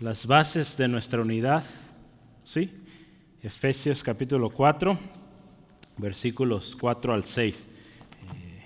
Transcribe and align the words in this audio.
las 0.00 0.26
bases 0.26 0.78
de 0.78 0.88
nuestra 0.88 1.20
unidad, 1.20 1.62
¿sí? 2.44 2.70
Efesios 3.42 4.02
capítulo 4.02 4.48
4, 4.48 4.98
versículos 5.98 6.74
4 6.80 7.12
al 7.12 7.24
6. 7.24 7.54
Eh, 7.54 8.64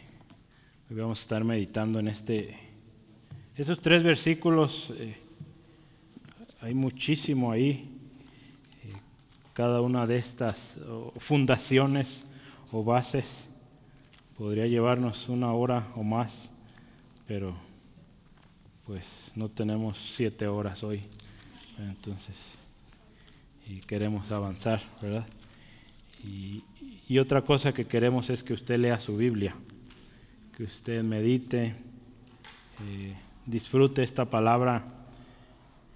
hoy 0.88 0.96
vamos 0.96 1.18
a 1.18 1.22
estar 1.22 1.42
meditando 1.42 1.98
en 1.98 2.06
este, 2.06 2.56
esos 3.56 3.80
tres 3.80 4.04
versículos, 4.04 4.92
eh, 4.96 5.16
hay 6.60 6.72
muchísimo 6.72 7.50
ahí, 7.50 7.90
eh, 8.84 8.92
cada 9.54 9.80
una 9.80 10.06
de 10.06 10.18
estas 10.18 10.56
fundaciones 11.18 12.24
o 12.70 12.84
bases 12.84 13.26
podría 14.38 14.68
llevarnos 14.68 15.28
una 15.28 15.52
hora 15.52 15.88
o 15.96 16.04
más, 16.04 16.32
pero 17.26 17.56
pues 18.86 19.04
no 19.34 19.48
tenemos 19.48 19.98
siete 20.14 20.46
horas 20.46 20.84
hoy, 20.84 21.02
entonces, 21.78 22.36
y 23.66 23.80
queremos 23.80 24.30
avanzar, 24.30 24.82
¿verdad? 25.00 25.26
Y, 26.22 26.62
otra 27.18 27.42
cosa 27.42 27.72
que 27.72 27.86
queremos 27.86 28.28
es 28.28 28.42
que 28.42 28.54
usted 28.54 28.76
lea 28.76 28.98
su 28.98 29.16
Biblia, 29.16 29.54
que 30.56 30.64
usted 30.64 31.02
medite, 31.04 31.76
eh, 32.82 33.14
disfrute 33.46 34.02
esta 34.02 34.24
palabra 34.24 34.84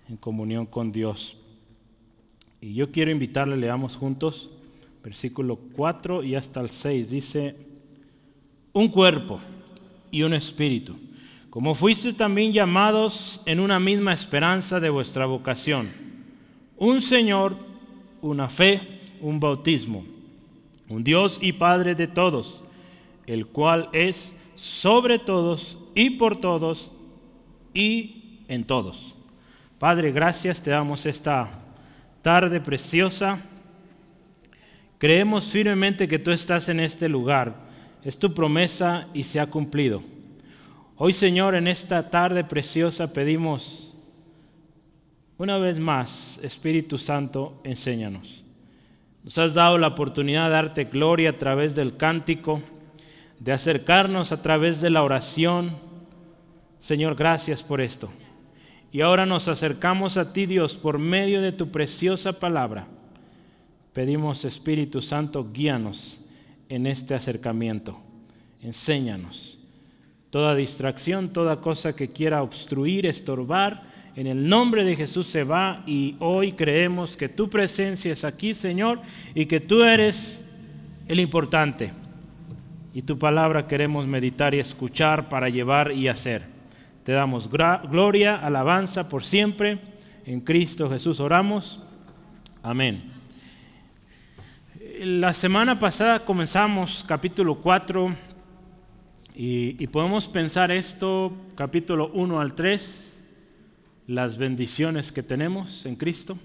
en 0.09 0.17
comunión 0.17 0.67
con 0.67 0.93
Dios. 0.93 1.37
Y 2.61 2.75
yo 2.75 2.93
quiero 2.93 3.11
invitarle, 3.11 3.57
leamos 3.57 3.97
juntos, 3.97 4.51
versículo 5.03 5.57
4 5.57 6.23
y 6.23 6.37
hasta 6.37 6.61
el 6.61 6.69
6, 6.69 7.11
dice, 7.11 7.57
un 8.73 8.89
cuerpo 8.89 9.41
y 10.11 10.23
un 10.23 10.35
espíritu, 10.35 10.97
como 11.59 11.75
fuiste 11.75 12.13
también 12.13 12.53
llamados 12.53 13.41
en 13.45 13.59
una 13.59 13.81
misma 13.81 14.13
esperanza 14.13 14.79
de 14.79 14.91
vuestra 14.91 15.27
vocación, 15.27 15.89
un 16.77 17.03
Señor, 17.03 17.57
una 18.23 18.49
fe, 18.49 18.81
un 19.21 19.41
bautismo, 19.41 20.05
un 20.89 21.03
Dios 21.03 21.37
y 21.43 21.55
Padre 21.55 21.97
de 21.97 22.07
todos, 22.07 22.63
el 23.27 23.49
cual 23.49 23.89
es 23.93 24.33
sobre 24.55 25.19
todos 25.19 25.77
y 25.97 26.11
por 26.11 26.37
todos 26.37 26.93
y 27.75 28.45
en 28.47 28.63
todos. 28.63 29.17
Padre, 29.81 30.13
gracias 30.13 30.63
te 30.63 30.71
damos 30.71 31.07
esta 31.07 31.51
tarde 32.23 32.61
preciosa. 32.61 33.41
Creemos 34.99 35.47
firmemente 35.47 36.07
que 36.07 36.21
tú 36.21 36.31
estás 36.31 36.69
en 36.69 36.79
este 36.79 37.09
lugar 37.09 37.67
es 38.05 38.17
tu 38.17 38.33
promesa 38.33 39.09
y 39.13 39.25
se 39.25 39.41
ha 39.41 39.47
cumplido. 39.49 40.18
Hoy, 41.01 41.13
Señor, 41.13 41.55
en 41.55 41.69
esta 41.69 42.11
tarde 42.11 42.43
preciosa 42.43 43.13
pedimos 43.13 43.95
una 45.37 45.57
vez 45.57 45.79
más, 45.79 46.41
Espíritu 46.43 46.99
Santo, 46.99 47.61
enséñanos. 47.63 48.43
Nos 49.23 49.39
has 49.39 49.55
dado 49.55 49.79
la 49.79 49.87
oportunidad 49.87 50.47
de 50.47 50.55
darte 50.55 50.85
gloria 50.87 51.31
a 51.31 51.39
través 51.39 51.77
del 51.77 51.97
cántico, 51.97 52.63
de 53.39 53.53
acercarnos 53.53 54.33
a 54.33 54.43
través 54.43 54.81
de 54.81 54.91
la 54.91 55.05
oración. 55.05 55.77
Señor, 56.81 57.15
gracias 57.15 57.63
por 57.63 57.81
esto. 57.81 58.11
Y 58.91 59.01
ahora 59.03 59.25
nos 59.25 59.47
acercamos 59.47 60.17
a 60.17 60.33
ti, 60.33 60.47
Dios, 60.47 60.75
por 60.75 60.99
medio 60.99 61.41
de 61.41 61.53
tu 61.53 61.71
preciosa 61.71 62.41
palabra. 62.41 62.89
Pedimos, 63.93 64.45
Espíritu 64.45 65.01
Santo, 65.01 65.49
guíanos 65.53 66.21
en 66.69 66.89
este 66.89 67.15
acercamiento. 67.15 68.01
Enséñanos. 68.61 69.58
Toda 70.31 70.55
distracción, 70.55 71.31
toda 71.33 71.61
cosa 71.61 71.97
que 71.97 72.09
quiera 72.09 72.43
obstruir, 72.43 73.07
estorbar, 73.07 73.83
en 74.15 74.27
el 74.27 74.49
nombre 74.49 74.85
de 74.85 74.97
Jesús 74.97 75.29
se 75.29 75.45
va 75.45 75.83
y 75.87 76.17
hoy 76.19 76.53
creemos 76.53 77.17
que 77.17 77.29
tu 77.29 77.49
presencia 77.49 78.13
es 78.13 78.25
aquí, 78.25 78.55
Señor, 78.55 79.01
y 79.35 79.47
que 79.47 79.61
tú 79.61 79.85
eres 79.85 80.45
el 81.07 81.21
importante. 81.21 81.93
Y 82.93 83.03
tu 83.03 83.19
palabra 83.19 83.69
queremos 83.69 84.07
meditar 84.07 84.55
y 84.55 84.59
escuchar 84.59 85.29
para 85.29 85.49
llevar 85.49 85.93
y 85.93 86.09
hacer. 86.09 86.47
Te 87.05 87.13
damos 87.13 87.49
gloria, 87.49 88.37
alabanza 88.37 89.09
por 89.09 89.25
siempre. 89.25 89.79
En 90.27 90.41
Cristo 90.41 90.91
Jesús 90.91 91.21
oramos. 91.21 91.81
Amén 92.63 93.19
la 95.01 95.33
semana 95.33 95.79
pasada 95.79 96.25
comenzamos 96.25 97.05
capítulo 97.07 97.57
4 97.57 98.17
y, 99.41 99.87
podemos 99.87 100.27
pensar 100.27 100.73
esto, 100.73 101.33
capítulo 101.55 102.11
1 102.13 102.41
al 102.41 102.57
3, 102.57 103.13
las 104.09 104.37
bendiciones 104.37 105.13
que 105.13 105.23
tenemos 105.23 105.87
en 105.87 105.95
Cristo, 105.95 106.37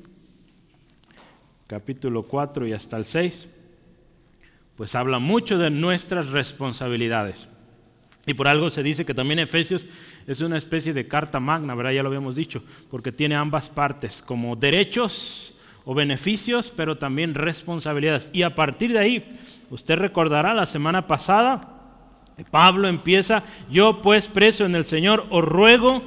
capítulo 1.66 2.22
4 2.22 2.68
y 2.68 2.74
hasta 2.74 2.98
el 2.98 3.06
6, 3.06 3.50
pues 4.78 4.94
habla 4.94 5.18
mucho 5.18 5.58
de 5.58 5.72
nuestras 5.72 6.30
responsabilidades. 6.30 7.50
Y 8.28 8.36
por 8.36 8.48
algo 8.48 8.70
se 8.70 8.84
dice 8.84 9.06
que 9.06 9.16
también 9.16 9.40
Efesios 9.40 9.88
es 10.28 10.42
una 10.42 10.60
especie 10.60 10.94
de 10.94 11.08
carta 11.08 11.40
magna, 11.40 11.74
¿verdad? 11.74 11.94
Ya 11.94 12.04
lo 12.04 12.10
habíamos 12.10 12.36
dicho, 12.36 12.64
porque 12.92 13.12
tiene 13.12 13.34
ambas 13.34 13.70
partes, 13.70 14.22
como 14.22 14.56
derechos 14.56 15.56
o 15.84 15.96
beneficios, 15.96 16.72
pero 16.76 17.00
también 17.00 17.34
responsabilidades. 17.34 18.30
Y 18.34 18.44
a 18.44 18.54
partir 18.54 18.94
de 18.94 19.00
ahí, 19.00 19.40
usted 19.72 19.96
recordará 19.96 20.54
la 20.54 20.68
semana 20.68 21.08
pasada, 21.08 21.73
Pablo 22.50 22.88
empieza, 22.88 23.44
yo 23.70 24.02
pues 24.02 24.28
preso 24.28 24.66
en 24.66 24.76
el 24.76 24.86
Señor, 24.86 25.26
os 25.30 25.44
ruego 25.44 26.02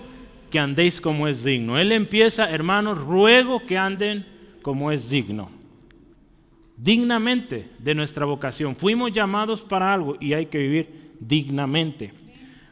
que 0.50 0.58
andéis 0.58 1.00
como 1.00 1.28
es 1.28 1.44
digno. 1.44 1.78
Él 1.78 1.92
empieza, 1.92 2.50
hermanos, 2.50 2.98
ruego 2.98 3.64
que 3.66 3.78
anden 3.78 4.26
como 4.62 4.90
es 4.90 5.08
digno. 5.08 5.50
Dignamente 6.76 7.70
de 7.78 7.94
nuestra 7.94 8.26
vocación. 8.26 8.76
Fuimos 8.76 9.12
llamados 9.12 9.62
para 9.62 9.92
algo 9.92 10.16
y 10.20 10.34
hay 10.34 10.46
que 10.46 10.58
vivir 10.58 11.12
dignamente. 11.20 12.12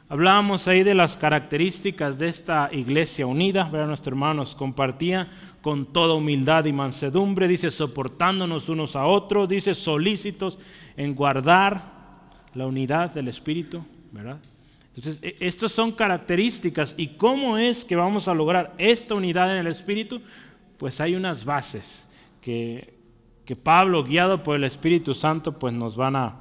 Hablábamos 0.09 0.69
ahí 0.69 0.83
de 0.83 0.95
las 0.95 1.17
características 1.17 2.19
de 2.19 2.29
esta 2.29 2.69
iglesia 2.73 3.27
unida, 3.27 3.65
¿verdad? 3.65 3.87
Nuestros 3.87 4.13
hermanos 4.13 4.55
compartían 4.55 5.29
con 5.63 5.87
toda 5.87 6.15
humildad 6.15 6.67
y 6.67 6.73
mansedumbre, 6.73 7.49
dice 7.49 7.71
soportándonos 7.71 8.69
unos 8.69 8.97
a 8.97 9.07
otros, 9.07 9.49
dice 9.49 9.75
solícitos 9.75 10.59
en 10.97 11.15
guardar 11.15 11.94
la 12.55 12.67
unidad 12.67 13.13
del 13.13 13.29
Espíritu, 13.29 13.85
¿verdad? 14.13 14.39
Entonces, 14.97 15.23
e, 15.23 15.37
estas 15.41 15.73
son 15.73 15.93
características 15.93 16.95
y 16.97 17.09
cómo 17.09 17.59
es 17.59 17.85
que 17.85 17.97
vamos 17.97 18.29
a 18.29 18.35
lograr 18.35 18.75
esta 18.79 19.15
unidad 19.15 19.53
en 19.53 19.67
el 19.67 19.73
Espíritu, 19.73 20.21
pues 20.79 21.01
hay 21.01 21.15
unas 21.15 21.45
bases 21.45 22.07
que, 22.41 22.95
que 23.45 23.57
Pablo, 23.57 24.05
guiado 24.05 24.43
por 24.43 24.57
el 24.57 24.65
Espíritu 24.65 25.15
Santo, 25.15 25.59
pues 25.59 25.73
nos 25.73 25.97
van 25.97 26.17
a 26.17 26.37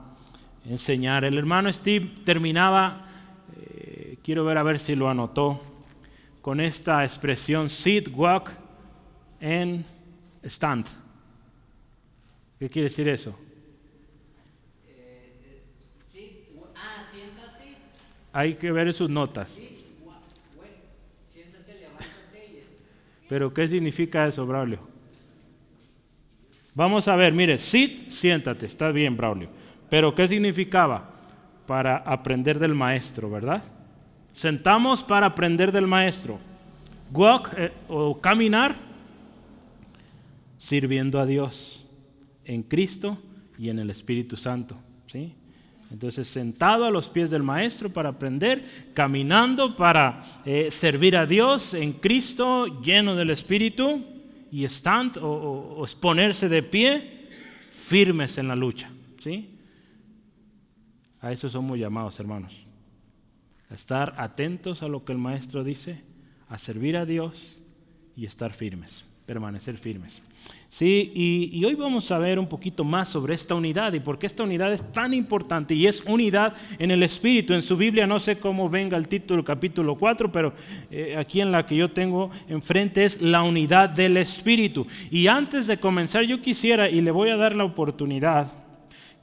enseñar. 0.65 1.23
El 1.23 1.37
hermano 1.37 1.71
Steve 1.71 2.11
terminaba, 2.23 3.07
eh, 3.59 4.17
quiero 4.23 4.45
ver 4.45 4.57
a 4.57 4.63
ver 4.63 4.79
si 4.79 4.95
lo 4.95 5.09
anotó, 5.09 5.61
con 6.41 6.59
esta 6.59 7.03
expresión 7.03 7.69
sit, 7.69 8.09
walk, 8.13 8.51
en 9.39 9.85
stand. 10.43 10.85
¿Qué 12.59 12.69
quiere 12.69 12.89
decir 12.89 13.07
eso? 13.07 13.37
Hay 18.33 18.55
que 18.55 18.71
ver 18.71 18.91
sus 18.93 19.09
notas. 19.09 19.55
Pero 23.29 23.53
¿qué 23.53 23.67
significa 23.67 24.27
eso, 24.27 24.45
Braulio? 24.45 24.79
Vamos 26.75 27.07
a 27.07 27.15
ver, 27.15 27.33
mire, 27.33 27.57
sit, 27.57 28.09
siéntate, 28.09 28.65
está 28.65 28.91
bien, 28.91 29.15
Braulio. 29.15 29.49
Pero 29.89 30.13
¿qué 30.13 30.27
significaba? 30.27 31.11
Para 31.67 31.97
aprender 31.97 32.59
del 32.59 32.73
maestro, 32.73 33.29
¿verdad? 33.29 33.63
Sentamos 34.33 35.03
para 35.03 35.27
aprender 35.27 35.71
del 35.71 35.87
maestro. 35.87 36.39
Walk 37.11 37.53
eh, 37.55 37.71
o 37.87 38.19
caminar 38.19 38.75
sirviendo 40.57 41.19
a 41.19 41.25
Dios 41.25 41.85
en 42.45 42.63
Cristo 42.63 43.17
y 43.57 43.69
en 43.69 43.79
el 43.79 43.89
Espíritu 43.91 44.35
Santo. 44.35 44.75
¿sí? 45.11 45.35
Entonces, 45.93 46.27
sentado 46.27 46.85
a 46.85 46.91
los 46.91 47.07
pies 47.07 47.29
del 47.29 47.43
Maestro 47.43 47.87
para 47.87 48.09
aprender, 48.09 48.89
caminando 48.95 49.75
para 49.75 50.41
eh, 50.43 50.71
servir 50.71 51.15
a 51.15 51.27
Dios 51.27 51.75
en 51.75 51.93
Cristo, 51.93 52.81
lleno 52.81 53.15
del 53.15 53.29
Espíritu, 53.29 54.03
y 54.51 54.65
stand 54.65 55.17
o, 55.21 55.83
exponerse 55.83 56.49
de 56.49 56.63
pie, 56.63 57.27
firmes 57.73 58.39
en 58.39 58.47
la 58.47 58.55
lucha. 58.55 58.89
¿sí? 59.21 59.51
A 61.21 61.31
eso 61.31 61.47
somos 61.47 61.77
llamados, 61.77 62.19
hermanos. 62.19 62.53
A 63.69 63.75
estar 63.75 64.15
atentos 64.17 64.81
a 64.81 64.87
lo 64.87 65.05
que 65.05 65.11
el 65.11 65.19
Maestro 65.19 65.63
dice, 65.63 66.01
a 66.49 66.57
servir 66.57 66.97
a 66.97 67.05
Dios 67.05 67.61
y 68.15 68.25
estar 68.25 68.51
firmes. 68.51 69.05
Permanecer 69.25 69.77
firmes. 69.77 70.21
Sí, 70.69 71.11
y, 71.53 71.63
hoy 71.65 71.75
vamos 71.75 72.11
a 72.11 72.17
ver 72.17 72.39
un 72.39 72.47
poquito 72.47 72.83
más 72.83 73.07
sobre 73.07 73.35
esta 73.35 73.53
unidad 73.53 73.93
y 73.93 73.99
por 73.99 74.17
qué 74.17 74.25
esta 74.25 74.41
unidad 74.41 74.73
es 74.73 74.81
tan 74.91 75.13
importante 75.13 75.75
y 75.75 75.85
es 75.85 76.01
unidad 76.01 76.55
en 76.79 76.89
el 76.89 77.03
Espíritu. 77.03 77.53
En 77.53 77.61
su 77.61 77.77
Biblia 77.77 78.07
no 78.07 78.19
sé 78.19 78.39
cómo 78.39 78.71
venga 78.71 78.97
el 78.97 79.07
título 79.07 79.45
capítulo 79.45 79.95
4, 79.95 80.31
pero 80.31 80.53
eh, 80.89 81.15
aquí 81.15 81.41
en 81.41 81.51
la 81.51 81.67
que 81.67 81.75
yo 81.75 81.91
tengo 81.91 82.31
enfrente 82.47 83.05
es 83.05 83.21
la 83.21 83.43
unidad 83.43 83.89
del 83.89 84.17
Espíritu. 84.17 84.87
Y 85.11 85.27
antes 85.27 85.67
de 85.67 85.79
comenzar 85.79 86.23
yo 86.23 86.41
quisiera, 86.41 86.89
y 86.89 87.01
le 87.01 87.11
voy 87.11 87.29
a 87.29 87.37
dar 87.37 87.55
la 87.55 87.65
oportunidad, 87.65 88.51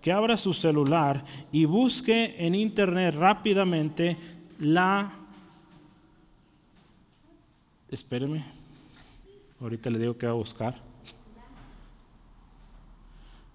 que 0.00 0.12
abra 0.12 0.36
su 0.36 0.54
celular 0.54 1.24
y 1.50 1.64
busque 1.64 2.36
en 2.38 2.54
internet 2.54 3.16
rápidamente 3.16 4.16
la... 4.60 5.14
Espéreme, 7.90 8.59
ahorita 9.60 9.90
le 9.90 9.98
digo 9.98 10.16
que 10.16 10.26
va 10.26 10.32
a 10.32 10.36
buscar. 10.36 10.74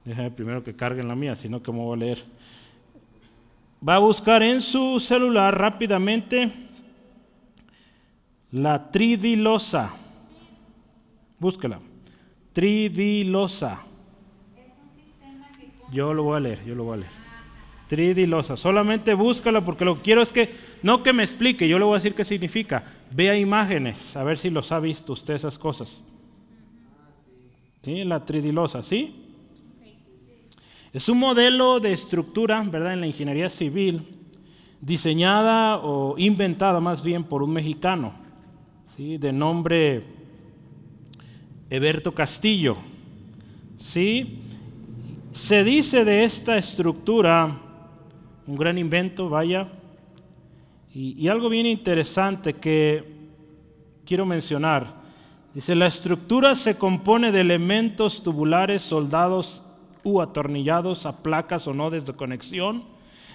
Déjame 0.03 0.31
primero 0.31 0.63
que 0.63 0.75
carguen 0.75 1.07
la 1.07 1.15
mía, 1.15 1.35
sino 1.35 1.63
que 1.63 1.71
me 1.71 1.79
voy 1.79 1.95
a 1.95 1.99
leer. 1.99 2.23
Va 3.87 3.95
a 3.95 3.99
buscar 3.99 4.43
en 4.43 4.61
su 4.61 4.99
celular 4.99 5.57
rápidamente 5.57 6.51
la 8.51 8.91
tridilosa. 8.91 9.93
Búsquela. 11.39 11.79
Tridilosa. 12.53 13.79
Yo 15.91 16.13
lo 16.13 16.23
voy 16.23 16.37
a 16.37 16.39
leer, 16.39 16.65
yo 16.65 16.75
lo 16.75 16.83
voy 16.85 16.93
a 16.93 16.97
leer. 17.01 17.11
Tridilosa. 17.87 18.57
Solamente 18.57 19.13
búscala 19.13 19.63
porque 19.63 19.85
lo 19.85 19.95
que 19.95 20.01
quiero 20.01 20.21
es 20.21 20.31
que, 20.31 20.53
no 20.85 21.01
que 21.01 21.13
me 21.13 21.23
explique, 21.23 21.67
yo 21.67 21.79
le 21.79 21.85
voy 21.85 21.95
a 21.95 21.97
decir 21.97 22.13
qué 22.13 22.23
significa. 22.23 22.83
Vea 23.09 23.35
imágenes, 23.35 24.15
a 24.15 24.23
ver 24.23 24.37
si 24.37 24.51
los 24.51 24.71
ha 24.71 24.79
visto 24.79 25.13
usted 25.13 25.33
esas 25.33 25.57
cosas. 25.57 25.99
¿Sí? 27.81 28.03
La 28.03 28.23
tridilosa, 28.23 28.83
¿sí? 28.83 29.15
Es 30.93 31.09
un 31.09 31.17
modelo 31.17 31.79
de 31.79 31.91
estructura, 31.91 32.61
¿verdad?, 32.61 32.93
en 32.93 33.01
la 33.01 33.07
ingeniería 33.07 33.49
civil, 33.49 34.03
diseñada 34.79 35.77
o 35.77 36.19
inventada 36.19 36.79
más 36.79 37.01
bien 37.01 37.23
por 37.23 37.41
un 37.41 37.53
mexicano, 37.53 38.13
¿sí? 38.95 39.17
de 39.17 39.33
nombre 39.33 40.03
Eberto 41.71 42.11
Castillo. 42.11 42.77
¿sí? 43.79 44.37
Se 45.31 45.63
dice 45.63 46.05
de 46.05 46.25
esta 46.25 46.59
estructura, 46.59 47.59
un 48.45 48.55
gran 48.55 48.77
invento, 48.77 49.29
vaya, 49.29 49.67
y, 50.95 51.27
algo 51.27 51.49
bien 51.49 51.65
interesante 51.65 52.53
que 52.53 53.03
quiero 54.05 54.25
mencionar. 54.25 55.03
Dice, 55.53 55.75
la 55.75 55.87
estructura 55.87 56.55
se 56.55 56.77
compone 56.77 57.33
de 57.33 57.41
elementos 57.41 58.23
tubulares 58.23 58.81
soldados 58.81 59.61
u 60.05 60.21
atornillados 60.21 61.05
a 61.05 61.17
placas 61.17 61.67
o 61.67 61.73
nodes 61.73 62.05
de 62.05 62.13
conexión. 62.13 62.85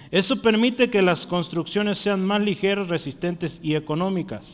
Eso 0.09 0.41
permite 0.41 0.89
que 0.89 1.03
las 1.03 1.27
construcciones 1.27 1.99
sean 1.99 2.25
más 2.25 2.41
ligeras, 2.41 2.87
resistentes 2.87 3.59
y 3.61 3.75
económicas. 3.75 4.47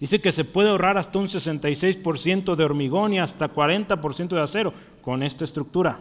Dice 0.00 0.20
que 0.20 0.32
se 0.32 0.44
puede 0.44 0.70
ahorrar 0.70 0.98
hasta 0.98 1.20
un 1.20 1.28
66% 1.28 2.56
de 2.56 2.64
hormigón 2.64 3.14
y 3.14 3.20
hasta 3.20 3.52
40% 3.52 4.28
de 4.28 4.40
acero 4.40 4.74
con 5.00 5.22
esta 5.22 5.44
estructura, 5.44 6.00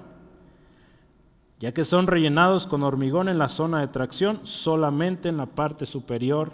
ya 1.65 1.73
que 1.73 1.83
son 1.83 2.05
rellenados 2.05 2.67
con 2.67 2.83
hormigón 2.83 3.27
en 3.27 3.39
la 3.39 3.49
zona 3.49 3.79
de 3.79 3.87
tracción, 3.87 4.39
solamente 4.43 5.29
en 5.29 5.37
la 5.37 5.47
parte 5.47 5.87
superior 5.87 6.51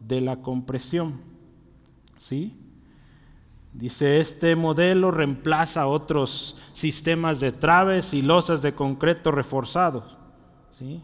de 0.00 0.22
la 0.22 0.36
compresión. 0.36 1.20
¿Sí? 2.18 2.56
Dice, 3.74 4.20
este 4.20 4.56
modelo 4.56 5.10
reemplaza 5.10 5.86
otros 5.86 6.56
sistemas 6.72 7.40
de 7.40 7.52
traves 7.52 8.14
y 8.14 8.22
losas 8.22 8.62
de 8.62 8.72
concreto 8.72 9.30
reforzados. 9.30 10.16
¿sí? 10.70 11.02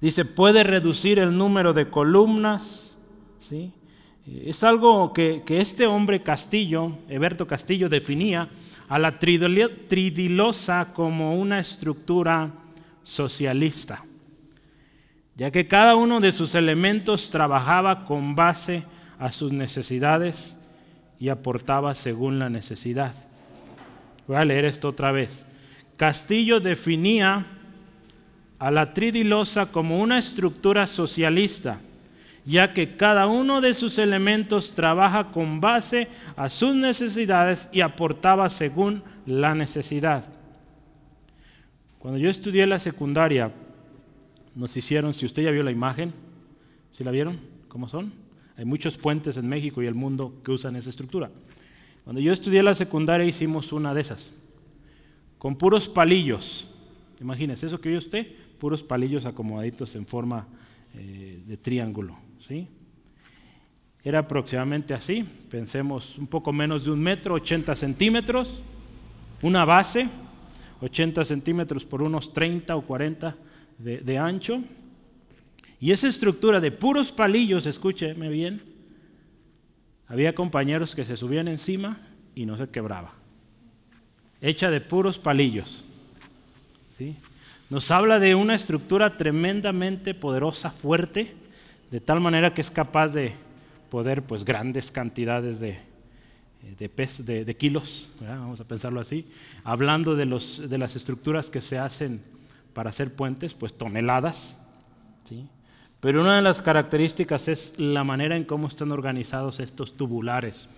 Dice, 0.00 0.24
puede 0.24 0.64
reducir 0.64 1.20
el 1.20 1.38
número 1.38 1.72
de 1.72 1.88
columnas. 1.88 2.96
¿sí? 3.48 3.72
Es 4.26 4.64
algo 4.64 5.12
que, 5.12 5.44
este 5.46 5.86
hombre 5.86 6.24
Castillo, 6.24 6.98
Eberto 7.08 7.46
Castillo, 7.46 7.88
definía 7.88 8.48
a 8.88 8.98
la 8.98 9.20
tridilosa 9.20 10.92
como 10.92 11.38
una 11.38 11.60
estructura 11.60 12.65
socialista, 13.06 14.04
ya 15.36 15.50
que 15.50 15.68
cada 15.68 15.94
uno 15.94 16.20
de 16.20 16.32
sus 16.32 16.54
elementos 16.54 17.30
trabajaba 17.30 18.04
con 18.04 18.34
base 18.34 18.84
a 19.18 19.32
sus 19.32 19.52
necesidades 19.52 20.56
y 21.18 21.30
aportaba 21.30 21.94
según 21.94 22.38
la 22.38 22.50
necesidad. 22.50 23.14
Voy 24.26 24.36
a 24.36 24.44
leer 24.44 24.64
esto 24.64 24.88
otra 24.88 25.12
vez. 25.12 25.44
Castillo 25.96 26.60
definía 26.60 27.46
a 28.58 28.70
la 28.70 28.92
tridilosa 28.92 29.66
como 29.66 30.00
una 30.00 30.18
estructura 30.18 30.86
socialista, 30.86 31.78
ya 32.44 32.72
que 32.72 32.96
cada 32.96 33.26
uno 33.26 33.60
de 33.60 33.74
sus 33.74 33.98
elementos 33.98 34.74
trabaja 34.74 35.28
con 35.32 35.60
base 35.60 36.08
a 36.36 36.48
sus 36.48 36.74
necesidades 36.74 37.68
y 37.72 37.80
aportaba 37.80 38.50
según 38.50 39.02
la 39.26 39.54
necesidad. 39.54 40.35
Cuando 42.06 42.20
yo 42.20 42.30
estudié 42.30 42.64
la 42.68 42.78
secundaria, 42.78 43.50
nos 44.54 44.76
hicieron, 44.76 45.12
si 45.12 45.26
usted 45.26 45.42
ya 45.42 45.50
vio 45.50 45.64
la 45.64 45.72
imagen, 45.72 46.12
¿si 46.92 47.02
la 47.02 47.10
vieron? 47.10 47.40
¿Cómo 47.66 47.88
son? 47.88 48.12
Hay 48.56 48.64
muchos 48.64 48.96
puentes 48.96 49.36
en 49.36 49.48
México 49.48 49.82
y 49.82 49.86
el 49.86 49.96
mundo 49.96 50.32
que 50.44 50.52
usan 50.52 50.76
esa 50.76 50.90
estructura. 50.90 51.32
Cuando 52.04 52.20
yo 52.20 52.32
estudié 52.32 52.62
la 52.62 52.76
secundaria 52.76 53.26
hicimos 53.26 53.72
una 53.72 53.92
de 53.92 54.02
esas, 54.02 54.30
con 55.38 55.56
puros 55.56 55.88
palillos. 55.88 56.70
Imagínese 57.20 57.66
eso 57.66 57.80
que 57.80 57.88
vio 57.88 57.98
usted, 57.98 58.24
puros 58.60 58.84
palillos 58.84 59.26
acomodaditos 59.26 59.96
en 59.96 60.06
forma 60.06 60.46
eh, 60.94 61.42
de 61.44 61.56
triángulo. 61.56 62.16
¿sí? 62.46 62.68
Era 64.04 64.20
aproximadamente 64.20 64.94
así, 64.94 65.24
pensemos 65.50 66.16
un 66.18 66.28
poco 66.28 66.52
menos 66.52 66.84
de 66.84 66.92
un 66.92 67.00
metro, 67.00 67.34
80 67.34 67.74
centímetros, 67.74 68.62
una 69.42 69.64
base, 69.64 70.08
80 70.80 71.24
centímetros 71.24 71.84
por 71.84 72.02
unos 72.02 72.32
30 72.32 72.76
o 72.76 72.82
40 72.82 73.36
de 73.78 74.18
ancho, 74.18 74.62
y 75.78 75.92
esa 75.92 76.08
estructura 76.08 76.60
de 76.60 76.70
puros 76.70 77.12
palillos, 77.12 77.66
escúcheme 77.66 78.28
bien, 78.28 78.62
había 80.08 80.34
compañeros 80.34 80.94
que 80.94 81.04
se 81.04 81.16
subían 81.16 81.48
encima 81.48 82.00
y 82.34 82.46
no 82.46 82.56
se 82.56 82.68
quebraba. 82.68 83.12
Hecha 84.40 84.70
de 84.70 84.80
puros 84.80 85.18
palillos. 85.18 85.84
¿sí? 86.96 87.16
Nos 87.68 87.90
habla 87.90 88.18
de 88.18 88.34
una 88.34 88.54
estructura 88.54 89.16
tremendamente 89.16 90.14
poderosa, 90.14 90.70
fuerte, 90.70 91.34
de 91.90 92.00
tal 92.00 92.20
manera 92.20 92.54
que 92.54 92.60
es 92.60 92.70
capaz 92.70 93.08
de 93.08 93.34
poder 93.90 94.22
pues 94.22 94.44
grandes 94.44 94.90
cantidades 94.90 95.60
de, 95.60 95.78
de, 96.74 97.44
de, 97.44 97.56
kilos, 97.56 98.08
vamos 98.20 98.60
a 98.60 98.64
pensarlo 98.64 99.00
así. 99.00 99.26
Hablando 99.62 100.16
de, 100.16 100.26
los, 100.26 100.68
de 100.68 100.78
las 100.78 100.96
estructuras 100.96 101.48
que 101.48 101.60
se 101.60 101.78
hacen 101.78 102.22
para 102.74 102.90
hacer 102.90 103.14
puentes, 103.14 103.54
pues 103.54 103.72
toneladas. 103.72 104.56
¿sí? 105.28 105.48
Pero 106.00 106.20
una 106.20 106.36
de 106.36 106.42
las 106.42 106.62
características 106.62 107.48
es 107.48 107.78
la 107.78 108.04
manera 108.04 108.36
en 108.36 108.44
cómo 108.44 108.68
están 108.68 108.92
organizados 108.92 109.60
estos 109.60 109.96
tubulares, 109.96 110.68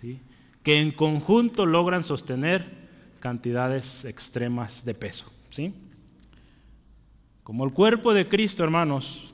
¿sí? 0.00 0.18
que 0.62 0.80
en 0.80 0.90
conjunto 0.90 1.64
logran 1.64 2.04
sostener 2.04 2.80
cantidades 3.20 4.04
extremas 4.04 4.84
de 4.84 4.94
peso. 4.94 5.30
¿sí? 5.50 5.72
Como 7.42 7.64
el 7.64 7.72
cuerpo 7.72 8.12
de 8.12 8.28
Cristo, 8.28 8.64
hermanos, 8.64 9.32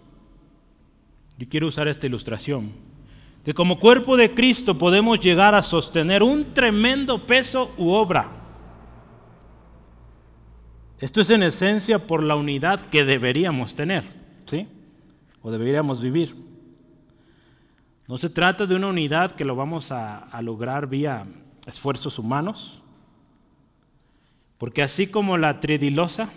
yo 1.38 1.49
quiero 1.49 1.66
usar 1.66 1.88
esta 1.88 2.06
ilustración, 2.06 2.73
que 3.47 3.55
como 3.55 3.81
cuerpo 3.81 4.19
de 4.19 4.35
Cristo 4.35 4.76
podemos 4.76 5.21
llegar 5.21 5.55
a 5.55 5.62
sostener 5.62 6.23
un 6.23 6.53
tremendo 6.53 7.26
peso 7.26 7.73
u 7.79 7.93
obra. 7.93 8.29
Esto 10.99 11.23
es 11.23 11.31
en 11.31 11.43
esencia 11.43 12.07
por 12.07 12.23
la 12.23 12.37
unidad 12.37 12.81
que 12.91 13.07
deberíamos 13.07 13.75
tener. 13.75 14.05
¿sí? 14.47 14.69
o 15.47 15.50
deberíamos 15.53 16.00
vivir. 16.00 16.35
No 18.09 18.19
se 18.19 18.29
trata 18.29 18.67
de 18.67 18.75
una 18.75 18.88
unidad 18.88 19.31
que 19.31 19.45
lo 19.45 19.55
vamos 19.55 19.93
a, 19.93 20.29
lograr 20.43 20.88
vía 20.88 21.25
esfuerzos 21.69 22.19
humanos, 22.19 22.83
porque 24.59 24.83
así 24.83 25.07
como 25.07 25.38
la 25.38 25.61
tridilosa, 25.61 26.31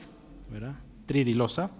¿verdad? 0.51 0.75
Tridilosa, 1.07 1.71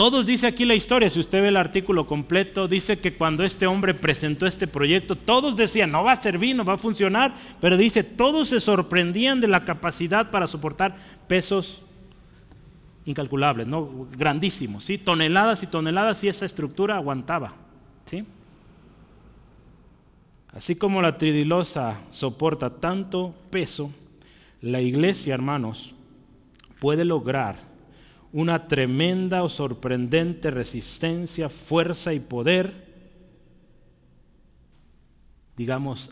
todos 0.00 0.24
dice 0.24 0.46
aquí 0.46 0.64
la 0.64 0.74
historia, 0.74 1.10
si 1.10 1.20
usted 1.20 1.42
ve 1.42 1.48
el 1.48 1.58
artículo 1.58 2.06
completo, 2.06 2.66
dice 2.66 3.00
que 3.00 3.18
cuando 3.18 3.44
este 3.44 3.66
hombre 3.66 3.92
presentó 3.92 4.46
este 4.46 4.66
proyecto, 4.66 5.14
todos 5.14 5.58
decían, 5.58 5.92
no 5.92 6.02
va 6.02 6.12
a 6.12 6.22
servir, 6.22 6.56
no 6.56 6.64
va 6.64 6.72
a 6.72 6.78
funcionar, 6.78 7.34
pero 7.60 7.76
dice, 7.76 8.02
todos 8.02 8.48
se 8.48 8.60
sorprendían 8.60 9.42
de 9.42 9.48
la 9.48 9.66
capacidad 9.66 10.30
para 10.30 10.46
soportar 10.46 10.96
pesos 11.28 11.82
incalculables, 13.04 13.66
¿no? 13.66 14.08
grandísimos, 14.16 14.84
¿sí? 14.84 14.96
toneladas 14.96 15.62
y 15.62 15.66
toneladas 15.66 16.24
y 16.24 16.28
esa 16.28 16.46
estructura 16.46 16.96
aguantaba. 16.96 17.52
¿sí? 18.06 18.24
Así 20.54 20.76
como 20.76 21.02
la 21.02 21.18
tridilosa 21.18 21.98
soporta 22.10 22.70
tanto 22.70 23.34
peso, 23.50 23.92
la 24.62 24.80
iglesia, 24.80 25.34
hermanos, 25.34 25.94
puede 26.80 27.04
lograr 27.04 27.69
una 28.32 28.68
tremenda 28.68 29.42
o 29.42 29.48
sorprendente 29.48 30.50
resistencia, 30.50 31.48
fuerza 31.48 32.12
y 32.12 32.20
poder, 32.20 32.88
digamos, 35.56 36.10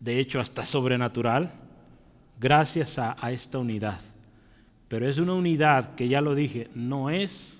de 0.00 0.18
hecho 0.18 0.40
hasta 0.40 0.66
sobrenatural, 0.66 1.52
gracias 2.40 2.98
a, 2.98 3.14
esta 3.30 3.58
unidad. 3.58 4.00
Pero 4.88 5.08
es 5.08 5.18
una 5.18 5.34
unidad 5.34 5.94
que 5.94 6.08
ya 6.08 6.20
lo 6.20 6.34
dije, 6.34 6.68
no 6.74 7.10
es 7.10 7.56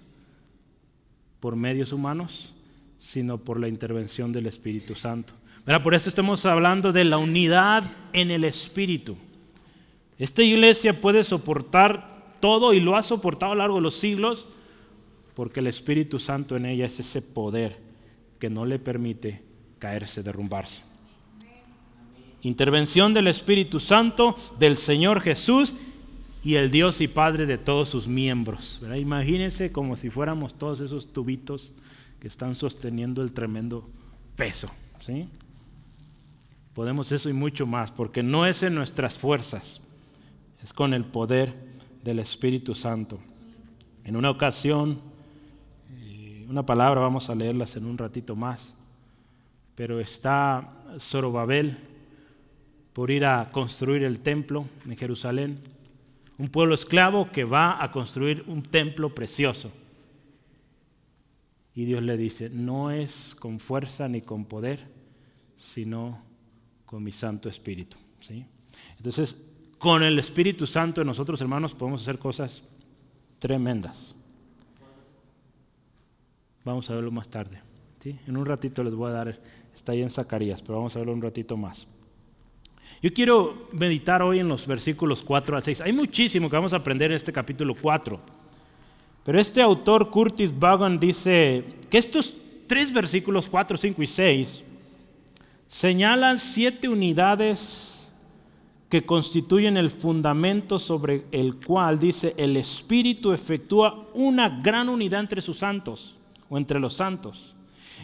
por 1.38 1.54
medios 1.54 1.92
humanos, 1.92 2.52
sino 2.98 3.38
por 3.38 3.60
la 3.60 3.68
intervención 3.68 4.32
del 4.32 4.46
Espíritu 4.46 4.94
Santo. 4.94 5.32
Por 5.82 5.94
eso 5.94 6.08
estamos 6.08 6.44
hablando 6.46 6.92
de 6.92 7.04
la 7.04 7.18
unidad 7.18 7.84
en 8.12 8.32
el 8.32 8.42
Espíritu. 8.42 9.16
Esta 10.18 10.42
iglesia 10.42 11.00
puede 11.00 11.22
soportar 11.22 12.19
todo 12.40 12.72
y 12.72 12.80
lo 12.80 12.96
ha 12.96 13.02
soportado 13.02 13.52
a 13.52 13.54
lo 13.54 13.60
largo 13.60 13.76
de 13.76 13.82
los 13.82 13.96
siglos 13.96 14.46
porque 15.34 15.60
el 15.60 15.68
Espíritu 15.68 16.18
Santo 16.18 16.56
en 16.56 16.66
ella 16.66 16.86
es 16.86 17.00
ese 17.00 17.22
poder 17.22 17.78
que 18.38 18.50
no 18.50 18.66
le 18.66 18.78
permite 18.78 19.42
caerse, 19.78 20.22
derrumbarse. 20.22 20.82
Intervención 22.42 23.14
del 23.14 23.26
Espíritu 23.26 23.80
Santo, 23.80 24.36
del 24.58 24.76
Señor 24.76 25.20
Jesús 25.20 25.74
y 26.42 26.54
el 26.54 26.70
Dios 26.70 27.00
y 27.00 27.08
Padre 27.08 27.46
de 27.46 27.58
todos 27.58 27.88
sus 27.88 28.08
miembros. 28.08 28.80
Imagínense 28.96 29.72
como 29.72 29.96
si 29.96 30.10
fuéramos 30.10 30.54
todos 30.54 30.80
esos 30.80 31.12
tubitos 31.12 31.72
que 32.18 32.28
están 32.28 32.54
sosteniendo 32.54 33.22
el 33.22 33.32
tremendo 33.32 33.88
peso. 34.36 34.70
¿sí? 35.00 35.28
Podemos 36.74 37.12
eso 37.12 37.28
y 37.28 37.34
mucho 37.34 37.66
más, 37.66 37.90
porque 37.90 38.22
no 38.22 38.46
es 38.46 38.62
en 38.62 38.74
nuestras 38.74 39.18
fuerzas, 39.18 39.80
es 40.62 40.72
con 40.72 40.94
el 40.94 41.04
poder 41.04 41.69
del 42.02 42.18
Espíritu 42.18 42.74
Santo. 42.74 43.18
En 44.04 44.16
una 44.16 44.30
ocasión, 44.30 45.00
eh, 45.90 46.46
una 46.48 46.64
palabra, 46.64 47.00
vamos 47.00 47.28
a 47.30 47.34
leerlas 47.34 47.76
en 47.76 47.86
un 47.86 47.98
ratito 47.98 48.34
más, 48.36 48.60
pero 49.74 50.00
está 50.00 50.72
Zorobabel 51.00 51.78
por 52.92 53.10
ir 53.10 53.24
a 53.24 53.50
construir 53.52 54.02
el 54.02 54.20
templo 54.20 54.66
en 54.84 54.96
Jerusalén, 54.96 55.60
un 56.38 56.48
pueblo 56.48 56.74
esclavo 56.74 57.30
que 57.30 57.44
va 57.44 57.82
a 57.82 57.92
construir 57.92 58.44
un 58.46 58.62
templo 58.62 59.14
precioso. 59.14 59.70
Y 61.74 61.84
Dios 61.84 62.02
le 62.02 62.16
dice, 62.16 62.50
no 62.50 62.90
es 62.90 63.36
con 63.38 63.60
fuerza 63.60 64.08
ni 64.08 64.22
con 64.22 64.44
poder, 64.44 64.80
sino 65.72 66.22
con 66.84 67.04
mi 67.04 67.12
Santo 67.12 67.48
Espíritu. 67.48 67.96
¿sí? 68.20 68.44
Entonces, 68.96 69.40
con 69.80 70.02
el 70.02 70.18
Espíritu 70.18 70.66
Santo 70.66 71.00
en 71.00 71.06
nosotros, 71.06 71.40
hermanos, 71.40 71.74
podemos 71.74 72.02
hacer 72.02 72.18
cosas 72.18 72.62
tremendas. 73.38 74.14
Vamos 76.66 76.88
a 76.90 76.94
verlo 76.94 77.10
más 77.10 77.28
tarde. 77.28 77.62
¿sí? 78.00 78.14
En 78.26 78.36
un 78.36 78.44
ratito 78.44 78.84
les 78.84 78.94
voy 78.94 79.08
a 79.10 79.14
dar, 79.14 79.40
está 79.74 79.92
ahí 79.92 80.02
en 80.02 80.10
Zacarías, 80.10 80.60
pero 80.60 80.76
vamos 80.76 80.94
a 80.94 80.98
verlo 80.98 81.14
un 81.14 81.22
ratito 81.22 81.56
más. 81.56 81.86
Yo 83.00 83.10
quiero 83.14 83.70
meditar 83.72 84.20
hoy 84.20 84.40
en 84.40 84.48
los 84.48 84.66
versículos 84.66 85.22
4 85.22 85.56
al 85.56 85.62
6. 85.62 85.80
Hay 85.80 85.94
muchísimo 85.94 86.50
que 86.50 86.56
vamos 86.56 86.74
a 86.74 86.76
aprender 86.76 87.10
en 87.10 87.16
este 87.16 87.32
capítulo 87.32 87.74
4. 87.74 88.20
Pero 89.24 89.40
este 89.40 89.62
autor, 89.62 90.10
Curtis 90.10 90.52
Vaughan, 90.56 91.00
dice 91.00 91.64
que 91.88 91.96
estos 91.96 92.36
tres 92.66 92.92
versículos, 92.92 93.48
4, 93.48 93.78
5 93.78 94.02
y 94.02 94.06
6, 94.06 94.64
señalan 95.68 96.38
siete 96.38 96.86
unidades 96.86 97.89
que 98.90 99.06
constituyen 99.06 99.76
el 99.76 99.88
fundamento 99.88 100.80
sobre 100.80 101.24
el 101.30 101.54
cual, 101.64 102.00
dice, 102.00 102.34
el 102.36 102.56
Espíritu 102.56 103.32
efectúa 103.32 104.08
una 104.14 104.60
gran 104.60 104.88
unidad 104.88 105.20
entre 105.20 105.40
sus 105.40 105.58
santos 105.58 106.16
o 106.48 106.58
entre 106.58 106.80
los 106.80 106.94
santos. 106.94 107.54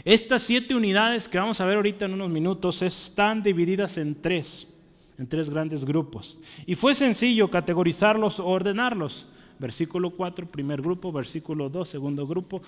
Estas 0.05 0.43
siete 0.43 0.76
unidades 0.76 1.26
que 1.26 1.38
vamos 1.38 1.61
a 1.61 1.66
ver 1.66 1.76
ahorita 1.76 2.05
en 2.05 2.14
unos 2.14 2.31
minutos 2.31 2.83
están 2.83 3.43
divididas 3.43 3.99
en 3.99 4.14
tres, 4.14 4.69
en 5.19 5.26
tres 5.26 5.50
grandes 5.50 5.85
grupos. 5.85 6.38
Y 6.66 6.76
fue 6.76 6.95
sencillo 6.95 7.50
categorizarlos 7.50 8.38
o 8.38 8.47
ordenarlos. 8.47 9.26
Versículo 9.59 10.11
4, 10.11 10.47
primer 10.47 10.81
grupo, 10.83 11.11
versículo 11.11 11.69
2, 11.69 11.88
segundo 11.88 12.26
grupo, 12.28 12.62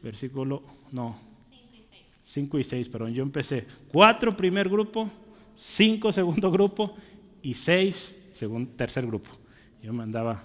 versículo, 0.00 0.62
no, 0.92 1.16
5 2.26 2.58
y 2.58 2.64
6, 2.64 2.88
perdón, 2.88 3.14
yo 3.14 3.22
empecé 3.22 3.66
4 3.90 4.36
primer 4.36 4.68
grupo, 4.68 5.10
5 5.56 6.12
segundo 6.12 6.50
grupo 6.50 6.94
y 7.44 7.54
6 7.54 8.22
tercer 8.76 9.06
grupo. 9.06 9.30
Yo 9.82 9.92
me 9.92 10.02
andaba 10.02 10.44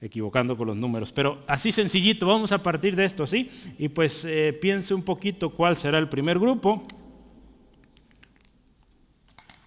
equivocando 0.00 0.56
con 0.56 0.66
los 0.66 0.76
números, 0.76 1.10
pero 1.12 1.42
así 1.46 1.72
sencillito, 1.72 2.26
vamos 2.26 2.52
a 2.52 2.62
partir 2.62 2.94
de 2.94 3.06
esto, 3.06 3.26
¿sí? 3.26 3.48
Y 3.78 3.88
pues 3.88 4.24
eh, 4.24 4.56
piense 4.60 4.92
un 4.92 5.02
poquito 5.02 5.50
cuál 5.50 5.76
será 5.76 5.98
el 5.98 6.08
primer 6.08 6.38
grupo. 6.38 6.82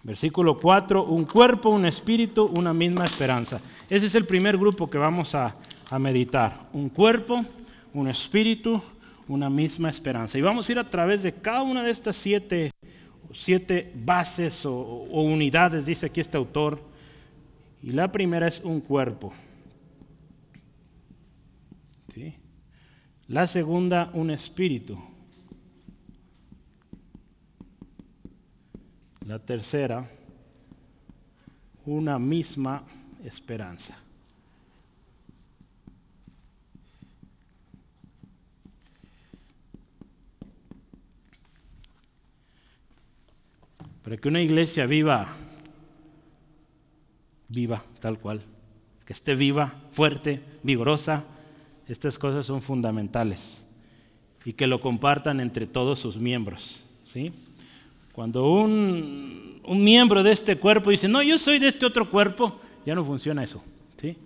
Versículo 0.02 0.58
4, 0.58 1.04
un 1.04 1.24
cuerpo, 1.24 1.68
un 1.70 1.84
espíritu, 1.84 2.44
una 2.44 2.72
misma 2.72 3.04
esperanza. 3.04 3.60
Ese 3.88 4.06
es 4.06 4.14
el 4.14 4.24
primer 4.24 4.56
grupo 4.56 4.88
que 4.88 4.96
vamos 4.96 5.34
a, 5.34 5.56
a 5.90 5.98
meditar. 5.98 6.68
Un 6.72 6.88
cuerpo, 6.88 7.44
un 7.92 8.08
espíritu, 8.08 8.80
una 9.28 9.50
misma 9.50 9.90
esperanza. 9.90 10.38
Y 10.38 10.42
vamos 10.42 10.68
a 10.68 10.72
ir 10.72 10.78
a 10.78 10.88
través 10.88 11.22
de 11.22 11.34
cada 11.34 11.62
una 11.62 11.82
de 11.82 11.90
estas 11.90 12.16
siete, 12.16 12.70
siete 13.32 13.92
bases 13.94 14.64
o, 14.66 14.74
unidades, 14.74 15.84
dice 15.86 16.06
aquí 16.06 16.20
este 16.20 16.36
autor. 16.36 16.80
Y 17.82 17.92
la 17.92 18.12
primera 18.12 18.46
es 18.48 18.60
un 18.60 18.80
cuerpo. 18.80 19.32
La 23.30 23.46
segunda, 23.46 24.10
un 24.12 24.32
espíritu. 24.32 24.98
La 29.24 29.38
tercera, 29.38 30.10
una 31.86 32.18
misma 32.18 32.82
esperanza. 33.22 33.96
Para 44.02 44.16
que 44.16 44.28
una 44.28 44.40
iglesia 44.40 44.86
viva, 44.86 45.36
viva 47.48 47.82
tal 48.00 48.18
cual, 48.18 48.42
que 49.04 49.12
esté 49.12 49.34
viva, 49.34 49.74
fuerte, 49.92 50.40
vigorosa, 50.62 51.24
estas 51.86 52.18
cosas 52.18 52.46
son 52.46 52.62
fundamentales 52.62 53.40
y 54.44 54.52
que 54.52 54.66
lo 54.66 54.80
compartan 54.80 55.40
entre 55.40 55.66
todos 55.66 55.98
sus 55.98 56.16
miembros. 56.16 56.80
¿sí? 57.12 57.32
Cuando 58.12 58.50
un, 58.52 59.60
miembro 59.68 60.22
de 60.22 60.32
este 60.32 60.56
cuerpo 60.56 60.90
dice, 60.90 61.08
no, 61.08 61.22
yo 61.22 61.38
soy 61.38 61.58
de 61.58 61.68
este 61.68 61.86
otro 61.86 62.08
cuerpo, 62.08 62.60
ya 62.86 62.94
no 62.94 63.04
funciona 63.04 63.42
eso. 63.42 63.62
¿sí? 64.00 64.16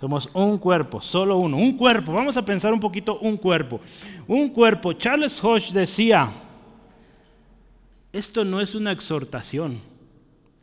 Somos 0.00 0.28
un 0.32 0.58
cuerpo, 0.58 1.00
solo 1.00 1.36
uno, 1.36 1.56
un 1.56 1.76
cuerpo. 1.76 2.12
Vamos 2.12 2.36
a 2.36 2.44
pensar 2.44 2.72
un 2.72 2.80
poquito 2.80 3.18
un 3.18 3.36
cuerpo. 3.36 3.80
Un 4.26 4.48
cuerpo. 4.48 4.92
Charles 4.94 5.42
Hodge 5.42 5.72
decía, 5.72 6.32
esto 8.18 8.44
no 8.44 8.60
es 8.60 8.74
una 8.74 8.92
exhortación, 8.92 9.80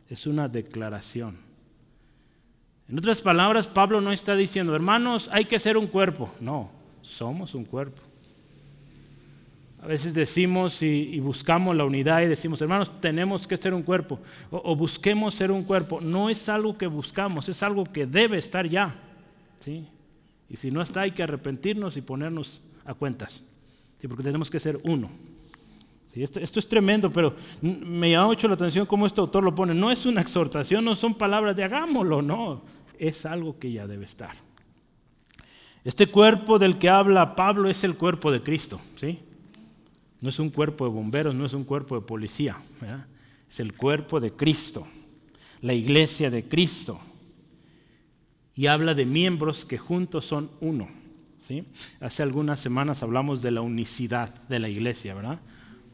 es 0.09 0.27
una 0.27 0.47
declaración. 0.47 1.37
En 2.87 2.99
otras 2.99 3.21
palabras, 3.21 3.65
Pablo 3.65 4.01
no 4.01 4.11
está 4.11 4.35
diciendo, 4.35 4.75
hermanos, 4.75 5.29
hay 5.31 5.45
que 5.45 5.57
ser 5.57 5.77
un 5.77 5.87
cuerpo. 5.87 6.31
No, 6.39 6.69
somos 7.01 7.55
un 7.55 7.65
cuerpo. 7.65 8.01
A 9.81 9.87
veces 9.87 10.13
decimos 10.13 10.81
y, 10.81 11.19
buscamos 11.19 11.75
la 11.75 11.85
unidad 11.85 12.21
y 12.21 12.27
decimos, 12.27 12.61
hermanos, 12.61 12.91
tenemos 13.01 13.47
que 13.47 13.57
ser 13.57 13.73
un 13.73 13.83
cuerpo 13.83 14.19
o, 14.49 14.75
busquemos 14.75 15.33
ser 15.33 15.51
un 15.51 15.63
cuerpo. 15.63 16.01
No 16.01 16.29
es 16.29 16.49
algo 16.49 16.77
que 16.77 16.87
buscamos, 16.87 17.49
es 17.49 17.61
algo 17.63 17.85
que 17.85 18.05
debe 18.05 18.37
estar 18.37 18.67
ya. 18.67 18.95
¿sí? 19.59 19.87
Y 20.49 20.57
si 20.57 20.71
no 20.71 20.81
está, 20.81 21.01
hay 21.01 21.11
que 21.11 21.23
arrepentirnos 21.23 21.97
y 21.97 22.01
ponernos 22.01 22.61
a 22.83 22.93
cuentas, 22.93 23.41
porque 24.07 24.23
tenemos 24.23 24.51
que 24.51 24.59
ser 24.59 24.79
uno 24.83 25.09
esto, 26.23 26.59
es 26.59 26.67
tremendo, 26.67 27.11
pero 27.11 27.35
me 27.61 28.11
llama 28.11 28.27
mucho 28.27 28.47
la 28.47 28.53
atención 28.53 28.85
cómo 28.85 29.05
este 29.05 29.19
autor 29.19 29.43
lo 29.43 29.53
pone. 29.53 29.73
No 29.73 29.91
es 29.91 30.05
una 30.05 30.21
exhortación, 30.21 30.85
no 30.85 30.95
son 30.95 31.15
palabras 31.15 31.55
de 31.55 31.63
hagámoslo, 31.63 32.21
no, 32.21 32.61
es 32.97 33.25
algo 33.25 33.59
que 33.59 33.71
ya 33.71 33.85
debe 33.85 34.05
estar. 34.05 34.35
Este 35.83 36.07
cuerpo 36.07 36.57
del 36.57 36.77
que 36.77 36.89
habla 36.89 37.35
Pablo 37.35 37.69
es 37.69 37.83
el 37.83 37.95
cuerpo 37.95 38.31
de 38.31 38.41
Cristo, 38.41 38.79
¿sí? 38.95 39.19
No 40.21 40.29
es 40.29 40.39
un 40.39 40.49
cuerpo 40.49 40.85
de 40.85 40.91
bomberos, 40.91 41.35
no 41.35 41.45
es 41.45 41.53
un 41.53 41.65
cuerpo 41.65 41.95
de 41.95 42.01
policía, 42.01 42.57
es 43.49 43.59
el 43.59 43.73
cuerpo 43.73 44.19
de 44.19 44.31
Cristo, 44.31 44.87
la 45.61 45.73
iglesia 45.73 46.31
de 46.31 46.45
Cristo. 46.47 46.99
Y 48.55 48.67
habla 48.67 48.95
de 48.95 49.05
miembros 49.05 49.65
que 49.65 49.77
juntos 49.77 50.25
son 50.25 50.49
uno. 50.61 50.87
¿sí? 51.47 51.65
Hace 51.99 52.23
algunas 52.23 52.59
semanas 52.59 53.03
hablamos 53.03 53.41
de 53.41 53.51
la 53.51 53.61
unicidad 53.61 54.33
de 54.47 54.59
la 54.59 54.69
iglesia, 54.69 55.13
¿verdad? 55.13 55.39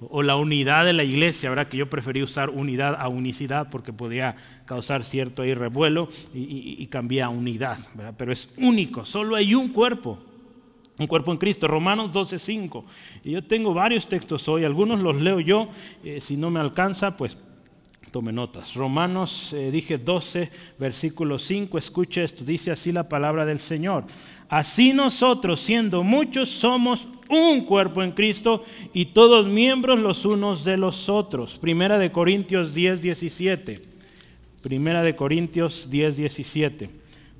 O 0.09 0.23
la 0.23 0.35
unidad 0.35 0.85
de 0.85 0.93
la 0.93 1.03
iglesia, 1.03 1.49
¿verdad? 1.49 1.67
Que 1.67 1.77
yo 1.77 1.89
preferí 1.89 2.23
usar 2.23 2.49
unidad 2.49 2.95
a 2.99 3.07
unicidad 3.07 3.69
porque 3.69 3.93
podía 3.93 4.35
causar 4.65 5.03
cierto 5.03 5.43
ahí 5.43 5.53
revuelo 5.53 6.09
y, 6.33 6.75
y, 6.79 6.87
cambié 6.87 7.21
a 7.21 7.29
unidad, 7.29 7.77
¿verdad? 7.93 8.15
Pero 8.17 8.31
es 8.31 8.51
único, 8.57 9.05
solo 9.05 9.35
hay 9.35 9.53
un 9.53 9.69
cuerpo, 9.69 10.17
un 10.97 11.07
cuerpo 11.07 11.31
en 11.31 11.37
Cristo. 11.37 11.67
Romanos 11.67 12.11
12:5. 12.11 12.83
Y 13.23 13.31
yo 13.31 13.43
tengo 13.43 13.73
varios 13.73 14.07
textos 14.07 14.47
hoy, 14.47 14.63
algunos 14.63 14.99
los 14.99 15.21
leo 15.21 15.39
yo, 15.39 15.69
eh, 16.03 16.19
si 16.19 16.35
no 16.35 16.49
me 16.49 16.59
alcanza, 16.59 17.15
pues 17.15 17.37
tome 18.11 18.31
notas. 18.31 18.73
Romanos, 18.75 19.53
eh, 19.53 19.71
dije 19.71 19.97
12, 19.97 20.51
versículo 20.77 21.39
5, 21.39 21.77
escuche 21.77 22.23
esto, 22.23 22.43
dice 22.43 22.71
así 22.71 22.91
la 22.91 23.07
palabra 23.07 23.45
del 23.45 23.59
Señor. 23.59 24.05
Así 24.49 24.91
nosotros, 24.93 25.61
siendo 25.61 26.03
muchos, 26.03 26.49
somos 26.49 27.07
un 27.31 27.65
cuerpo 27.65 28.03
en 28.03 28.11
Cristo 28.11 28.63
y 28.93 29.07
todos 29.07 29.47
miembros 29.47 29.99
los 29.99 30.25
unos 30.25 30.63
de 30.63 30.77
los 30.77 31.09
otros. 31.09 31.57
Primera 31.57 31.97
de 31.97 32.11
Corintios 32.11 32.73
10, 32.73 33.01
17. 33.01 33.81
Primera 34.61 35.01
de 35.01 35.15
Corintios 35.15 35.89
10, 35.89 36.17
17. 36.17 36.89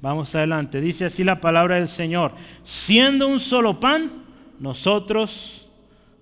Vamos 0.01 0.33
adelante. 0.33 0.81
Dice 0.81 1.05
así 1.05 1.24
la 1.24 1.39
palabra 1.39 1.75
del 1.75 1.88
Señor. 1.88 2.33
Siendo 2.63 3.27
un 3.27 3.39
solo 3.39 3.79
pan, 3.79 4.24
nosotros, 4.60 5.67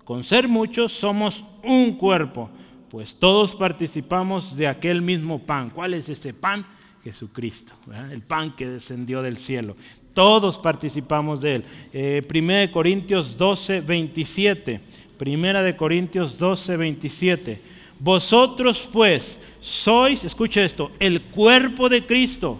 con 0.03 0.23
ser 0.23 0.47
muchos, 0.47 0.91
somos 0.91 1.45
un 1.63 1.93
cuerpo, 1.93 2.49
pues 2.89 3.15
todos 3.15 3.55
participamos 3.55 4.57
de 4.57 4.67
aquel 4.67 5.01
mismo 5.01 5.39
pan. 5.39 5.69
¿Cuál 5.69 5.93
es 5.93 6.09
ese 6.09 6.33
pan? 6.33 6.65
Jesucristo, 7.03 7.73
el 8.11 8.21
pan 8.21 8.55
que 8.55 8.67
descendió 8.67 9.21
del 9.21 9.37
cielo. 9.37 9.77
Todos 10.19 10.57
participamos 10.57 11.39
de 11.39 11.55
él. 11.55 11.65
Eh, 11.93 12.21
primera 12.27 12.59
de 12.59 12.71
Corintios 12.71 13.37
12, 13.37 13.79
27. 13.79 14.81
Primera 15.17 15.63
de 15.63 15.77
Corintios 15.77 16.37
12, 16.37 16.75
27. 16.75 17.61
Vosotros 17.97 18.89
pues 18.91 19.39
sois, 19.61 20.25
escucha 20.25 20.61
esto, 20.61 20.91
el 20.99 21.21
cuerpo 21.21 21.87
de 21.87 22.05
Cristo 22.05 22.59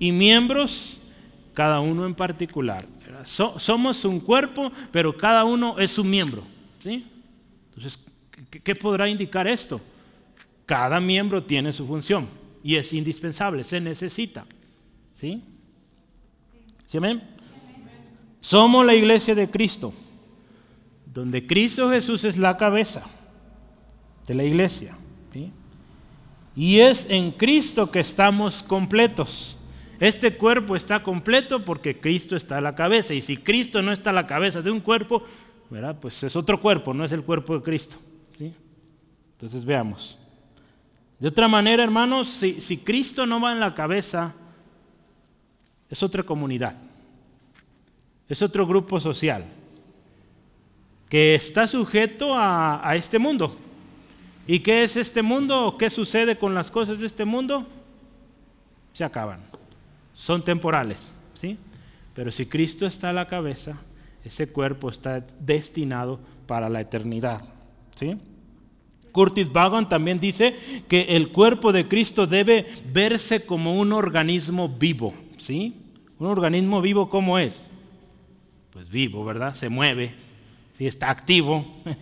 y 0.00 0.10
miembros, 0.10 0.98
cada 1.54 1.78
uno 1.78 2.06
en 2.06 2.14
particular. 2.16 2.84
somos 3.24 4.04
un 4.04 4.18
cuerpo, 4.18 4.72
pero 4.90 5.16
cada 5.16 5.44
uno 5.44 5.78
es 5.78 5.96
un 5.96 6.10
miembro. 6.10 6.42
¿sí? 6.82 7.06
Entonces, 7.68 8.04
¿qué 8.64 8.74
podrá 8.74 9.08
indicar 9.08 9.46
esto? 9.46 9.80
Cada 10.66 10.98
miembro 10.98 11.40
tiene 11.44 11.72
su 11.72 11.86
función 11.86 12.26
y 12.64 12.74
es 12.74 12.92
indispensable, 12.92 13.62
se 13.62 13.80
necesita. 13.80 14.44
¿Sí? 15.20 15.40
¿Sí 16.90 16.96
amén? 16.96 17.22
Somos 18.40 18.84
la 18.84 18.96
iglesia 18.96 19.32
de 19.36 19.48
Cristo, 19.48 19.94
donde 21.06 21.46
Cristo 21.46 21.88
Jesús 21.88 22.24
es 22.24 22.36
la 22.36 22.56
cabeza 22.56 23.04
de 24.26 24.34
la 24.34 24.42
iglesia. 24.42 24.96
Y 26.56 26.80
es 26.80 27.06
en 27.08 27.30
Cristo 27.30 27.92
que 27.92 28.00
estamos 28.00 28.64
completos. 28.64 29.56
Este 30.00 30.36
cuerpo 30.36 30.74
está 30.74 31.04
completo 31.04 31.64
porque 31.64 32.00
Cristo 32.00 32.34
está 32.34 32.58
a 32.58 32.60
la 32.60 32.74
cabeza. 32.74 33.14
Y 33.14 33.20
si 33.20 33.36
Cristo 33.36 33.80
no 33.82 33.92
está 33.92 34.10
a 34.10 34.14
la 34.14 34.26
cabeza 34.26 34.60
de 34.60 34.72
un 34.72 34.80
cuerpo, 34.80 35.22
¿verdad? 35.70 35.96
pues 36.00 36.20
es 36.24 36.34
otro 36.34 36.60
cuerpo, 36.60 36.92
no 36.92 37.04
es 37.04 37.12
el 37.12 37.22
cuerpo 37.22 37.54
de 37.54 37.62
Cristo. 37.62 37.96
¿sí? 38.36 38.52
Entonces 39.34 39.64
veamos. 39.64 40.18
De 41.20 41.28
otra 41.28 41.46
manera, 41.46 41.84
hermanos, 41.84 42.28
si, 42.28 42.60
si 42.60 42.78
Cristo 42.78 43.26
no 43.26 43.40
va 43.40 43.52
en 43.52 43.60
la 43.60 43.76
cabeza, 43.76 44.34
es 45.90 46.02
otra 46.02 46.22
comunidad, 46.22 46.76
es 48.28 48.40
otro 48.42 48.66
grupo 48.66 49.00
social 49.00 49.44
que 51.10 51.34
está 51.34 51.66
sujeto 51.66 52.30
a, 52.34 52.94
este 52.94 53.18
mundo. 53.18 53.56
¿Y 54.46 54.60
qué 54.60 54.84
es 54.84 54.96
este 54.96 55.22
mundo? 55.22 55.76
¿Qué 55.76 55.90
sucede 55.90 56.38
con 56.38 56.54
las 56.54 56.70
cosas 56.70 57.00
de 57.00 57.06
este 57.06 57.24
mundo? 57.24 57.66
Se 58.94 59.02
acaban. 59.02 59.40
Son 60.14 60.44
temporales, 60.44 61.10
¿sí? 61.40 61.58
Pero 62.14 62.30
si 62.30 62.46
Cristo 62.46 62.86
está 62.86 63.10
a 63.10 63.12
la 63.12 63.26
cabeza, 63.26 63.76
ese 64.24 64.46
cuerpo 64.48 64.88
está 64.88 65.26
destinado 65.40 66.20
para 66.46 66.68
la 66.68 66.80
eternidad, 66.80 67.42
¿sí? 67.96 68.16
Curtis 69.10 69.50
Vaughan 69.52 69.88
también 69.88 70.20
dice 70.20 70.54
que 70.88 71.02
el 71.16 71.32
cuerpo 71.32 71.72
de 71.72 71.88
Cristo 71.88 72.28
debe 72.28 72.66
verse 72.92 73.44
como 73.44 73.80
un 73.80 73.92
organismo 73.92 74.68
vivo, 74.68 75.12
¿sí? 75.50 75.74
Un 76.20 76.28
organismo 76.28 76.80
vivo, 76.80 77.10
¿cómo 77.10 77.36
es? 77.36 77.68
Pues 78.72 78.88
vivo, 78.88 79.24
¿verdad? 79.24 79.56
Se 79.56 79.68
mueve, 79.68 80.14
¿sí? 80.74 80.86
está 80.86 81.10
activo. 81.10 81.66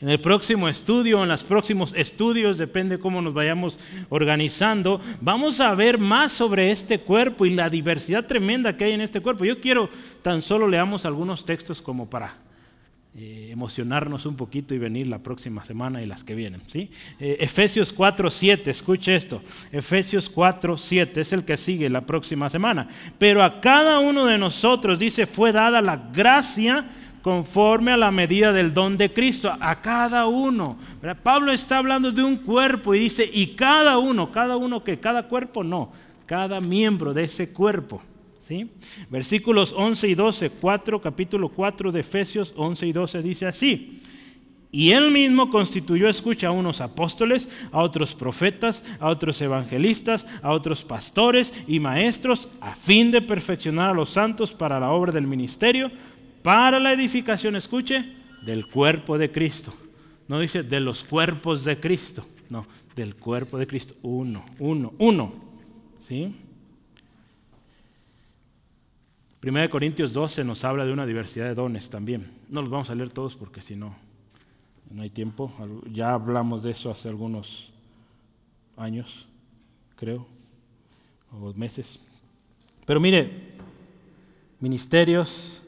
En 0.00 0.10
el 0.10 0.20
próximo 0.20 0.68
estudio, 0.68 1.22
en 1.22 1.30
los 1.30 1.42
próximos 1.44 1.94
estudios, 1.96 2.58
depende 2.58 2.98
cómo 2.98 3.22
nos 3.22 3.32
vayamos 3.32 3.78
organizando, 4.10 5.00
vamos 5.22 5.60
a 5.60 5.74
ver 5.74 5.96
más 5.96 6.32
sobre 6.32 6.72
este 6.72 7.00
cuerpo 7.00 7.46
y 7.46 7.54
la 7.54 7.70
diversidad 7.70 8.26
tremenda 8.26 8.76
que 8.76 8.84
hay 8.84 8.92
en 8.92 9.00
este 9.00 9.22
cuerpo. 9.22 9.46
Yo 9.46 9.62
quiero 9.62 9.88
tan 10.20 10.42
solo 10.42 10.68
leamos 10.68 11.06
algunos 11.06 11.46
textos 11.46 11.80
como 11.80 12.10
para 12.10 12.36
eh, 13.16 13.50
emocionarnos 13.52 14.26
un 14.26 14.34
poquito 14.34 14.74
y 14.74 14.78
venir 14.78 15.06
la 15.06 15.20
próxima 15.20 15.64
semana 15.64 16.02
y 16.02 16.06
las 16.06 16.24
que 16.24 16.34
vienen. 16.34 16.62
¿sí? 16.66 16.90
Eh, 17.20 17.36
Efesios 17.38 17.92
4, 17.92 18.28
7, 18.28 18.72
escuche 18.72 19.14
esto. 19.14 19.40
Efesios 19.70 20.28
4, 20.28 20.76
7 20.76 21.20
es 21.20 21.32
el 21.32 21.44
que 21.44 21.56
sigue 21.56 21.88
la 21.88 22.00
próxima 22.00 22.50
semana. 22.50 22.88
Pero 23.16 23.44
a 23.44 23.60
cada 23.60 24.00
uno 24.00 24.24
de 24.24 24.36
nosotros, 24.36 24.98
dice, 24.98 25.26
fue 25.26 25.52
dada 25.52 25.80
la 25.80 25.96
gracia 26.12 26.86
conforme 27.22 27.92
a 27.92 27.96
la 27.96 28.10
medida 28.10 28.52
del 28.52 28.74
don 28.74 28.96
de 28.96 29.12
Cristo, 29.12 29.56
a 29.60 29.80
cada 29.80 30.26
uno. 30.26 30.76
Pablo 31.22 31.52
está 31.52 31.78
hablando 31.78 32.10
de 32.10 32.24
un 32.24 32.38
cuerpo 32.38 32.96
y 32.96 32.98
dice, 32.98 33.30
y 33.32 33.54
cada 33.54 33.96
uno, 33.98 34.32
cada 34.32 34.56
uno 34.56 34.82
que, 34.82 34.98
cada 34.98 35.28
cuerpo 35.28 35.62
no, 35.62 35.92
cada 36.26 36.60
miembro 36.60 37.14
de 37.14 37.24
ese 37.24 37.50
cuerpo. 37.50 38.02
Versículos 39.10 39.74
11 39.76 40.08
y 40.08 40.14
12, 40.14 40.50
4, 40.50 41.00
capítulo 41.00 41.48
4 41.48 41.92
de 41.92 42.00
Efesios 42.00 42.52
11 42.56 42.86
y 42.86 42.92
12 42.92 43.22
dice 43.22 43.46
así. 43.46 44.00
Y 44.70 44.90
él 44.90 45.12
mismo 45.12 45.50
constituyó, 45.50 46.08
escucha, 46.08 46.48
a 46.48 46.50
unos 46.50 46.80
apóstoles, 46.80 47.48
a 47.70 47.80
otros 47.80 48.12
profetas, 48.12 48.82
a 48.98 49.08
otros 49.08 49.40
evangelistas, 49.40 50.26
a 50.42 50.50
otros 50.50 50.82
pastores 50.82 51.52
y 51.68 51.78
maestros, 51.78 52.48
a 52.60 52.74
fin 52.74 53.12
de 53.12 53.22
perfeccionar 53.22 53.90
a 53.92 53.94
los 53.94 54.10
santos 54.10 54.52
para 54.52 54.80
la 54.80 54.90
obra 54.90 55.12
del 55.12 55.28
ministerio, 55.28 55.92
para 56.42 56.80
la 56.80 56.92
edificación, 56.92 57.54
escuche, 57.54 58.04
del 58.42 58.66
cuerpo 58.66 59.16
de 59.16 59.30
Cristo. 59.30 59.72
No 60.26 60.40
dice 60.40 60.64
de 60.64 60.80
los 60.80 61.04
cuerpos 61.04 61.64
de 61.64 61.78
Cristo, 61.78 62.26
no, 62.50 62.66
del 62.96 63.14
cuerpo 63.14 63.58
de 63.58 63.68
Cristo. 63.68 63.94
Uno, 64.02 64.44
uno, 64.58 64.92
uno. 64.98 65.32
¿Sí? 66.08 66.34
1 69.46 69.68
Corintios 69.68 70.14
12 70.14 70.42
nos 70.42 70.64
habla 70.64 70.86
de 70.86 70.92
una 70.92 71.04
diversidad 71.04 71.44
de 71.44 71.54
dones 71.54 71.90
también. 71.90 72.30
No 72.48 72.62
los 72.62 72.70
vamos 72.70 72.88
a 72.88 72.94
leer 72.94 73.10
todos 73.10 73.36
porque 73.36 73.60
si 73.60 73.76
no, 73.76 73.94
no 74.90 75.02
hay 75.02 75.10
tiempo. 75.10 75.52
Ya 75.92 76.14
hablamos 76.14 76.62
de 76.62 76.70
eso 76.70 76.90
hace 76.90 77.10
algunos 77.10 77.70
años, 78.78 79.26
creo, 79.96 80.26
o 81.30 81.52
meses. 81.52 82.00
Pero 82.86 83.00
mire, 83.00 83.52
ministerios, 84.60 85.60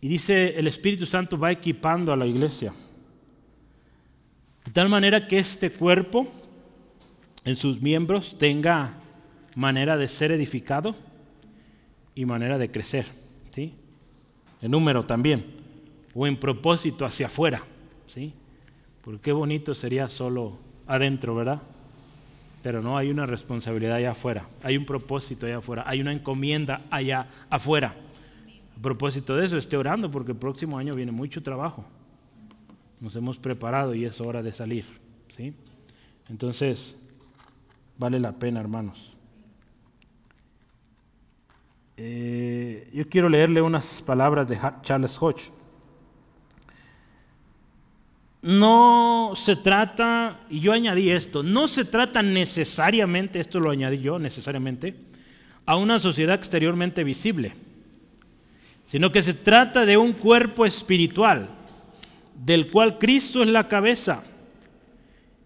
y 0.00 0.06
dice 0.06 0.56
el 0.56 0.68
Espíritu 0.68 1.06
Santo 1.06 1.36
va 1.36 1.50
equipando 1.50 2.12
a 2.12 2.16
la 2.16 2.26
iglesia. 2.26 2.72
De 4.64 4.70
tal 4.70 4.88
manera 4.88 5.26
que 5.26 5.38
este 5.38 5.72
cuerpo 5.72 6.28
en 7.44 7.56
sus 7.56 7.82
miembros 7.82 8.36
tenga 8.38 8.94
manera 9.56 9.96
de 9.96 10.06
ser 10.06 10.30
edificado 10.30 10.94
y 12.16 12.24
manera 12.24 12.58
de 12.58 12.70
crecer, 12.72 13.06
¿sí? 13.54 13.74
En 14.62 14.72
número 14.72 15.04
también, 15.04 15.44
o 16.14 16.26
en 16.26 16.38
propósito 16.38 17.04
hacia 17.04 17.26
afuera, 17.26 17.62
¿sí? 18.08 18.32
Porque 19.02 19.20
qué 19.20 19.32
bonito 19.32 19.74
sería 19.74 20.08
solo 20.08 20.58
adentro, 20.86 21.34
¿verdad? 21.36 21.60
Pero 22.62 22.82
no 22.82 22.96
hay 22.96 23.10
una 23.10 23.26
responsabilidad 23.26 23.96
allá 23.96 24.12
afuera, 24.12 24.48
hay 24.62 24.78
un 24.78 24.86
propósito 24.86 25.46
allá 25.46 25.58
afuera, 25.58 25.84
hay 25.86 26.00
una 26.00 26.12
encomienda 26.12 26.82
allá 26.90 27.28
afuera. 27.50 27.94
A 28.76 28.82
propósito 28.82 29.36
de 29.36 29.44
eso, 29.44 29.58
esté 29.58 29.76
orando 29.76 30.10
porque 30.10 30.32
el 30.32 30.38
próximo 30.38 30.78
año 30.78 30.94
viene 30.94 31.12
mucho 31.12 31.42
trabajo. 31.42 31.84
Nos 32.98 33.14
hemos 33.14 33.36
preparado 33.36 33.94
y 33.94 34.06
es 34.06 34.20
hora 34.22 34.42
de 34.42 34.54
salir, 34.54 34.86
¿sí? 35.36 35.54
Entonces, 36.30 36.96
vale 37.98 38.18
la 38.18 38.32
pena, 38.32 38.58
hermanos. 38.58 39.15
Eh, 41.98 42.90
yo 42.92 43.08
quiero 43.08 43.28
leerle 43.28 43.62
unas 43.62 44.02
palabras 44.02 44.46
de 44.48 44.58
Charles 44.82 45.16
Hodge. 45.20 45.50
No 48.42 49.32
se 49.34 49.56
trata, 49.56 50.40
y 50.50 50.60
yo 50.60 50.72
añadí 50.72 51.10
esto, 51.10 51.42
no 51.42 51.66
se 51.66 51.84
trata 51.84 52.22
necesariamente, 52.22 53.40
esto 53.40 53.58
lo 53.58 53.70
añadí 53.70 53.98
yo 53.98 54.18
necesariamente, 54.18 54.94
a 55.64 55.76
una 55.76 55.98
sociedad 55.98 56.36
exteriormente 56.36 57.02
visible, 57.02 57.54
sino 58.88 59.10
que 59.10 59.22
se 59.22 59.34
trata 59.34 59.84
de 59.84 59.96
un 59.96 60.12
cuerpo 60.12 60.64
espiritual, 60.64 61.48
del 62.44 62.70
cual 62.70 62.98
Cristo 62.98 63.42
es 63.42 63.48
la 63.48 63.66
cabeza, 63.66 64.22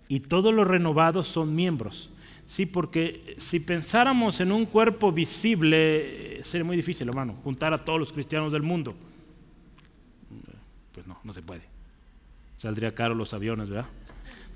y 0.09 0.21
todos 0.21 0.53
los 0.53 0.67
renovados 0.67 1.29
son 1.29 1.55
miembros. 1.55 2.11
Sí, 2.51 2.67
porque 2.67 3.37
si 3.39 3.61
pensáramos 3.61 4.41
en 4.41 4.51
un 4.51 4.67
cuerpo 4.67 5.13
visible, 5.13 6.43
sería 6.43 6.65
muy 6.65 6.77
difícil, 6.77 7.09
hermano, 7.09 7.37
juntar 7.45 7.73
a 7.73 7.79
todos 7.79 8.01
los 8.01 8.13
cristianos 8.13 8.51
del 8.51 8.63
mundo. 8.63 8.93
Pues 10.93 11.07
no, 11.07 11.17
no 11.23 11.33
se 11.33 11.43
puede. 11.43 11.63
Saldría 12.59 12.93
caro 12.93 13.15
los 13.15 13.33
aviones, 13.35 13.71
¿verdad? 13.71 13.89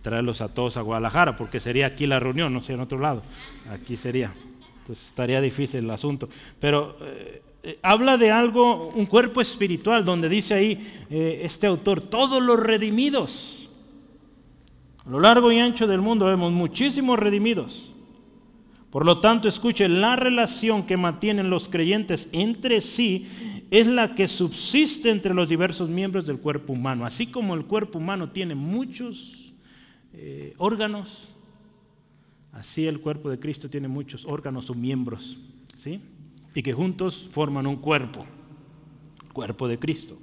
Traerlos 0.03 0.41
a 0.41 0.49
todos 0.49 0.77
a 0.77 0.81
Guadalajara, 0.81 1.37
porque 1.37 1.61
sería 1.61 1.87
aquí 1.87 2.09
la 2.09 2.19
reunión, 2.19 2.53
no 2.53 2.65
sé, 2.65 2.73
en 2.73 2.81
otro 2.81 2.99
lado. 2.99 3.23
Aquí 3.71 3.97
sería. 3.97 4.33
Entonces 4.81 5.07
estaría 5.07 5.41
difícil 5.41 5.85
el 5.85 5.91
asunto. 5.93 6.29
Pero 6.59 6.97
eh, 7.01 7.43
eh, 7.63 7.79
habla 7.81 8.17
de 8.17 8.33
algo, 8.33 8.89
un 8.89 9.07
cuerpo 9.07 9.41
espiritual, 9.41 10.05
donde 10.05 10.29
dice 10.29 10.55
ahí 10.55 11.07
eh, 11.11 11.43
este 11.45 11.69
autor, 11.69 12.01
todos 12.01 12.43
los 12.43 12.59
redimidos. 12.59 13.64
A 15.07 15.11
lo 15.11 15.21
largo 15.21 15.53
y 15.53 15.59
ancho 15.59 15.87
del 15.87 16.01
mundo 16.01 16.27
vemos 16.27 16.53
muchísimos 16.53 17.19
redimidos. 17.19 17.91
Por 18.91 19.05
lo 19.05 19.21
tanto, 19.21 19.49
escuche, 19.49 19.89
la 19.89 20.17
relación 20.17 20.87
que 20.87 20.97
mantienen 20.97 21.51
los 21.51 21.69
creyentes 21.69 22.29
entre 22.33 22.81
sí 22.81 23.27
es 23.71 23.87
la 23.87 24.15
que 24.15 24.29
subsiste 24.29 25.11
entre 25.11 25.35
los 25.35 25.49
diversos 25.49 25.89
miembros 25.89 26.27
del 26.27 26.39
cuerpo 26.39 26.73
humano. 26.73 27.05
Así 27.05 27.27
como 27.27 27.55
el 27.55 27.65
cuerpo 27.65 27.99
humano 27.99 28.31
tiene 28.31 28.55
muchos 28.55 29.53
órganos, 30.59 31.29
así 32.53 32.87
el 32.87 33.01
cuerpo 33.01 33.31
de 33.31 33.41
Cristo 33.41 33.69
tiene 33.69 33.89
muchos 33.89 34.25
órganos 34.25 34.71
o 34.71 34.75
miembros. 34.75 35.39
¿sí? 35.77 36.01
y 36.55 36.63
que 36.63 36.73
juntos 36.73 37.29
forman 37.33 37.67
un 37.67 37.77
cuerpo, 37.77 38.25
cuerpo 39.33 39.67
de 39.67 39.79
Cristo. 39.79 40.17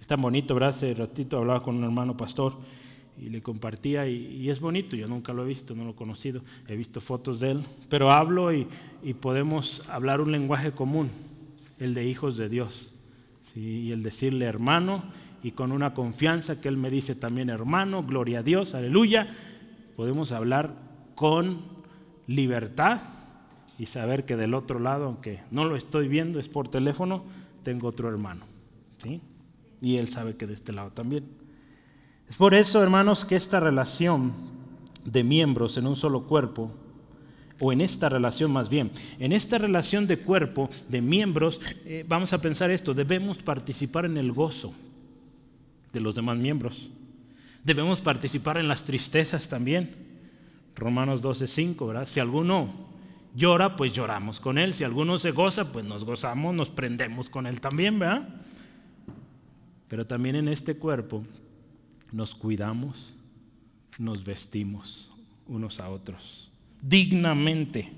Es 0.00 0.06
tan 0.06 0.20
bonito, 0.20 0.54
¿verdad? 0.54 0.70
Hace 0.70 0.92
ratito 0.92 1.38
hablaba 1.38 1.62
con 1.62 1.76
un 1.76 1.84
hermano 1.84 2.16
pastor 2.16 2.58
y 3.20 3.28
le 3.28 3.42
compartía 3.42 4.08
y, 4.08 4.48
es 4.48 4.60
bonito, 4.60 4.96
yo 4.96 5.06
nunca 5.06 5.32
lo 5.32 5.44
he 5.44 5.48
visto, 5.48 5.74
no 5.74 5.84
lo 5.84 5.90
he 5.90 5.94
conocido, 5.94 6.40
he 6.66 6.74
visto 6.74 7.00
fotos 7.00 7.38
de 7.38 7.50
él, 7.50 7.64
pero 7.90 8.10
hablo 8.10 8.52
y, 8.52 8.66
podemos 9.20 9.86
hablar 9.88 10.20
un 10.20 10.32
lenguaje 10.32 10.72
común, 10.72 11.10
el 11.78 11.94
de 11.94 12.06
hijos 12.06 12.36
de 12.36 12.48
Dios, 12.48 12.94
y 13.54 13.90
el 13.92 14.02
decirle 14.02 14.46
hermano 14.46 15.02
y 15.42 15.52
con 15.52 15.72
una 15.72 15.94
confianza 15.94 16.60
que 16.60 16.68
él 16.68 16.76
me 16.76 16.90
dice 16.90 17.14
también 17.14 17.50
hermano, 17.50 18.02
gloria 18.04 18.40
a 18.40 18.42
Dios, 18.42 18.74
aleluya, 18.74 19.34
podemos 19.96 20.32
hablar 20.32 20.74
con 21.14 21.62
libertad 22.26 23.00
y 23.78 23.86
saber 23.86 24.24
que 24.24 24.36
del 24.36 24.54
otro 24.54 24.78
lado, 24.78 25.06
aunque 25.06 25.40
no 25.50 25.64
lo 25.64 25.76
estoy 25.76 26.08
viendo, 26.08 26.38
es 26.38 26.48
por 26.48 26.68
teléfono, 26.68 27.24
tengo 27.64 27.88
otro 27.88 28.08
hermano. 28.08 28.44
¿sí? 29.02 29.20
Y 29.80 29.96
él 29.96 30.08
sabe 30.08 30.36
que 30.36 30.46
de 30.46 30.54
este 30.54 30.72
lado 30.72 30.90
también. 30.90 31.39
Es 32.30 32.36
por 32.36 32.54
eso, 32.54 32.80
hermanos, 32.80 33.24
que 33.24 33.34
esta 33.34 33.58
relación 33.58 34.32
de 35.04 35.24
miembros 35.24 35.76
en 35.76 35.86
un 35.88 35.96
solo 35.96 36.22
cuerpo, 36.22 36.70
o 37.58 37.72
en 37.72 37.80
esta 37.80 38.08
relación 38.08 38.52
más 38.52 38.68
bien, 38.68 38.92
en 39.18 39.32
esta 39.32 39.58
relación 39.58 40.06
de 40.06 40.20
cuerpo, 40.20 40.70
de 40.88 41.02
miembros, 41.02 41.60
eh, 41.84 42.04
vamos 42.08 42.32
a 42.32 42.40
pensar 42.40 42.70
esto, 42.70 42.94
debemos 42.94 43.38
participar 43.38 44.04
en 44.04 44.16
el 44.16 44.30
gozo 44.30 44.72
de 45.92 46.00
los 46.00 46.14
demás 46.14 46.38
miembros. 46.38 46.88
Debemos 47.64 48.00
participar 48.00 48.58
en 48.58 48.68
las 48.68 48.84
tristezas 48.84 49.48
también. 49.48 49.96
Romanos 50.76 51.20
12:5, 51.20 51.86
¿verdad? 51.88 52.06
Si 52.06 52.20
alguno 52.20 52.70
llora, 53.34 53.74
pues 53.74 53.92
lloramos 53.92 54.38
con 54.38 54.56
él. 54.56 54.72
Si 54.72 54.84
alguno 54.84 55.18
se 55.18 55.32
goza, 55.32 55.72
pues 55.72 55.84
nos 55.84 56.04
gozamos, 56.04 56.54
nos 56.54 56.70
prendemos 56.70 57.28
con 57.28 57.46
él 57.46 57.60
también, 57.60 57.98
¿verdad? 57.98 58.28
Pero 59.88 60.06
también 60.06 60.36
en 60.36 60.48
este 60.48 60.76
cuerpo 60.76 61.24
nos 62.12 62.34
cuidamos, 62.34 63.14
nos 63.98 64.24
vestimos 64.24 65.10
unos 65.46 65.80
a 65.80 65.88
otros, 65.88 66.50
dignamente. 66.82 67.88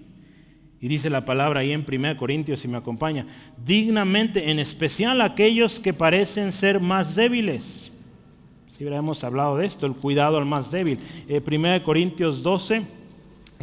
Y 0.80 0.88
dice 0.88 1.10
la 1.10 1.24
palabra 1.24 1.60
ahí 1.60 1.72
en 1.72 1.86
1 1.88 2.16
Corintios, 2.16 2.60
si 2.60 2.68
me 2.68 2.78
acompaña, 2.78 3.26
dignamente, 3.64 4.50
en 4.50 4.58
especial 4.58 5.20
aquellos 5.20 5.78
que 5.78 5.92
parecen 5.92 6.52
ser 6.52 6.80
más 6.80 7.14
débiles. 7.14 7.90
Si 8.68 8.82
hubiéramos 8.82 9.22
hablado 9.22 9.58
de 9.58 9.66
esto, 9.66 9.86
el 9.86 9.94
cuidado 9.94 10.38
al 10.38 10.46
más 10.46 10.70
débil. 10.72 10.98
1 11.28 11.74
eh, 11.74 11.82
Corintios 11.84 12.42
12 12.42 13.02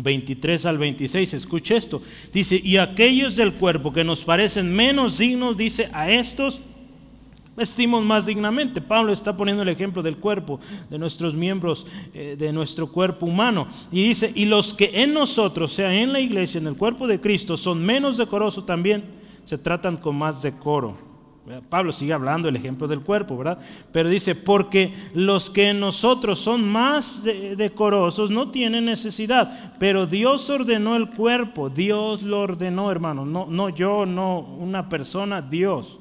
23 0.02 0.66
al 0.66 0.78
26, 0.78 1.34
escuche 1.34 1.76
esto. 1.76 2.02
Dice, 2.34 2.60
y 2.64 2.78
aquellos 2.78 3.36
del 3.36 3.54
cuerpo 3.54 3.94
que 3.94 4.04
nos 4.04 4.24
parecen 4.24 4.74
menos 4.74 5.18
dignos, 5.18 5.58
dice, 5.58 5.90
a 5.94 6.10
estos 6.10 6.62
vestimos 7.60 8.04
más 8.04 8.26
dignamente. 8.26 8.80
Pablo 8.82 9.12
está 9.12 9.36
poniendo 9.36 9.63
el 9.63 9.69
ejemplo 9.69 10.02
del 10.02 10.17
cuerpo, 10.17 10.60
de 10.89 10.98
nuestros 10.98 11.36
miembros, 11.36 11.86
eh, 12.13 12.36
de 12.39 12.54
nuestro 12.54 12.88
cuerpo 12.88 13.26
humano. 13.26 13.67
Y 13.91 14.08
dice, 14.08 14.32
y 14.34 14.45
los 14.45 14.74
que 14.74 14.91
en 14.93 15.13
nosotros, 15.13 15.74
sea 15.74 15.93
en 15.93 16.13
la 16.13 16.22
iglesia, 16.22 16.60
en 16.60 16.67
el 16.67 16.76
cuerpo 16.76 17.06
de 17.06 17.19
Cristo, 17.19 17.58
son 17.58 17.86
menos 17.86 18.17
decorosos 18.17 18.65
también, 18.65 19.04
se 19.45 19.58
tratan 19.58 19.98
con 19.98 20.15
más 20.15 20.41
decoro. 20.41 21.10
Pablo 21.67 21.91
sigue 21.91 22.13
hablando 22.13 22.48
el 22.48 22.56
ejemplo 22.56 22.88
del 22.88 23.02
cuerpo, 23.02 23.36
¿verdad? 23.36 23.58
Pero 23.91 24.08
dice, 24.08 24.36
porque 24.36 24.93
los 25.15 25.50
que 25.50 25.69
en 25.69 25.80
nosotros 25.80 26.39
son 26.39 26.63
más 26.63 27.24
decorosos 27.24 28.30
no 28.30 28.52
tienen 28.52 28.86
necesidad, 28.86 29.74
pero 29.80 30.06
Dios 30.06 30.48
ordenó 30.50 30.95
el 30.95 31.10
cuerpo, 31.10 31.69
Dios 31.69 32.22
lo 32.22 32.41
ordenó, 32.41 32.91
hermano, 32.91 33.26
no, 33.26 33.48
no 33.48 33.69
yo, 33.69 34.06
no 34.06 34.39
una 34.39 34.88
persona, 34.89 35.41
Dios, 35.41 35.98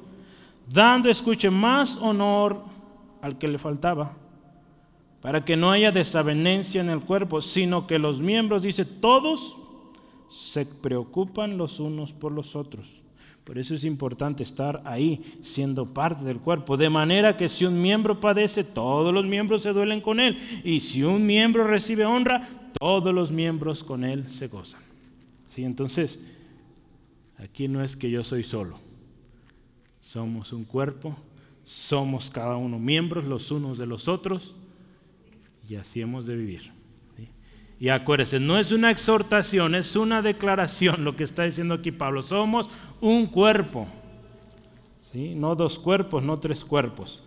dando, 0.71 1.09
escuche, 1.09 1.49
más 1.49 1.97
honor 1.97 2.63
al 3.21 3.37
que 3.37 3.47
le 3.47 3.57
faltaba, 3.57 4.13
para 5.21 5.43
que 5.43 5.57
no 5.57 5.71
haya 5.71 5.91
desavenencia 5.91 6.81
en 6.81 6.89
el 6.89 7.01
cuerpo, 7.01 7.41
sino 7.41 7.87
que 7.87 7.99
los 7.99 8.21
miembros, 8.21 8.61
dice, 8.61 8.85
todos 8.85 9.57
se 10.31 10.65
preocupan 10.65 11.57
los 11.57 11.79
unos 11.79 12.13
por 12.13 12.31
los 12.31 12.55
otros. 12.55 12.87
Por 13.43 13.57
eso 13.57 13.73
es 13.73 13.83
importante 13.83 14.43
estar 14.43 14.81
ahí, 14.85 15.39
siendo 15.43 15.87
parte 15.87 16.23
del 16.23 16.37
cuerpo. 16.37 16.77
De 16.77 16.89
manera 16.89 17.35
que 17.35 17.49
si 17.49 17.65
un 17.65 17.81
miembro 17.81 18.19
padece, 18.19 18.63
todos 18.63 19.11
los 19.11 19.25
miembros 19.25 19.63
se 19.63 19.73
duelen 19.73 20.01
con 20.01 20.19
él. 20.19 20.37
Y 20.63 20.81
si 20.81 21.01
un 21.01 21.25
miembro 21.25 21.65
recibe 21.65 22.05
honra, 22.05 22.47
todos 22.79 23.11
los 23.11 23.31
miembros 23.31 23.83
con 23.83 24.03
él 24.03 24.29
se 24.29 24.49
gozan. 24.49 24.81
¿Sí? 25.55 25.63
Entonces, 25.63 26.19
aquí 27.39 27.67
no 27.67 27.83
es 27.83 27.95
que 27.95 28.11
yo 28.11 28.23
soy 28.23 28.43
solo. 28.43 28.88
Somos 30.01 30.53
un 30.53 30.65
cuerpo, 30.65 31.17
somos 31.65 32.29
cada 32.29 32.57
uno 32.57 32.79
miembros 32.79 33.25
los 33.25 33.51
unos 33.51 33.77
de 33.77 33.85
los 33.85 34.07
otros 34.07 34.55
y 35.67 35.75
así 35.75 36.01
hemos 36.01 36.25
de 36.25 36.35
vivir. 36.35 36.79
Y 37.79 37.89
acuérdense, 37.89 38.41
no 38.41 38.57
es 38.57 38.73
una 38.73 38.91
exhortación, 38.91 39.73
es 39.73 39.95
una 39.95 40.21
declaración 40.21 41.05
lo 41.05 41.15
que 41.15 41.23
está 41.23 41.43
diciendo 41.43 41.75
aquí 41.75 41.91
Pablo. 41.91 42.23
Somos 42.23 42.67
un 42.99 43.27
cuerpo. 43.27 43.87
¿sí? 45.13 45.33
No 45.33 45.55
dos 45.55 45.79
cuerpos, 45.79 46.21
no 46.21 46.37
tres 46.37 46.65
cuerpos. 46.65 47.23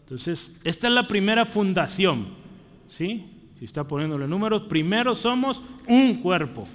Entonces, 0.00 0.54
esta 0.62 0.88
es 0.88 0.92
la 0.92 1.04
primera 1.04 1.46
fundación. 1.46 2.26
¿sí? 2.90 3.24
Si 3.58 3.64
está 3.64 3.88
poniéndole 3.88 4.28
números, 4.28 4.64
primero 4.64 5.14
somos 5.14 5.62
un 5.88 6.16
cuerpo. 6.20 6.68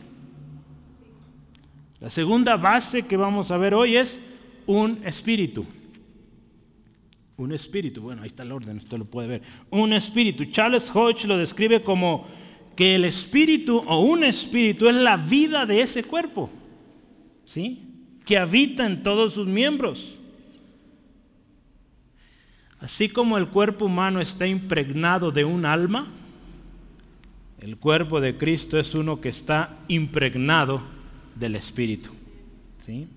La 2.00 2.10
segunda 2.10 2.58
base 2.58 3.06
que 3.06 3.16
vamos 3.16 3.52
a 3.52 3.58
ver 3.58 3.76
hoy 3.76 3.98
es 3.98 4.20
un 4.70 5.02
espíritu. 5.04 5.66
Un 7.38 7.52
espíritu, 7.54 8.04
bueno, 8.04 8.22
ahí 8.22 8.28
está 8.28 8.44
el 8.44 8.52
orden, 8.52 8.78
usted 8.78 9.00
lo 9.00 9.06
puede 9.06 9.28
ver. 9.28 9.42
Un 9.72 9.94
espíritu. 9.94 10.46
Charles 10.46 10.92
Hodge 10.94 11.26
lo 11.26 11.40
describe 11.40 11.82
como 11.82 12.28
que 12.76 12.94
el 12.94 13.06
espíritu 13.06 13.84
o 13.88 14.02
un 14.02 14.24
espíritu 14.24 14.88
es 14.88 14.94
la 14.94 15.18
vida 15.18 15.66
de 15.66 15.82
ese 15.82 16.04
cuerpo, 16.04 16.52
¿sí? 17.46 17.82
Que 18.26 18.38
habita 18.38 18.86
en 18.86 19.02
todos 19.02 19.34
sus 19.34 19.48
miembros. 19.48 20.16
Así 22.80 23.10
como 23.10 23.40
el 23.40 23.48
cuerpo 23.48 23.86
humano 23.86 24.22
está 24.22 24.46
impregnado 24.46 25.32
de 25.32 25.46
un 25.46 25.66
alma, 25.66 26.12
el 27.60 27.78
cuerpo 27.78 28.22
de 28.22 28.38
Cristo 28.38 28.78
es 28.78 28.94
uno 28.94 29.20
que 29.20 29.30
está 29.30 29.80
impregnado 29.88 30.84
del 31.36 31.56
espíritu, 31.56 32.12
¿sí? 32.86 33.08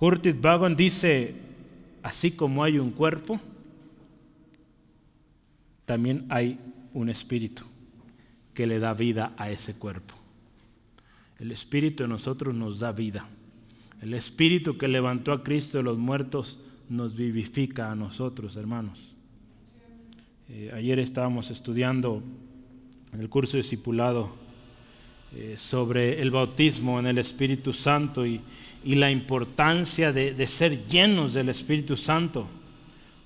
Curtis 0.00 0.40
Vaughan 0.40 0.76
dice, 0.76 1.34
así 2.02 2.30
como 2.30 2.64
hay 2.64 2.78
un 2.78 2.90
cuerpo, 2.90 3.38
también 5.84 6.24
hay 6.30 6.58
un 6.94 7.10
espíritu 7.10 7.64
que 8.54 8.66
le 8.66 8.78
da 8.78 8.94
vida 8.94 9.34
a 9.36 9.50
ese 9.50 9.74
cuerpo. 9.74 10.14
El 11.38 11.52
Espíritu 11.52 12.04
de 12.04 12.08
nosotros 12.08 12.54
nos 12.54 12.78
da 12.78 12.92
vida. 12.92 13.26
El 14.00 14.14
Espíritu 14.14 14.78
que 14.78 14.88
levantó 14.88 15.32
a 15.32 15.42
Cristo 15.42 15.76
de 15.76 15.84
los 15.84 15.98
muertos 15.98 16.58
nos 16.88 17.14
vivifica 17.14 17.92
a 17.92 17.94
nosotros, 17.94 18.56
hermanos. 18.56 18.98
Eh, 20.48 20.70
ayer 20.74 20.98
estábamos 20.98 21.50
estudiando 21.50 22.22
en 23.12 23.20
el 23.20 23.28
curso 23.28 23.58
discipulado 23.58 24.30
eh, 25.36 25.56
sobre 25.58 26.22
el 26.22 26.30
bautismo 26.30 26.98
en 26.98 27.06
el 27.06 27.18
Espíritu 27.18 27.74
Santo 27.74 28.26
y, 28.26 28.40
la 28.84 29.10
importancia 29.10 30.12
de, 30.12 30.32
de 30.32 30.46
ser 30.46 30.86
llenos 30.86 31.34
del 31.34 31.48
Espíritu 31.48 31.96
Santo. 31.96 32.46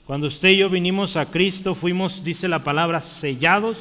Cuando 0.07 0.27
usted 0.27 0.51
y 0.51 0.59
yo 0.59 0.69
vinimos 0.69 1.17
a 1.17 1.31
Cristo, 1.31 1.75
fuimos, 1.75 2.23
dice 2.23 2.47
la 2.47 2.63
palabra, 2.63 3.01
sellados 3.01 3.79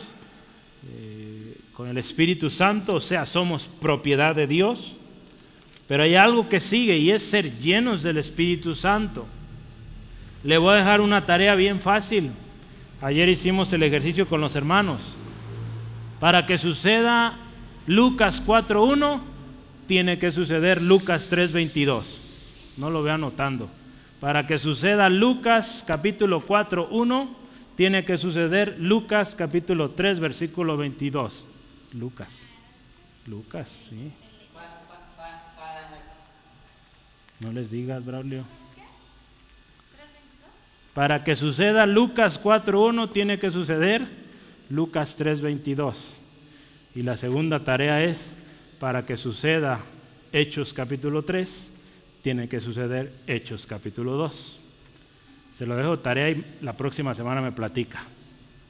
eh, 0.89 1.57
con 1.73 1.89
el 1.89 1.97
Espíritu 1.97 2.49
Santo, 2.49 2.95
o 2.95 3.01
sea, 3.01 3.25
somos 3.25 3.69
propiedad 3.81 4.33
de 4.33 4.47
Dios. 4.47 4.93
Pero 5.87 6.03
hay 6.03 6.15
algo 6.15 6.47
que 6.47 6.61
sigue 6.61 6.97
y 6.97 7.11
es 7.11 7.23
ser 7.23 7.59
llenos 7.59 8.03
del 8.03 8.17
Espíritu 8.17 8.73
Santo. 8.73 9.25
Le 10.45 10.57
voy 10.57 10.75
a 10.75 10.77
dejar 10.77 11.01
una 11.01 11.25
tarea 11.25 11.55
bien 11.55 11.81
fácil. 11.81 12.31
Ayer 13.01 13.27
hicimos 13.27 13.73
el 13.73 13.83
ejercicio 13.83 14.27
con 14.27 14.39
los 14.39 14.55
hermanos. 14.55 15.01
Para 16.21 16.45
que 16.45 16.57
suceda 16.57 17.37
Lucas 17.85 18.41
4.1, 18.45 19.19
tiene 19.93 20.17
que 20.17 20.31
suceder 20.31 20.81
Lucas 20.81 21.29
3.22. 21.29 22.01
No 22.77 22.89
lo 22.89 23.03
vea 23.03 23.13
anotando. 23.13 23.69
Para 24.19 24.47
que 24.47 24.57
suceda 24.57 25.07
Lucas 25.07 25.83
capítulo 25.85 26.41
4, 26.41 26.87
1, 26.89 27.35
tiene 27.77 28.03
que 28.03 28.17
suceder 28.17 28.77
Lucas 28.79 29.35
capítulo 29.35 29.91
3, 29.91 30.19
versículo 30.19 30.77
22. 30.77 31.45
Lucas. 31.93 32.29
Lucas, 33.27 33.67
sí. 33.87 34.11
No 37.39 37.51
les 37.51 37.69
digas, 37.69 38.03
Braulio. 38.03 38.45
Para 40.95 41.23
que 41.23 41.35
suceda 41.35 41.85
Lucas 41.85 42.41
4.1 42.41 43.11
tiene 43.11 43.37
que 43.37 43.51
suceder 43.51 44.07
Lucas 44.71 45.15
3.22. 45.19 45.93
Y 46.95 47.03
la 47.03 47.15
segunda 47.15 47.59
tarea 47.59 48.03
es, 48.03 48.35
para 48.83 49.05
que 49.05 49.15
suceda 49.15 49.79
Hechos 50.33 50.73
capítulo 50.73 51.21
3, 51.21 51.49
tiene 52.21 52.49
que 52.49 52.59
suceder 52.59 53.13
Hechos 53.27 53.65
capítulo 53.65 54.17
2. 54.17 54.59
Se 55.57 55.65
lo 55.65 55.77
dejo 55.77 55.99
tarea 55.99 56.29
y 56.29 56.43
la 56.59 56.73
próxima 56.75 57.15
semana 57.15 57.39
me 57.39 57.53
platica. 57.53 58.03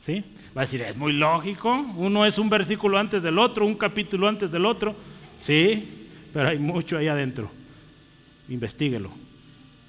¿Sí? 0.05 0.23
Va 0.55 0.61
a 0.61 0.65
decir, 0.65 0.83
es 0.83 0.95
muy 0.95 1.13
lógico, 1.13 1.71
uno 1.97 2.27
es 2.27 2.37
un 2.37 2.47
versículo 2.47 2.99
antes 2.99 3.23
del 3.23 3.39
otro, 3.39 3.65
un 3.65 3.73
capítulo 3.73 4.27
antes 4.27 4.51
del 4.51 4.67
otro. 4.67 4.95
Sí, 5.41 6.11
pero 6.31 6.49
hay 6.49 6.59
mucho 6.59 6.95
ahí 6.99 7.07
adentro. 7.07 7.49
Investíguelo 8.49 9.09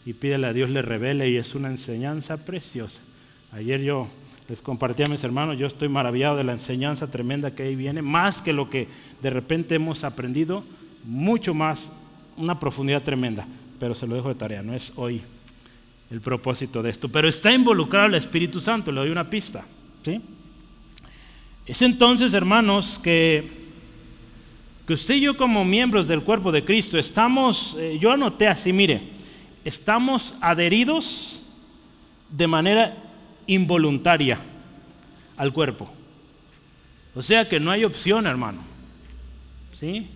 y 0.06 0.14
pídele 0.14 0.46
a 0.46 0.54
Dios 0.54 0.70
le 0.70 0.80
revele 0.80 1.28
y 1.28 1.36
es 1.36 1.54
una 1.54 1.68
enseñanza 1.68 2.38
preciosa. 2.38 3.02
Ayer 3.52 3.82
yo 3.82 4.08
les 4.48 4.60
compartí 4.60 5.02
a 5.02 5.06
mis 5.06 5.24
hermanos, 5.24 5.58
yo 5.58 5.66
estoy 5.66 5.88
maravillado 5.88 6.36
de 6.36 6.44
la 6.44 6.52
enseñanza 6.52 7.10
tremenda 7.10 7.54
que 7.54 7.62
ahí 7.62 7.76
viene, 7.76 8.02
más 8.02 8.42
que 8.42 8.52
lo 8.52 8.68
que 8.68 8.88
de 9.22 9.30
repente 9.30 9.74
hemos 9.74 10.04
aprendido, 10.04 10.64
mucho 11.04 11.54
más 11.54 11.90
una 12.36 12.60
profundidad 12.60 13.02
tremenda, 13.02 13.46
pero 13.80 13.94
se 13.94 14.06
lo 14.06 14.14
dejo 14.16 14.28
de 14.28 14.34
tarea, 14.34 14.62
no 14.62 14.74
es 14.74 14.92
hoy 14.96 15.22
el 16.10 16.20
propósito 16.20 16.82
de 16.82 16.90
esto. 16.90 17.08
Pero 17.08 17.28
está 17.28 17.52
involucrado 17.52 18.06
el 18.06 18.14
Espíritu 18.14 18.60
Santo, 18.60 18.92
le 18.92 19.00
doy 19.00 19.10
una 19.10 19.28
pista. 19.28 19.64
¿sí? 20.04 20.20
Es 21.66 21.80
entonces, 21.80 22.34
hermanos, 22.34 23.00
que, 23.02 23.50
que 24.86 24.92
usted 24.92 25.14
y 25.14 25.20
yo 25.22 25.36
como 25.36 25.64
miembros 25.64 26.06
del 26.06 26.22
cuerpo 26.22 26.52
de 26.52 26.64
Cristo 26.64 26.98
estamos, 26.98 27.74
eh, 27.78 27.98
yo 27.98 28.12
anoté 28.12 28.46
así, 28.46 28.72
mire, 28.72 29.00
estamos 29.64 30.34
adheridos 30.40 31.40
de 32.28 32.46
manera 32.46 33.03
involuntaria 33.46 34.38
al 35.36 35.52
cuerpo. 35.52 35.90
O 37.14 37.22
sea 37.22 37.48
que 37.48 37.60
no 37.60 37.70
hay 37.70 37.84
opción, 37.84 38.26
hermano. 38.26 38.62
¿Sí? 39.78 40.08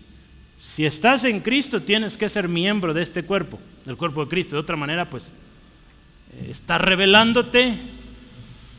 Si 0.74 0.84
estás 0.84 1.24
en 1.24 1.40
Cristo, 1.40 1.82
tienes 1.82 2.16
que 2.16 2.28
ser 2.28 2.48
miembro 2.48 2.94
de 2.94 3.02
este 3.02 3.22
cuerpo, 3.22 3.58
del 3.84 3.96
cuerpo 3.96 4.24
de 4.24 4.30
Cristo. 4.30 4.56
De 4.56 4.60
otra 4.60 4.76
manera, 4.76 5.04
pues, 5.04 5.24
eh, 5.24 6.48
estás 6.50 6.80
revelándote 6.80 7.74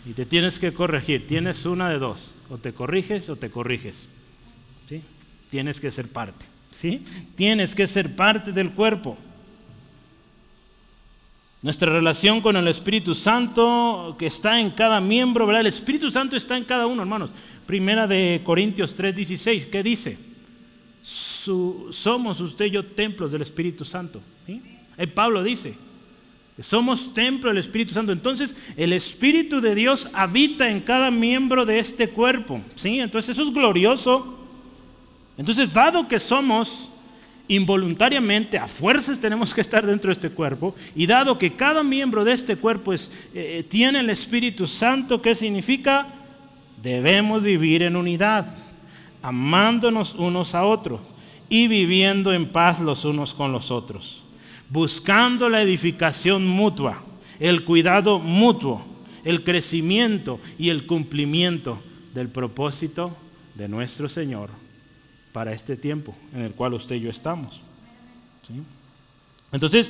y 0.06 0.14
te 0.14 0.26
tienes 0.26 0.60
que 0.60 0.74
corregir. 0.74 1.28
Tienes 1.28 1.66
una 1.66 1.90
de 1.90 2.00
dos, 2.00 2.32
o 2.50 2.58
te 2.58 2.74
corriges 2.74 3.30
o 3.30 3.36
te 3.36 3.50
corriges. 3.50 4.08
¿Sí? 4.88 5.02
Tienes 5.50 5.80
que 5.80 5.92
ser 5.92 6.08
parte. 6.08 6.46
¿Sí? 6.80 7.06
Tienes 7.36 7.76
que 7.76 7.88
ser 7.88 8.16
parte 8.16 8.52
del 8.52 8.72
cuerpo. 8.72 9.18
Nuestra 11.62 11.92
relación 11.92 12.40
con 12.40 12.56
el 12.56 12.68
Espíritu 12.70 13.14
Santo 13.14 14.16
que 14.18 14.28
está 14.28 14.62
en 14.62 14.72
cada 14.72 15.02
miembro, 15.02 15.46
¿verdad? 15.46 15.62
El 15.62 15.68
Espíritu 15.68 16.10
Santo 16.10 16.38
está 16.38 16.56
en 16.58 16.64
cada 16.64 16.88
uno, 16.88 17.02
hermanos. 17.02 17.32
Primera 17.66 18.08
de 18.08 18.42
Corintios 18.44 18.96
3:16, 18.98 19.70
¿qué 19.70 19.84
dice? 19.84 20.30
somos 21.04 22.40
usted 22.40 22.66
y 22.66 22.72
yo 22.72 22.86
templos 22.86 23.32
del 23.32 23.42
Espíritu 23.42 23.86
Santo. 23.86 24.22
¿sí? 24.46 24.62
Pablo 25.14 25.44
dice, 25.44 25.74
somos 26.62 27.14
templo 27.14 27.50
del 27.50 27.58
Espíritu 27.58 27.94
Santo. 27.94 28.12
Entonces, 28.12 28.54
el 28.76 28.94
Espíritu 28.94 29.62
de 29.62 29.76
Dios 29.76 30.08
habita 30.14 30.70
en 30.70 30.82
cada 30.82 31.10
miembro 31.10 31.66
de 31.66 31.80
este 31.80 32.10
cuerpo. 32.10 32.62
¿sí? 32.76 33.00
Entonces, 33.00 33.32
eso 33.32 33.44
es 33.44 33.54
glorioso. 33.54 34.38
Entonces, 35.38 35.72
dado 35.72 36.08
que 36.08 36.20
somos 36.20 36.89
involuntariamente, 37.50 38.60
a 38.60 38.68
fuerzas 38.68 39.20
tenemos 39.20 39.54
que 39.54 39.62
estar 39.62 39.86
dentro 39.86 40.10
de 40.10 40.14
este 40.14 40.30
cuerpo, 40.30 40.76
y 40.96 41.08
dado 41.08 41.38
que 41.38 41.52
cada 41.52 41.84
miembro 41.84 42.24
de 42.24 42.34
este 42.34 42.56
cuerpo 42.56 42.94
es, 42.94 43.12
eh, 43.34 43.66
tiene 43.68 44.00
el 44.00 44.10
Espíritu 44.12 44.68
Santo, 44.68 45.22
¿qué 45.22 45.36
significa? 45.36 46.08
Debemos 46.82 47.44
vivir 47.44 47.82
en 47.82 47.96
unidad, 47.96 48.56
amándonos 49.24 50.14
unos 50.14 50.54
a 50.54 50.64
otros 50.64 51.02
y 51.50 51.68
viviendo 51.68 52.32
en 52.32 52.50
paz 52.50 52.80
los 52.80 53.04
unos 53.04 53.34
con 53.34 53.52
los 53.52 53.72
otros, 53.72 54.22
buscando 54.70 55.50
la 55.50 55.64
edificación 55.64 56.48
mutua, 56.48 57.02
el 57.40 57.66
cuidado 57.66 58.20
mutuo, 58.20 58.86
el 59.26 59.44
crecimiento 59.44 60.40
y 60.60 60.70
el 60.70 60.86
cumplimiento 60.86 61.80
del 62.14 62.30
propósito 62.30 63.18
de 63.56 63.68
nuestro 63.68 64.08
Señor 64.08 64.52
para 65.32 65.54
este 65.54 65.76
tiempo 65.76 66.16
en 66.34 66.42
el 66.42 66.52
cual 66.52 66.74
usted 66.74 66.96
y 66.96 67.02
yo 67.02 67.10
estamos. 67.10 67.60
Entonces, 69.52 69.90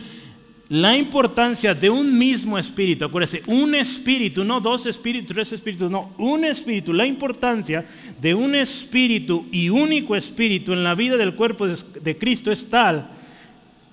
la 0.70 0.98
importancia 0.98 1.74
de 1.74 1.90
un 1.90 2.18
mismo 2.18 2.58
espíritu, 2.60 3.06
acuérdese, 3.06 3.42
un 3.48 3.74
espíritu, 3.74 4.44
no 4.44 4.60
dos 4.62 4.86
espíritus, 4.86 5.34
tres 5.34 5.54
espíritus, 5.54 5.90
no, 5.90 6.12
un 6.18 6.46
espíritu, 6.46 6.94
la 6.94 7.06
importancia 7.06 7.86
de 8.22 8.36
un 8.36 8.54
espíritu 8.54 9.48
y 9.52 9.70
único 9.70 10.16
espíritu 10.16 10.74
en 10.74 10.84
la 10.84 10.94
vida 10.94 11.18
del 11.18 11.34
cuerpo 11.34 11.68
de 11.68 12.18
Cristo 12.18 12.52
es 12.52 12.70
tal 12.70 13.10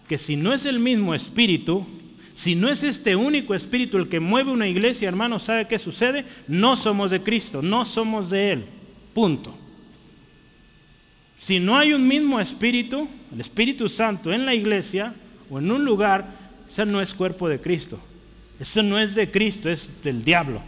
que 0.08 0.18
si 0.18 0.36
no 0.36 0.52
es 0.52 0.64
el 0.66 0.78
mismo 0.78 1.14
espíritu, 1.14 1.86
si 2.34 2.54
no 2.54 2.68
es 2.68 2.82
este 2.82 3.16
único 3.16 3.54
espíritu 3.54 3.96
el 3.96 4.08
que 4.08 4.20
mueve 4.20 4.52
una 4.52 4.68
iglesia, 4.68 5.08
hermano, 5.08 5.38
¿sabe 5.38 5.66
qué 5.66 5.78
sucede? 5.78 6.24
No 6.46 6.76
somos 6.76 7.10
de 7.10 7.22
Cristo, 7.22 7.62
no 7.62 7.84
somos 7.84 8.30
de 8.30 8.52
Él. 8.52 8.64
Punto. 9.14 9.56
Si 11.38 11.60
no 11.60 11.76
hay 11.76 11.92
un 11.92 12.06
mismo 12.06 12.40
espíritu, 12.40 13.08
el 13.32 13.40
Espíritu 13.40 13.88
Santo 13.88 14.32
en 14.32 14.46
la 14.46 14.54
iglesia 14.54 15.14
o 15.50 15.58
en 15.58 15.70
un 15.70 15.84
lugar, 15.84 16.26
ese 16.68 16.86
no 16.86 17.00
es 17.00 17.12
cuerpo 17.12 17.48
de 17.48 17.60
Cristo. 17.60 17.98
Eso 18.58 18.82
no 18.82 18.98
es 18.98 19.14
de 19.14 19.30
Cristo, 19.30 19.68
es 19.68 19.88
del 20.02 20.24
diablo. 20.24 20.60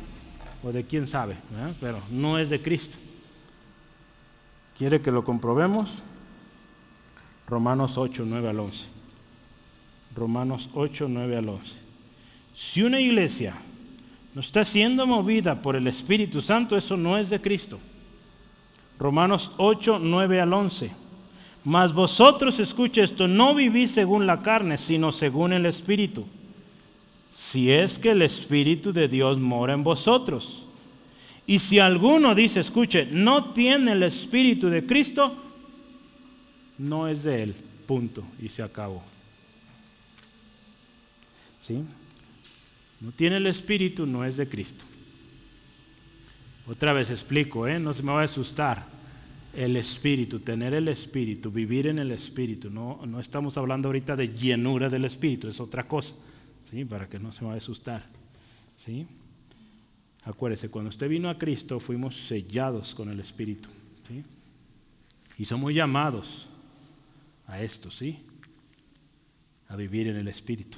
O 0.63 0.73
de 0.73 0.85
quién 0.85 1.07
sabe, 1.07 1.37
pero 1.81 2.01
no 2.11 2.39
es 2.39 2.51
de 2.51 2.61
Cristo. 2.61 2.97
¿Quiere 4.77 5.01
que 5.01 5.11
lo 5.11 5.25
comprobemos? 5.25 5.89
Romanos 7.49 7.97
8, 7.97 8.25
9 8.27 8.49
al 8.49 8.61
11. 8.61 8.85
Romanos 10.15 10.69
8, 10.75 11.07
9 11.09 11.37
al 11.37 11.49
11. 11.49 11.73
Si 12.55 12.83
una 12.83 13.01
iglesia 13.01 13.55
no 14.35 14.41
está 14.41 14.65
siendo 14.65 15.07
movida 15.07 15.63
por 15.63 15.77
el 15.77 15.87
Espíritu 15.87 16.43
Santo, 16.43 16.77
eso 16.77 16.97
no 16.97 17.17
es 17.17 17.31
de 17.31 17.41
Cristo. 17.41 17.79
Romanos 18.99 19.51
8, 19.57 20.01
9 20.03 20.41
al 20.41 20.53
11. 20.53 20.91
Mas 21.65 21.93
vosotros, 21.93 22.59
escuche 22.61 23.03
esto, 23.03 23.29
no 23.29 23.55
vivís 23.55 23.93
según 23.93 24.27
la 24.27 24.43
carne, 24.43 24.79
sino 24.79 25.13
según 25.13 25.53
el 25.53 25.67
Espíritu. 25.67 26.27
Si 27.51 27.71
es 27.71 27.99
que 27.99 28.11
el 28.11 28.23
Espíritu 28.23 28.93
de 28.93 29.09
Dios 29.09 29.39
mora 29.39 29.75
en 29.75 29.85
vosotros. 29.85 30.63
Y 31.47 31.61
si 31.61 31.79
alguno 31.79 32.35
dice, 32.35 32.61
escuche, 32.61 33.07
no 33.11 33.53
tiene 33.53 33.93
el 33.93 34.03
Espíritu 34.03 34.69
de 34.69 34.85
Cristo, 34.85 35.35
no 36.79 37.09
es 37.09 37.23
de 37.23 37.43
él. 37.43 37.55
Punto. 37.87 38.23
Y 38.41 38.49
se 38.51 38.63
acabó. 38.63 39.03
¿Sí? 41.67 41.83
No 43.01 43.13
tiene 43.13 43.37
el 43.37 43.47
Espíritu, 43.47 44.07
no 44.07 44.25
es 44.25 44.37
de 44.37 44.49
Cristo. 44.49 44.85
Otra 46.71 46.93
vez 46.93 47.11
explico, 47.11 47.67
¿eh? 47.67 47.81
no 47.81 47.95
se 47.95 48.03
me 48.03 48.13
va 48.13 48.21
a 48.21 48.25
asustar 48.25 48.85
el 49.55 49.75
Espíritu, 49.77 50.41
tener 50.41 50.75
el 50.75 50.89
Espíritu, 50.89 51.51
vivir 51.51 51.87
en 51.87 51.99
el 51.99 52.11
Espíritu. 52.11 52.69
No, 52.69 53.01
no 53.07 53.21
estamos 53.21 53.57
hablando 53.57 53.89
ahorita 53.89 54.15
de 54.17 54.35
llenura 54.35 54.91
del 54.91 55.07
Espíritu, 55.07 55.49
es 55.49 55.61
otra 55.61 55.89
cosa, 55.89 56.15
para 56.91 57.09
que 57.09 57.19
no 57.19 57.33
se 57.33 57.41
me 57.41 57.47
vaya 57.47 57.55
a 57.61 57.63
asustar. 57.63 58.05
¿sí? 58.85 59.07
Acuérdese, 60.25 60.69
cuando 60.69 60.91
usted 60.91 61.09
vino 61.09 61.31
a 61.31 61.39
Cristo 61.39 61.81
fuimos 61.81 62.15
sellados 62.27 62.95
con 62.95 63.09
el 63.09 63.21
Espíritu. 63.21 63.71
Y 65.39 65.45
somos 65.47 65.73
llamados 65.73 66.47
a 67.47 67.63
esto. 67.63 67.89
A 69.69 69.77
vivir 69.77 70.09
en 70.09 70.17
el 70.17 70.29
Espíritu. 70.29 70.77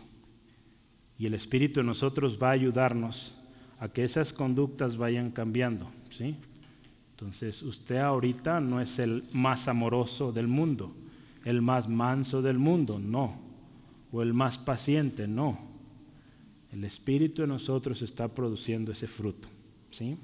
Y 1.19 1.27
el 1.27 1.35
Espíritu 1.35 1.81
en 1.81 1.87
nosotros 1.87 2.39
va 2.41 2.51
a 2.51 2.53
ayudarnos 2.53 3.35
a 3.81 3.89
que 3.89 4.05
esas 4.05 4.33
conductas 4.33 4.99
vayan 4.99 5.31
cambiando, 5.31 5.91
¿sí? 6.11 6.37
Entonces, 7.13 7.63
usted 7.63 7.97
ahorita 7.97 8.61
no 8.61 8.81
es 8.81 8.99
el 8.99 9.25
más 9.33 9.69
amoroso 9.69 10.33
del 10.33 10.47
mundo, 10.47 10.93
el 11.45 11.63
más 11.63 11.89
manso 11.89 12.43
del 12.43 12.59
mundo, 12.59 12.99
no. 12.99 13.39
O 14.13 14.23
el 14.23 14.35
más 14.35 14.59
paciente, 14.59 15.27
no. 15.27 15.59
El 16.73 16.85
Espíritu 16.85 17.43
en 17.43 17.49
nosotros 17.49 18.03
está 18.03 18.29
produciendo 18.29 18.93
ese 18.93 19.07
fruto, 19.07 19.49
¿sí? 19.91 20.17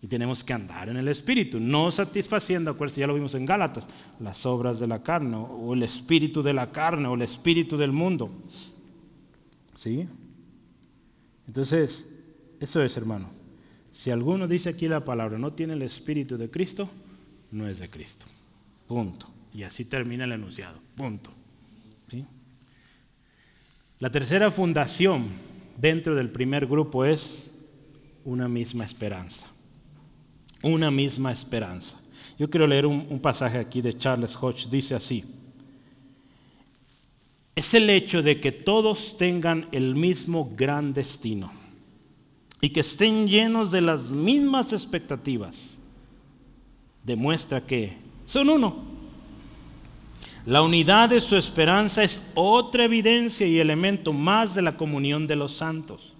Y 0.00 0.06
tenemos 0.06 0.42
que 0.44 0.52
andar 0.52 0.88
en 0.88 0.96
el 0.96 1.08
Espíritu, 1.08 1.58
no 1.58 1.90
satisfaciendo, 1.90 2.70
acuérdense, 2.70 3.00
ya 3.00 3.06
lo 3.06 3.14
vimos 3.14 3.34
en 3.34 3.46
Gálatas, 3.46 3.86
las 4.20 4.44
obras 4.46 4.78
de 4.78 4.86
la 4.86 5.02
carne, 5.02 5.36
o 5.36 5.74
el 5.74 5.82
espíritu 5.82 6.42
de 6.42 6.52
la 6.52 6.70
carne, 6.70 7.08
o 7.08 7.14
el 7.14 7.22
espíritu 7.22 7.76
del 7.76 7.92
mundo. 7.92 8.30
¿Sí? 9.76 10.08
Entonces, 11.46 12.11
eso 12.62 12.80
es, 12.80 12.96
hermano. 12.96 13.28
Si 13.90 14.12
alguno 14.12 14.46
dice 14.46 14.68
aquí 14.68 14.86
la 14.86 15.04
palabra, 15.04 15.36
no 15.36 15.52
tiene 15.52 15.72
el 15.72 15.82
Espíritu 15.82 16.38
de 16.38 16.48
Cristo, 16.48 16.88
no 17.50 17.66
es 17.66 17.80
de 17.80 17.90
Cristo. 17.90 18.24
Punto. 18.86 19.26
Y 19.52 19.64
así 19.64 19.84
termina 19.84 20.24
el 20.24 20.32
enunciado. 20.32 20.78
Punto. 20.94 21.30
¿Sí? 22.08 22.24
La 23.98 24.10
tercera 24.10 24.52
fundación 24.52 25.30
dentro 25.76 26.14
del 26.14 26.30
primer 26.30 26.68
grupo 26.68 27.04
es 27.04 27.50
una 28.24 28.46
misma 28.46 28.84
esperanza. 28.84 29.44
Una 30.62 30.92
misma 30.92 31.32
esperanza. 31.32 32.00
Yo 32.38 32.48
quiero 32.48 32.68
leer 32.68 32.86
un, 32.86 33.08
un 33.10 33.18
pasaje 33.18 33.58
aquí 33.58 33.82
de 33.82 33.98
Charles 33.98 34.36
Hodge. 34.40 34.70
Dice 34.70 34.94
así. 34.94 35.24
Es 37.56 37.74
el 37.74 37.90
hecho 37.90 38.22
de 38.22 38.40
que 38.40 38.52
todos 38.52 39.16
tengan 39.16 39.66
el 39.72 39.96
mismo 39.96 40.54
gran 40.56 40.94
destino 40.94 41.61
y 42.64 42.70
que 42.70 42.80
estén 42.80 43.26
llenos 43.28 43.72
de 43.72 43.80
las 43.80 44.02
mismas 44.02 44.72
expectativas, 44.72 45.56
demuestra 47.02 47.66
que 47.66 47.96
son 48.24 48.48
uno. 48.48 48.84
La 50.46 50.62
unidad 50.62 51.08
de 51.08 51.20
su 51.20 51.36
esperanza 51.36 52.04
es 52.04 52.22
otra 52.34 52.84
evidencia 52.84 53.48
y 53.48 53.58
elemento 53.58 54.12
más 54.12 54.54
de 54.54 54.62
la 54.62 54.76
comunión 54.76 55.26
de 55.26 55.34
los 55.34 55.56
santos. 55.56 56.12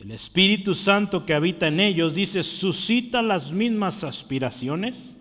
El 0.00 0.10
Espíritu 0.10 0.74
Santo 0.74 1.24
que 1.24 1.34
habita 1.34 1.68
en 1.68 1.78
ellos, 1.78 2.16
dice, 2.16 2.42
suscita 2.42 3.22
las 3.22 3.52
mismas 3.52 4.02
aspiraciones, 4.02 5.14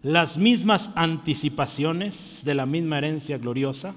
las 0.00 0.36
mismas 0.36 0.92
anticipaciones 0.94 2.42
de 2.44 2.54
la 2.54 2.66
misma 2.66 2.98
herencia 2.98 3.36
gloriosa 3.36 3.96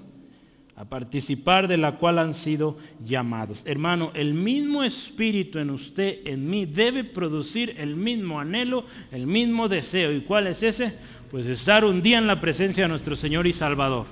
a 0.79 0.85
participar 0.85 1.67
de 1.67 1.75
la 1.75 1.97
cual 1.97 2.19
han 2.19 2.33
sido 2.33 2.77
llamados. 3.03 3.63
Hermano, 3.65 4.11
el 4.13 4.33
mismo 4.33 4.85
espíritu 4.85 5.59
en 5.59 5.71
usted, 5.71 6.25
en 6.25 6.49
mí, 6.49 6.65
debe 6.65 7.03
producir 7.03 7.75
el 7.77 7.97
mismo 7.97 8.39
anhelo, 8.39 8.85
el 9.11 9.27
mismo 9.27 9.67
deseo. 9.67 10.13
¿Y 10.13 10.21
cuál 10.21 10.47
es 10.47 10.63
ese? 10.63 10.95
Pues 11.29 11.45
estar 11.47 11.83
un 11.83 12.01
día 12.01 12.17
en 12.17 12.27
la 12.27 12.39
presencia 12.39 12.85
de 12.85 12.87
nuestro 12.87 13.17
Señor 13.17 13.45
y 13.45 13.51
Salvador. 13.51 14.05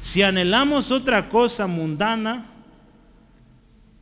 Si 0.00 0.22
anhelamos 0.22 0.92
otra 0.92 1.28
cosa 1.28 1.66
mundana, 1.66 2.46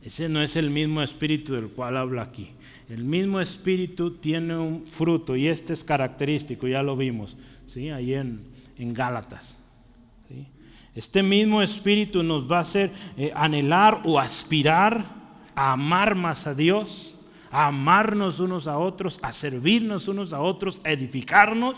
ese 0.03 0.29
no 0.29 0.43
es 0.43 0.55
el 0.55 0.69
mismo 0.69 1.01
espíritu 1.01 1.55
del 1.55 1.69
cual 1.69 1.97
habla 1.97 2.21
aquí. 2.21 2.51
El 2.87 3.03
mismo 3.03 3.41
espíritu 3.41 4.11
tiene 4.11 4.55
un 4.55 4.85
fruto 4.85 5.35
y 5.35 5.47
este 5.47 5.73
es 5.73 5.83
característico, 5.83 6.67
ya 6.67 6.83
lo 6.83 6.95
vimos, 6.95 7.35
¿sí? 7.65 7.89
ahí 7.89 8.13
en, 8.13 8.41
en 8.77 8.93
Gálatas. 8.93 9.57
¿Sí? 10.93 10.99
Este 10.99 11.23
mismo 11.23 11.61
espíritu 11.61 12.23
nos 12.23 12.49
va 12.49 12.57
a 12.57 12.61
hacer 12.61 12.91
eh, 13.17 13.31
anhelar 13.35 14.01
o 14.05 14.19
aspirar 14.19 15.21
a 15.55 15.73
amar 15.73 16.15
más 16.15 16.47
a 16.47 16.53
Dios, 16.53 17.17
a 17.49 17.67
amarnos 17.67 18.39
unos 18.39 18.67
a 18.67 18.77
otros, 18.77 19.19
a 19.21 19.33
servirnos 19.33 20.07
unos 20.07 20.33
a 20.33 20.41
otros, 20.41 20.79
a 20.83 20.91
edificarnos. 20.91 21.75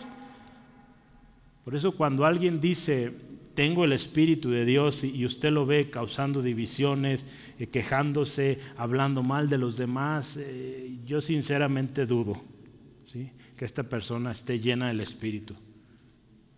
Por 1.63 1.76
eso 1.76 1.93
cuando 1.93 2.26
alguien 2.26 2.60
dice, 2.60 3.13
tengo 3.56 3.86
el 3.86 3.93
Espíritu 3.93 4.49
de 4.49 4.65
Dios 4.65 5.04
y 5.04 5.26
usted 5.26 5.52
lo 5.52 5.65
ve 5.65 5.89
causando 5.89 6.41
divisiones, 6.41 7.26
eh, 7.60 7.67
quejándose, 7.67 8.60
hablando 8.78 9.23
mal 9.23 9.49
de 9.49 9.58
los 9.58 9.78
demás, 9.78 10.38
eh, 10.38 10.97
yo 11.06 11.21
sinceramente 11.21 12.06
dudo 12.06 12.41
que 13.56 13.65
esta 13.65 13.84
persona 13.84 14.32
esté 14.32 14.60
llena 14.60 14.88
del 14.88 14.99
Espíritu 14.99 15.56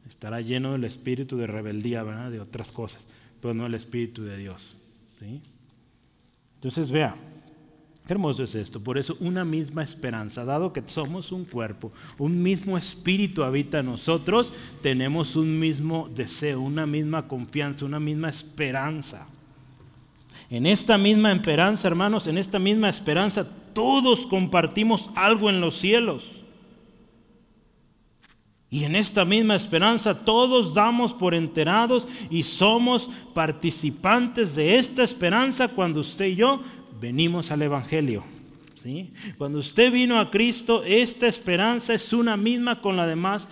estará 0.07 0.41
lleno 0.41 0.73
del 0.73 0.83
espíritu 0.83 1.37
de 1.37 1.47
rebeldía. 1.47 2.03
De 2.03 2.39
otras 2.39 2.71
cosas, 2.71 3.01
pero 3.41 3.53
no 3.53 3.65
el 3.65 3.73
espíritu 3.73 4.23
de 4.23 4.37
Dios. 4.37 4.75
¿sí? 5.19 5.41
Entonces, 6.55 6.89
vea, 6.91 7.15
qué 8.07 8.13
hermoso 8.13 8.43
es 8.43 8.55
esto. 8.55 8.79
Por 8.79 8.97
eso, 8.97 9.15
una 9.19 9.45
misma 9.45 9.83
esperanza, 9.83 10.45
dado 10.45 10.73
que 10.73 10.83
somos 10.85 11.31
un 11.31 11.45
cuerpo, 11.45 11.91
un 12.17 12.41
mismo 12.41 12.77
espíritu 12.77 13.43
habita 13.43 13.79
en 13.79 13.87
nosotros, 13.87 14.51
tenemos 14.81 15.35
un 15.35 15.59
mismo 15.59 16.09
deseo, 16.13 16.61
una 16.61 16.85
misma 16.85 17.27
confianza, 17.27 17.85
una 17.85 17.99
misma 17.99 18.29
esperanza. 18.29 19.27
En 20.49 20.65
esta 20.65 20.97
misma 20.97 21.31
esperanza, 21.31 21.87
hermanos, 21.87 22.27
en 22.27 22.37
esta 22.37 22.59
misma 22.59 22.89
esperanza, 22.89 23.47
todos 23.73 24.27
compartimos 24.27 25.09
algo 25.15 25.49
en 25.49 25.59
los 25.59 25.77
cielos. 25.77 26.44
Y 28.69 28.83
en 28.83 28.95
esta 28.95 29.25
misma 29.25 29.55
esperanza 29.55 30.25
todos 30.25 30.73
damos 30.73 31.13
por 31.13 31.35
enterados 31.35 32.07
y 32.29 32.43
somos 32.43 33.09
participantes 33.33 34.55
de 34.55 34.77
esta 34.77 35.03
esperanza 35.03 35.67
cuando 35.67 36.01
usted 36.01 36.25
y 36.25 36.35
yo 36.35 36.61
venimos 36.99 37.51
al 37.51 37.61
Evangelio. 37.61 38.23
¿sí? 38.81 39.13
Cuando 39.37 39.59
usted 39.59 39.91
vino 39.91 40.19
a 40.19 40.31
Cristo, 40.31 40.83
esta 40.83 41.27
esperanza 41.27 41.93
es 41.93 42.11
una 42.11 42.35
misma 42.37 42.81
con 42.81 42.97
la 42.97 43.05
demás 43.05 43.47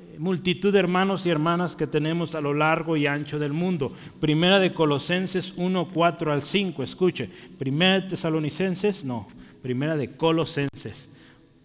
eh, 0.00 0.18
multitud 0.18 0.72
de 0.72 0.78
hermanos 0.78 1.24
y 1.24 1.30
hermanas 1.30 1.74
que 1.74 1.86
tenemos 1.86 2.34
a 2.34 2.40
lo 2.40 2.52
largo 2.52 2.96
y 2.96 3.06
ancho 3.06 3.38
del 3.38 3.52
mundo. 3.54 3.92
Primera 4.20 4.58
de 4.58 4.74
Colosenses 4.74 5.54
1, 5.56 5.88
4 5.92 6.32
al 6.32 6.42
5, 6.42 6.82
escuche. 6.82 7.28
Primera 7.58 8.00
de 8.00 8.08
Tesalonicenses, 8.08 9.02
no. 9.02 9.28
Primera 9.62 9.96
de 9.96 10.14
Colosenses 10.16 11.10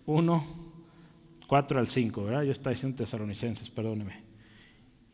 1, 0.05 0.56
4 1.47 1.79
al 1.79 1.87
5, 1.87 2.25
¿verdad? 2.25 2.43
Yo 2.43 2.51
estaba 2.51 2.73
diciendo 2.73 2.97
tesalonicenses, 2.97 3.69
perdóneme. 3.69 4.27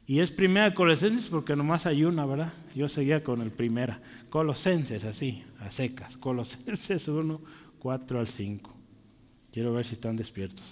Y 0.06 0.20
es 0.20 0.32
primera 0.32 0.74
Colosenses 0.74 1.28
porque 1.28 1.56
nomás 1.56 1.86
hay 1.86 2.04
una, 2.04 2.26
¿verdad? 2.26 2.54
Yo 2.76 2.90
seguía 2.90 3.24
con 3.24 3.42
el 3.42 3.52
primera. 3.52 4.02
Colosenses, 4.30 5.06
así, 5.06 5.44
a 5.62 5.72
secas. 5.72 6.18
Colosenses 6.18 7.08
1, 7.08 7.40
4 7.80 8.20
al 8.20 8.28
5. 8.28 8.76
Quiero 9.54 9.74
ver 9.74 9.86
si 9.86 9.94
están 9.94 10.18
despiertos. 10.18 10.66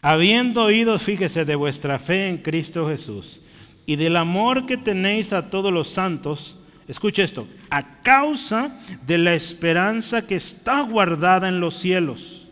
Habiendo 0.00 0.64
oído, 0.64 0.98
fíjese, 0.98 1.44
de 1.44 1.54
vuestra 1.54 1.98
fe 1.98 2.28
en 2.28 2.38
Cristo 2.38 2.88
Jesús 2.88 3.42
y 3.86 3.96
del 3.96 4.16
amor 4.16 4.66
que 4.66 4.76
tenéis 4.76 5.32
a 5.32 5.50
todos 5.50 5.72
los 5.72 5.88
santos, 5.88 6.56
escuche 6.88 7.22
esto, 7.22 7.46
a 7.70 8.00
causa 8.02 8.80
de 9.06 9.18
la 9.18 9.34
esperanza 9.34 10.26
que 10.26 10.36
está 10.36 10.80
guardada 10.80 11.48
en 11.48 11.60
los 11.60 11.76
cielos. 11.76 12.48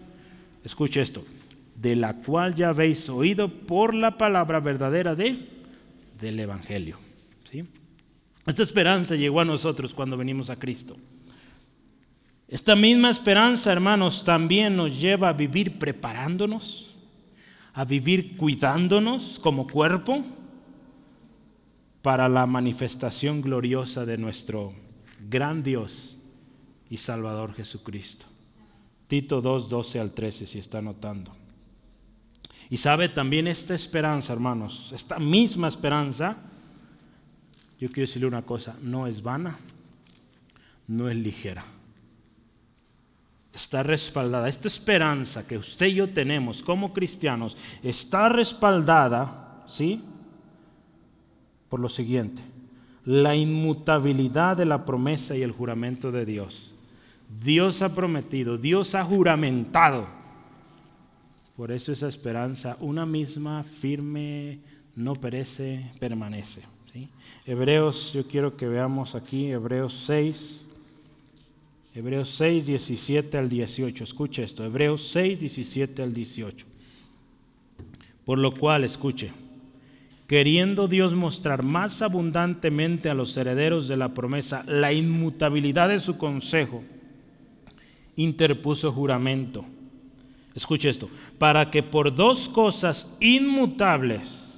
Escuche 0.65 1.01
esto 1.01 1.25
de 1.81 1.97
la 1.97 2.15
cual 2.15 2.55
ya 2.55 2.69
habéis 2.69 3.09
oído 3.09 3.49
por 3.49 3.95
la 3.95 4.19
palabra 4.19 4.61
verdadera 4.61 5.15
de, 5.15 5.39
del 6.21 6.39
Evangelio. 6.39 6.99
¿sí? 7.51 7.65
Esta 8.47 8.63
esperanza 8.63 9.15
llegó 9.15 9.41
a 9.41 9.47
nosotros 9.47 9.95
cuando 9.95 10.17
venimos 10.19 10.51
a 10.51 10.57
Cristo. 10.57 10.97
Esta 12.49 12.77
misma 12.77 13.11
esperanza, 13.11 13.73
hermanos, 13.73 14.25
también 14.25 14.77
nos 14.77 15.01
lleva 15.01 15.31
a 15.31 15.33
vivir 15.33 15.79
preparándonos, 15.79 16.95
a 17.73 17.85
vivir 17.85 18.37
cuidándonos 18.37 19.39
como 19.39 19.67
cuerpo 19.67 20.23
para 22.03 22.29
la 22.29 22.45
manifestación 22.45 23.41
gloriosa 23.41 24.05
de 24.05 24.19
nuestro 24.19 24.75
gran 25.31 25.63
Dios 25.63 26.19
y 26.91 26.99
Salvador 26.99 27.55
Jesucristo. 27.55 28.27
Tito 29.07 29.41
2, 29.41 29.69
12 29.69 30.01
al 30.01 30.13
13, 30.13 30.47
si 30.47 30.59
está 30.59 30.83
notando. 30.83 31.40
Y 32.71 32.77
sabe 32.77 33.09
también 33.09 33.49
esta 33.49 33.75
esperanza, 33.75 34.33
hermanos, 34.33 34.91
esta 34.95 35.19
misma 35.19 35.67
esperanza, 35.67 36.37
yo 37.81 37.89
quiero 37.89 38.07
decirle 38.07 38.29
una 38.29 38.43
cosa, 38.43 38.77
no 38.81 39.09
es 39.09 39.21
vana, 39.21 39.59
no 40.87 41.09
es 41.09 41.17
ligera. 41.17 41.65
Está 43.53 43.83
respaldada. 43.83 44.49
Esta 44.49 44.69
esperanza 44.69 45.49
que 45.49 45.59
usted 45.59 45.87
y 45.87 45.95
yo 45.95 46.11
tenemos 46.11 46.63
como 46.63 46.93
cristianos 46.93 47.57
está 47.83 48.29
respaldada, 48.29 49.65
¿sí? 49.67 50.05
Por 51.69 51.81
lo 51.81 51.89
siguiente, 51.89 52.41
la 53.05 53.35
inmutabilidad 53.35 54.57
de 54.57 54.67
la 54.67 54.85
promesa 54.85 55.37
y 55.37 55.43
el 55.43 55.51
juramento 55.51 56.13
de 56.13 56.25
Dios. 56.25 56.73
Dios 57.43 57.83
ha 57.83 57.93
prometido, 57.97 58.59
Dios 58.59 58.95
ha 58.95 59.05
juramentado 59.05 60.20
por 61.61 61.73
eso 61.73 61.93
esa 61.93 62.09
esperanza, 62.09 62.79
una 62.81 63.05
misma, 63.05 63.65
firme, 63.65 64.61
no 64.97 65.15
perece, 65.15 65.91
permanece. 65.99 66.63
Hebreos, 67.45 68.15
yo 68.15 68.27
quiero 68.27 68.57
que 68.57 68.67
veamos 68.67 69.15
aquí, 69.15 69.49
Hebreos 69.49 70.05
6, 70.07 70.63
Hebreos 71.95 72.35
6, 72.39 72.65
17 72.65 73.37
al 73.37 73.51
18. 73.51 74.05
Escuche 74.05 74.43
esto, 74.43 74.65
Hebreos 74.65 75.07
6, 75.09 75.39
17 75.39 76.03
al 76.03 76.15
18. 76.15 76.65
Por 78.25 78.39
lo 78.39 78.55
cual, 78.55 78.85
escuche, 78.85 79.31
queriendo 80.27 80.89
Dios 80.89 81.13
mostrar 81.13 81.63
más 81.63 82.01
abundantemente 82.01 83.11
a 83.11 83.15
los 83.15 83.37
herederos 83.37 83.87
de 83.87 83.99
la 83.99 84.15
promesa 84.15 84.65
la 84.67 84.95
inmutabilidad 84.95 85.91
de 85.91 86.01
su 86.01 86.17
consejo, 86.17 86.83
interpuso 88.17 88.91
juramento. 88.93 89.67
Escuche 90.55 90.89
esto, 90.89 91.09
para 91.39 91.71
que 91.71 91.83
por 91.83 92.15
dos 92.15 92.49
cosas 92.49 93.17
inmutables, 93.21 94.51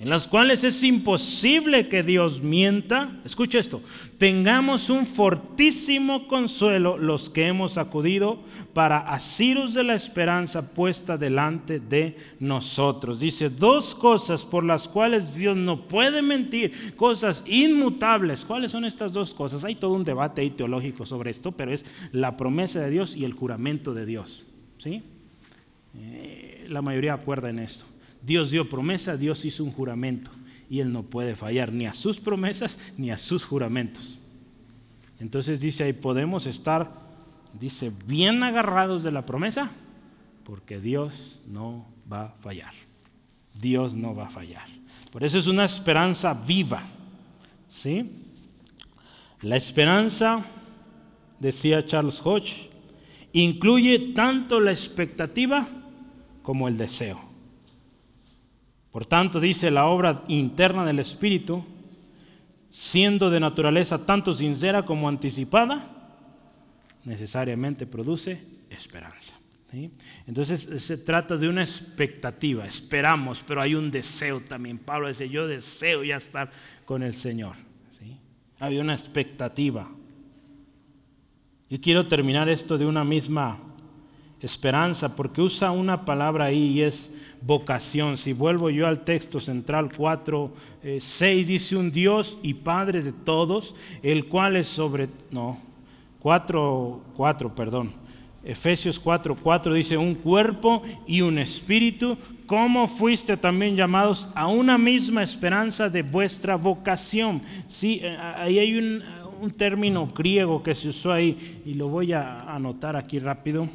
en 0.00 0.08
las 0.08 0.26
cuales 0.26 0.64
es 0.64 0.82
imposible 0.82 1.88
que 1.88 2.02
Dios 2.02 2.42
mienta, 2.42 3.20
escuche 3.22 3.58
esto, 3.58 3.82
tengamos 4.16 4.88
un 4.88 5.04
fortísimo 5.04 6.26
consuelo 6.26 6.96
los 6.96 7.28
que 7.28 7.46
hemos 7.46 7.76
acudido 7.76 8.40
para 8.72 9.00
asiros 9.00 9.74
de 9.74 9.84
la 9.84 9.94
esperanza 9.94 10.72
puesta 10.72 11.18
delante 11.18 11.80
de 11.80 12.16
nosotros. 12.40 13.20
Dice 13.20 13.50
dos 13.50 13.94
cosas 13.94 14.42
por 14.42 14.64
las 14.64 14.88
cuales 14.88 15.34
Dios 15.36 15.54
no 15.56 15.86
puede 15.86 16.22
mentir, 16.22 16.96
cosas 16.96 17.44
inmutables. 17.46 18.46
¿Cuáles 18.46 18.72
son 18.72 18.86
estas 18.86 19.12
dos 19.12 19.34
cosas? 19.34 19.64
Hay 19.64 19.74
todo 19.74 19.92
un 19.92 20.04
debate 20.04 20.48
teológico 20.48 21.04
sobre 21.04 21.30
esto, 21.30 21.52
pero 21.52 21.74
es 21.74 21.84
la 22.10 22.38
promesa 22.38 22.80
de 22.80 22.88
Dios 22.88 23.14
y 23.14 23.26
el 23.26 23.34
juramento 23.34 23.92
de 23.92 24.06
Dios. 24.06 24.46
¿Sí? 24.78 25.02
Eh, 25.96 26.66
la 26.68 26.82
mayoría 26.82 27.14
acuerda 27.14 27.50
en 27.50 27.58
esto. 27.58 27.84
Dios 28.22 28.50
dio 28.50 28.68
promesa, 28.68 29.16
Dios 29.16 29.44
hizo 29.44 29.64
un 29.64 29.72
juramento 29.72 30.30
y 30.68 30.80
Él 30.80 30.92
no 30.92 31.02
puede 31.02 31.34
fallar 31.34 31.72
ni 31.72 31.86
a 31.86 31.94
sus 31.94 32.18
promesas 32.18 32.78
ni 32.96 33.10
a 33.10 33.18
sus 33.18 33.44
juramentos. 33.44 34.18
Entonces 35.18 35.60
dice 35.60 35.84
ahí, 35.84 35.92
podemos 35.92 36.46
estar, 36.46 36.92
dice, 37.58 37.92
bien 38.06 38.42
agarrados 38.42 39.02
de 39.02 39.12
la 39.12 39.26
promesa 39.26 39.70
porque 40.44 40.80
Dios 40.80 41.38
no 41.46 41.86
va 42.10 42.24
a 42.24 42.28
fallar. 42.40 42.72
Dios 43.60 43.94
no 43.94 44.14
va 44.14 44.26
a 44.26 44.30
fallar. 44.30 44.66
Por 45.10 45.24
eso 45.24 45.38
es 45.38 45.46
una 45.46 45.64
esperanza 45.64 46.34
viva. 46.34 46.82
¿Sí? 47.68 48.10
La 49.42 49.56
esperanza, 49.56 50.44
decía 51.38 51.84
Charles 51.84 52.20
Hodge, 52.22 52.70
incluye 53.32 54.12
tanto 54.14 54.60
la 54.60 54.70
expectativa 54.70 55.68
como 56.50 56.66
el 56.66 56.76
deseo. 56.76 57.20
Por 58.90 59.06
tanto, 59.06 59.38
dice 59.38 59.70
la 59.70 59.86
obra 59.86 60.24
interna 60.26 60.84
del 60.84 60.98
Espíritu, 60.98 61.64
siendo 62.72 63.30
de 63.30 63.38
naturaleza 63.38 64.04
tanto 64.04 64.34
sincera 64.34 64.84
como 64.84 65.08
anticipada, 65.08 66.18
necesariamente 67.04 67.86
produce 67.86 68.44
esperanza. 68.68 69.32
Entonces 70.26 70.66
se 70.82 70.98
trata 70.98 71.36
de 71.36 71.48
una 71.48 71.62
expectativa, 71.62 72.66
esperamos, 72.66 73.44
pero 73.46 73.62
hay 73.62 73.76
un 73.76 73.88
deseo 73.88 74.40
también. 74.40 74.78
Pablo 74.78 75.06
dice, 75.06 75.28
yo 75.28 75.46
deseo 75.46 76.02
ya 76.02 76.16
estar 76.16 76.50
con 76.84 77.04
el 77.04 77.14
Señor. 77.14 77.54
¿sí? 77.96 78.16
Hay 78.58 78.76
una 78.78 78.94
expectativa. 78.96 79.88
Yo 81.68 81.80
quiero 81.80 82.08
terminar 82.08 82.48
esto 82.48 82.76
de 82.76 82.86
una 82.86 83.04
misma 83.04 83.69
esperanza, 84.40 85.14
porque 85.16 85.42
usa 85.42 85.70
una 85.70 86.04
palabra 86.04 86.46
ahí 86.46 86.72
y 86.72 86.82
es 86.82 87.10
vocación. 87.42 88.18
Si 88.18 88.32
vuelvo 88.32 88.70
yo 88.70 88.86
al 88.86 89.00
texto 89.00 89.40
central 89.40 89.90
4, 89.96 90.50
6, 90.82 91.22
eh, 91.22 91.44
dice 91.44 91.76
un 91.76 91.90
Dios 91.90 92.36
y 92.42 92.54
Padre 92.54 93.02
de 93.02 93.12
todos, 93.12 93.74
el 94.02 94.26
cual 94.26 94.56
es 94.56 94.68
sobre, 94.68 95.08
no, 95.30 95.58
4, 96.20 97.00
4, 97.16 97.54
perdón. 97.54 97.92
Efesios 98.42 98.98
4, 98.98 99.36
4 99.36 99.74
dice 99.74 99.98
un 99.98 100.14
cuerpo 100.14 100.82
y 101.06 101.20
un 101.20 101.38
espíritu, 101.38 102.16
como 102.46 102.88
fuiste 102.88 103.36
también 103.36 103.76
llamados 103.76 104.28
a 104.34 104.46
una 104.46 104.78
misma 104.78 105.22
esperanza 105.22 105.90
de 105.90 106.02
vuestra 106.02 106.56
vocación. 106.56 107.42
Sí, 107.68 108.00
eh, 108.02 108.16
ahí 108.18 108.58
hay 108.58 108.78
un, 108.78 109.02
un 109.40 109.50
término 109.50 110.06
griego 110.06 110.62
que 110.62 110.74
se 110.74 110.88
usó 110.88 111.12
ahí 111.12 111.62
y 111.66 111.74
lo 111.74 111.88
voy 111.88 112.12
a 112.14 112.40
anotar 112.42 112.96
aquí 112.96 113.18
rápido. 113.18 113.68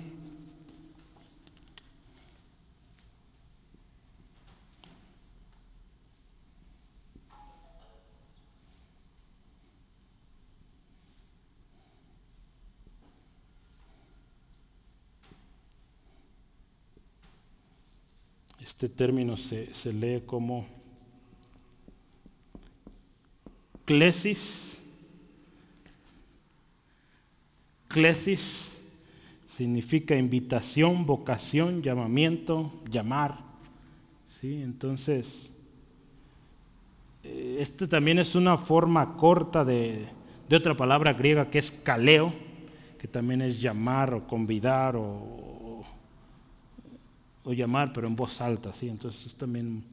Este 18.66 18.90
término 18.90 19.38
se, 19.38 19.94
lee 19.94 20.24
como 20.26 20.66
clesis. 23.86 24.80
Clesis 27.88 28.68
significa 29.56 30.16
invitación, 30.16 31.06
vocación, 31.06 31.84
llamamiento, 31.84 32.74
llamar. 32.90 33.38
¿sí? 34.42 34.64
Entonces, 34.64 35.52
eh, 37.24 37.58
este 37.60 37.88
también 37.88 38.18
es 38.18 38.34
una 38.34 38.58
forma 38.58 39.16
corta 39.16 39.64
de, 39.64 40.08
de 40.50 40.56
otra 40.56 40.76
palabra 40.76 41.14
griega 41.14 41.52
que 41.52 41.60
es 41.60 41.72
kaleo, 41.72 42.34
que 43.00 43.08
también 43.08 43.44
es 43.44 43.62
llamar 43.62 44.16
o 44.16 44.26
convidar 44.26 44.96
o, 44.96 45.55
o 47.46 47.54
llamar, 47.54 47.94
pero 47.94 48.08
en 48.08 48.16
voz 48.16 48.42
alta, 48.42 48.74
¿sí? 48.74 48.90
Entonces 48.90 49.28
es 49.28 49.36
también 49.36 49.84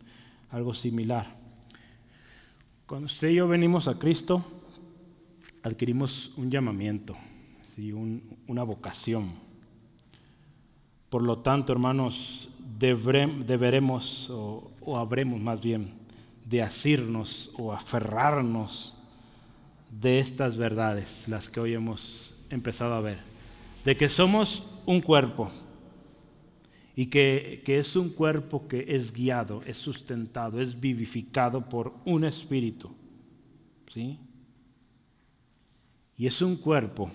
algo 0.51 0.75
similar. 0.75 1.37
Cuando 2.87 3.07
usted 3.07 3.29
y 3.29 3.37
yo 3.37 3.47
venimos 3.47 3.89
a 3.89 3.99
Cristo, 3.99 4.45
adquirimos 5.63 6.33
un 6.37 6.51
llamamiento, 6.51 7.17
¿sí? 7.77 7.93
una 7.93 8.63
vocación. 8.63 9.33
Por 11.09 11.23
lo 11.23 11.39
tanto, 11.39 11.73
hermanos, 11.73 12.49
deberemos, 12.79 14.29
o, 14.31 14.71
o 14.81 14.99
habremos 14.99 15.41
más 15.41 15.61
bien, 15.61 15.93
de 16.47 16.63
asirnos 16.63 17.51
o 17.57 17.73
aferrarnos 17.73 18.95
de 19.91 20.19
estas 20.19 20.57
verdades, 20.57 21.29
las 21.29 21.49
que 21.51 21.61
hoy 21.61 21.75
hemos 21.75 22.35
empezado 22.51 22.95
a 22.95 23.01
ver, 23.01 23.19
de 23.85 23.97
que 23.97 24.09
somos 24.09 24.65
un 24.87 25.01
cuerpo, 25.01 25.51
y 26.95 27.07
que, 27.07 27.63
es 27.67 27.97
un 27.97 28.11
cuerpo 28.11 28.69
que 28.69 28.85
es 28.89 29.13
guiado, 29.13 29.63
es 29.65 29.77
sustentado, 29.77 30.61
es 30.61 30.79
vivificado 30.79 31.69
por 31.69 31.95
un 32.05 32.25
espíritu. 32.25 32.91
¿Sí? 33.93 34.19
Y 36.19 36.27
es 36.27 36.41
un 36.43 36.57
cuerpo 36.57 37.11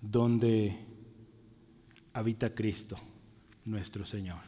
donde 0.00 0.76
habita 2.14 2.54
Cristo, 2.54 2.96
nuestro 3.64 4.06
Señor. 4.06 4.40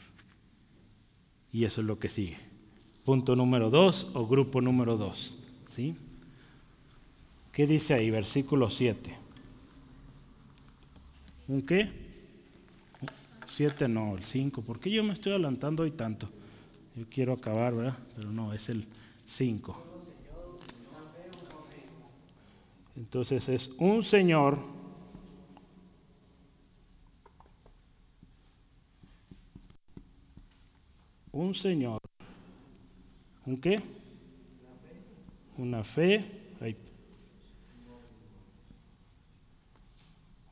Y 1.53 1.65
eso 1.65 1.83
es 1.83 1.87
lo 1.87 1.99
que 1.99 2.09
sigue. 2.09 2.39
Punto 3.05 3.37
número 3.37 3.69
dos 3.69 4.11
o 4.15 4.27
grupo 4.27 4.63
número 4.63 4.97
dos. 4.97 5.35
¿Sí? 5.75 5.97
¿Qué 7.53 7.67
dice 7.67 7.93
ahí? 7.93 8.11
Versículo 8.11 8.71
7. 8.71 9.15
¿Un 11.49 11.63
qué? 11.63 12.02
7 13.57 13.87
no, 13.87 14.17
el 14.17 14.25
5. 14.25 14.63
¿Por 14.63 14.81
qué 14.81 14.91
yo 14.91 15.05
me 15.05 15.13
estoy 15.13 15.33
adelantando 15.33 15.83
hoy 15.83 15.91
tanto? 15.91 16.29
Yo 16.97 17.05
quiero 17.11 17.35
acabar, 17.35 17.75
¿verdad? 17.75 17.99
Pero 18.17 18.31
no, 18.31 18.53
es 18.53 18.69
el 18.69 18.87
5. 19.27 19.83
Entonces 22.97 23.49
es 23.49 23.71
un 23.79 24.03
Señor. 24.05 24.59
Un 31.33 31.55
Señor. 31.55 32.01
¿Un 33.47 33.61
qué? 33.61 33.81
Una 35.59 35.85
fe. 35.85 36.39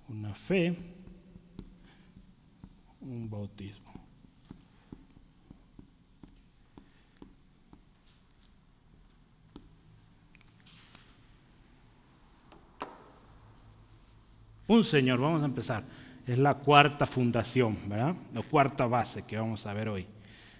Una 0.08 0.34
fe 0.34 0.76
un 3.00 3.28
bautismo. 3.28 3.92
Un 14.66 14.84
Señor, 14.84 15.20
vamos 15.20 15.42
a 15.42 15.46
empezar. 15.46 15.82
Es 16.26 16.38
la 16.38 16.54
cuarta 16.54 17.04
fundación, 17.04 17.76
¿verdad? 17.88 18.14
La 18.32 18.42
cuarta 18.42 18.86
base 18.86 19.22
que 19.22 19.36
vamos 19.36 19.66
a 19.66 19.72
ver 19.72 19.88
hoy. 19.88 20.06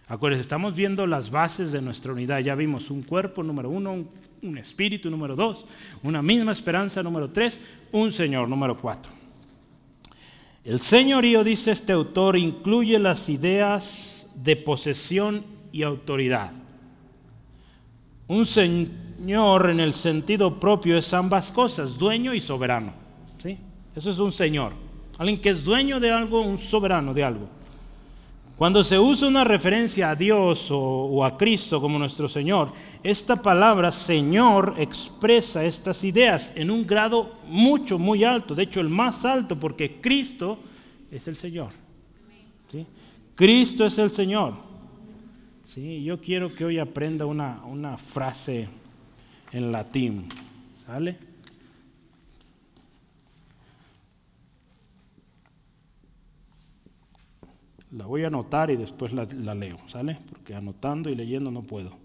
Acuérdense, 0.09 0.41
estamos 0.41 0.74
viendo 0.74 1.07
las 1.07 1.30
bases 1.30 1.70
de 1.70 1.80
nuestra 1.80 2.12
unidad. 2.12 2.41
Ya 2.41 2.57
vimos 2.57 2.91
un 2.91 3.05
cuerpo 3.05 3.45
número 3.45 3.70
uno, 3.70 3.93
un, 3.93 4.11
un 4.43 4.59
espíritu 4.59 5.11
número 5.11 5.36
dos, 5.36 5.64
una 6.03 6.22
misma 6.22 6.51
esperanza 6.51 7.05
número 7.05 7.30
tres, 7.30 7.61
un 7.93 8.11
Señor 8.11 8.49
número 8.49 8.76
cuatro. 8.76 9.20
El 10.65 10.81
señorío, 10.81 11.43
dice 11.43 11.71
este 11.71 11.93
autor, 11.93 12.37
incluye 12.37 12.99
las 12.99 13.29
ideas 13.29 14.27
de 14.35 14.57
posesión 14.57 15.45
y 15.73 15.83
autoridad. 15.83 16.53
Un 18.29 18.47
señor 18.47 19.71
en 19.71 19.81
el 19.81 19.93
sentido 19.93 20.61
propio 20.61 20.97
es 20.97 21.13
ambas 21.15 21.51
cosas, 21.51 21.97
dueño 21.97 22.35
y 22.35 22.41
soberano. 22.41 22.93
¿sí? 23.43 23.59
Eso 23.97 24.11
es 24.11 24.19
un 24.19 24.33
señor. 24.33 24.73
Alguien 25.19 25.41
que 25.41 25.51
es 25.51 25.65
dueño 25.65 25.99
de 25.99 26.11
algo, 26.11 26.41
un 26.41 26.59
soberano 26.59 27.13
de 27.13 27.25
algo. 27.25 27.49
Cuando 28.61 28.85
se 28.85 28.99
usa 28.99 29.27
una 29.27 29.43
referencia 29.43 30.11
a 30.11 30.15
Dios 30.15 30.69
o, 30.71 31.25
a 31.25 31.39
Cristo 31.39 31.81
como 31.81 31.99
nuestro 31.99 32.29
Señor, 32.29 32.75
esta 33.03 33.41
palabra 33.41 33.91
Señor 33.91 34.75
expresa 34.77 35.65
estas 35.65 36.05
ideas 36.05 36.53
en 36.55 36.71
un 36.71 36.87
grado 36.87 37.37
mucho, 37.47 37.99
muy 37.99 38.23
alto, 38.23 38.55
de 38.55 38.65
hecho 38.65 38.83
el 38.83 38.91
más 38.91 39.25
alto, 39.25 39.59
porque 39.59 39.99
Cristo 40.03 40.59
es 41.11 41.27
el 41.27 41.37
Señor. 41.37 41.71
Cristo 43.35 43.87
es 43.87 43.97
el 43.97 44.11
Señor. 44.11 44.53
¿sí? 45.75 46.05
Yo 46.05 46.21
quiero 46.21 46.55
que 46.55 46.67
hoy 46.67 46.79
aprenda 46.79 47.25
una, 47.25 47.63
una 47.65 47.97
frase 47.97 48.69
en 49.53 49.73
latín. 49.73 50.29
¿Sale? 50.85 51.30
La 57.93 58.07
voy 58.07 58.24
a 58.24 58.28
anotar 58.28 58.70
y 58.70 58.76
después 58.76 59.12
la, 59.12 59.26
la 59.26 59.55
leo, 59.55 59.78
¿sale? 59.88 60.18
Porque 60.30 60.55
anotando 60.55 61.11
y 61.11 61.14
leyendo 61.14 61.51
no 61.51 61.62
puedo. 61.62 61.99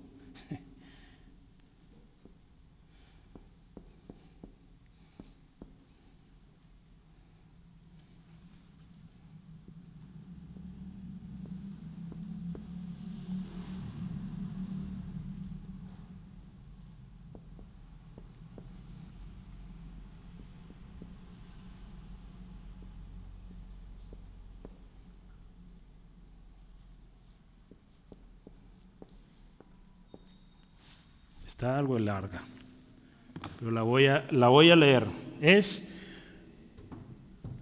Está 31.56 31.80
algo 31.80 31.98
larga, 31.98 32.44
pero 33.58 33.72
la 33.72 33.82
voy 33.82 34.08
a, 34.08 34.28
la 34.30 34.50
voy 34.50 34.72
a 34.72 34.76
leer. 34.76 35.06
Es 35.40 35.88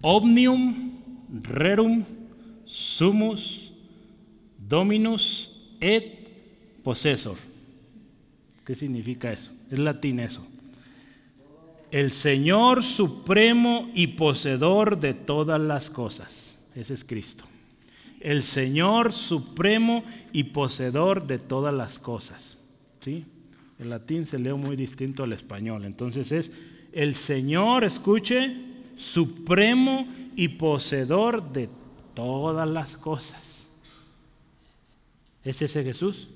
omnium 0.00 0.98
rerum 1.44 2.04
sumus 2.64 3.72
dominus 4.58 5.48
et 5.80 6.82
possessor. 6.82 7.36
¿Qué 8.66 8.74
significa 8.74 9.30
eso? 9.30 9.52
Es 9.70 9.78
latín 9.78 10.18
eso. 10.18 10.44
El 11.92 12.10
Señor 12.10 12.82
supremo 12.82 13.92
y 13.94 14.08
poseedor 14.08 14.98
de 14.98 15.14
todas 15.14 15.60
las 15.60 15.88
cosas. 15.88 16.52
Ese 16.74 16.94
es 16.94 17.04
Cristo. 17.04 17.44
El 18.18 18.42
Señor 18.42 19.12
supremo 19.12 20.02
y 20.32 20.42
poseedor 20.42 21.28
de 21.28 21.38
todas 21.38 21.72
las 21.72 22.00
cosas. 22.00 22.58
¿Sí? 22.98 23.26
El 23.84 23.90
latín 23.90 24.24
se 24.24 24.38
lee 24.38 24.54
muy 24.54 24.76
distinto 24.76 25.24
al 25.24 25.34
español. 25.34 25.84
Entonces 25.84 26.32
es 26.32 26.50
el 26.90 27.14
Señor, 27.14 27.84
escuche, 27.84 28.56
supremo 28.96 30.08
y 30.34 30.48
poseedor 30.48 31.52
de 31.52 31.68
todas 32.14 32.66
las 32.66 32.96
cosas. 32.96 33.42
¿Es 35.44 35.60
ese 35.60 35.84
Jesús? 35.84 36.30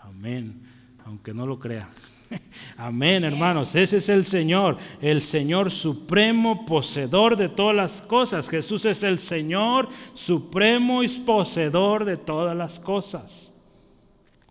Amén. 0.00 0.62
Aunque 1.04 1.34
no 1.34 1.46
lo 1.46 1.58
crea. 1.58 1.90
Amén, 2.78 3.24
hermanos. 3.24 3.74
Ese 3.74 3.98
es 3.98 4.08
el 4.08 4.24
Señor, 4.24 4.78
el 5.02 5.20
Señor 5.20 5.70
supremo, 5.70 6.64
poseedor 6.64 7.36
de 7.36 7.50
todas 7.50 7.76
las 7.76 8.00
cosas. 8.00 8.48
Jesús 8.48 8.86
es 8.86 9.02
el 9.02 9.18
Señor 9.18 9.90
supremo 10.14 11.02
y 11.02 11.08
poseedor 11.08 12.06
de 12.06 12.16
todas 12.16 12.56
las 12.56 12.80
cosas. 12.80 13.44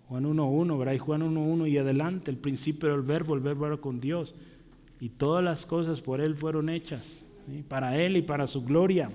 Juan 0.10 0.26
1.1, 0.26 0.78
¿verdad? 0.78 0.94
Y 0.94 1.00
Juan 1.00 1.22
1.1 1.22 1.70
y 1.70 1.78
adelante, 1.78 2.32
el 2.32 2.38
principio 2.38 2.90
del 2.90 3.02
verbo, 3.02 3.34
el 3.34 3.40
verbo 3.40 3.68
era 3.68 3.78
con 3.78 4.00
Dios. 4.00 4.34
Y 5.00 5.10
todas 5.10 5.44
las 5.44 5.66
cosas 5.66 6.02
por 6.02 6.22
Él 6.22 6.36
fueron 6.36 6.70
hechas, 6.70 7.06
para 7.68 7.98
Él 7.98 8.18
y 8.18 8.22
para 8.22 8.48
su 8.48 8.64
gloria. 8.64 9.10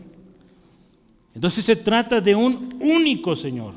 Entonces 1.35 1.65
se 1.65 1.77
trata 1.77 2.21
de 2.21 2.35
un 2.35 2.79
único 2.81 3.37
Señor. 3.37 3.75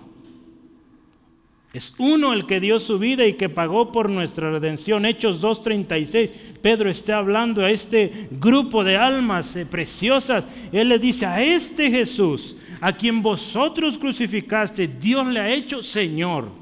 Es 1.74 1.95
uno 1.97 2.34
el 2.34 2.45
que 2.47 2.59
dio 2.59 2.80
su 2.82 2.99
vida 2.99 3.26
y 3.26 3.34
que 3.34 3.47
pagó 3.47 3.93
por 3.93 4.09
nuestra 4.09 4.51
redención. 4.51 5.05
Hechos 5.05 5.41
2.36. 5.41 6.32
Pedro 6.62 6.89
está 6.89 7.18
hablando 7.18 7.64
a 7.64 7.72
este 7.72 8.28
grupo 8.32 8.84
de 8.84 8.97
almas 8.97 9.55
eh, 9.55 9.66
preciosas. 9.66 10.43
Él 10.74 10.89
le 10.89 10.99
dice, 10.99 11.26
a 11.26 11.41
este 11.41 11.89
Jesús, 11.89 12.57
a 12.82 12.91
quien 12.91 13.22
vosotros 13.22 13.97
crucificaste, 13.97 14.88
Dios 14.88 15.26
le 15.28 15.39
ha 15.39 15.49
hecho 15.49 15.82
Señor 15.82 16.62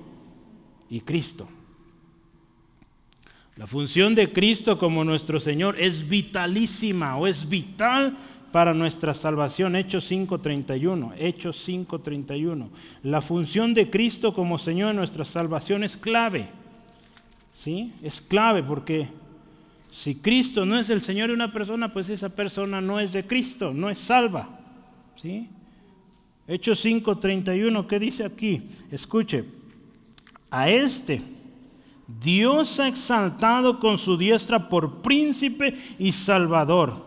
y 0.89 1.01
Cristo. 1.01 1.47
La 3.55 3.67
función 3.67 4.15
de 4.15 4.31
Cristo 4.31 4.79
como 4.79 5.03
nuestro 5.03 5.39
Señor 5.39 5.75
es 5.79 6.07
vitalísima 6.07 7.17
o 7.17 7.27
es 7.27 7.47
vital 7.47 8.17
para 8.53 8.73
nuestra 8.73 9.13
salvación. 9.13 9.75
Hechos 9.75 10.09
5.31. 10.09 11.13
Hechos 11.17 11.67
5.31. 11.67 12.69
La 13.03 13.21
función 13.21 13.73
de 13.73 13.89
Cristo 13.89 14.33
como 14.33 14.57
Señor 14.57 14.91
en 14.91 14.95
nuestra 14.95 15.25
salvación 15.25 15.83
es 15.83 15.97
clave. 15.97 16.47
¿Sí? 17.61 17.91
Es 18.01 18.21
clave 18.21 18.63
porque 18.63 19.09
si 19.91 20.15
Cristo 20.15 20.65
no 20.65 20.79
es 20.79 20.89
el 20.89 21.01
Señor 21.01 21.27
de 21.27 21.33
una 21.33 21.51
persona, 21.51 21.91
pues 21.91 22.09
esa 22.09 22.29
persona 22.29 22.79
no 22.79 23.01
es 23.01 23.11
de 23.11 23.27
Cristo, 23.27 23.73
no 23.73 23.89
es 23.89 23.99
salva. 23.99 24.57
¿Sí? 25.21 25.49
Hechos 26.47 26.83
5.31, 26.85 27.85
¿qué 27.85 27.99
dice 27.99 28.23
aquí? 28.23 28.69
Escuche, 28.89 29.43
a 30.49 30.69
este 30.69 31.21
Dios 32.21 32.79
ha 32.79 32.87
exaltado 32.87 33.79
con 33.79 33.97
su 33.97 34.17
diestra 34.17 34.67
por 34.67 35.01
príncipe 35.01 35.75
y 35.99 36.11
salvador 36.11 37.05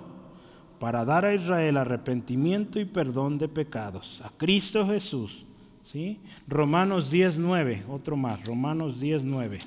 para 0.78 1.04
dar 1.04 1.24
a 1.24 1.34
Israel 1.34 1.76
arrepentimiento 1.76 2.78
y 2.78 2.84
perdón 2.84 3.38
de 3.38 3.48
pecados. 3.48 4.20
A 4.24 4.30
Cristo 4.30 4.86
Jesús. 4.86 5.44
¿sí? 5.92 6.18
Romanos 6.46 7.10
19, 7.10 7.84
otro 7.88 8.16
más, 8.16 8.44
Romanos 8.44 9.00
19. 9.00 9.58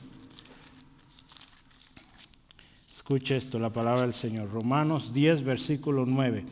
Escuche 2.96 3.36
esto, 3.36 3.60
la 3.60 3.70
palabra 3.70 4.02
del 4.02 4.14
Señor. 4.14 4.50
Romanos 4.52 5.14
10, 5.14 5.44
versículo 5.44 6.06
9. 6.06 6.46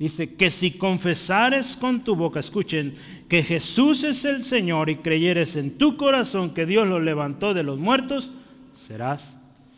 Dice 0.00 0.32
que 0.32 0.50
si 0.50 0.70
confesares 0.70 1.76
con 1.76 2.02
tu 2.02 2.16
boca, 2.16 2.40
escuchen, 2.40 2.96
que 3.28 3.42
Jesús 3.42 4.02
es 4.02 4.24
el 4.24 4.44
Señor 4.44 4.88
y 4.88 4.96
creyeres 4.96 5.56
en 5.56 5.76
tu 5.76 5.98
corazón 5.98 6.54
que 6.54 6.64
Dios 6.64 6.88
lo 6.88 7.00
levantó 7.00 7.52
de 7.52 7.62
los 7.62 7.78
muertos, 7.78 8.30
serás 8.88 9.22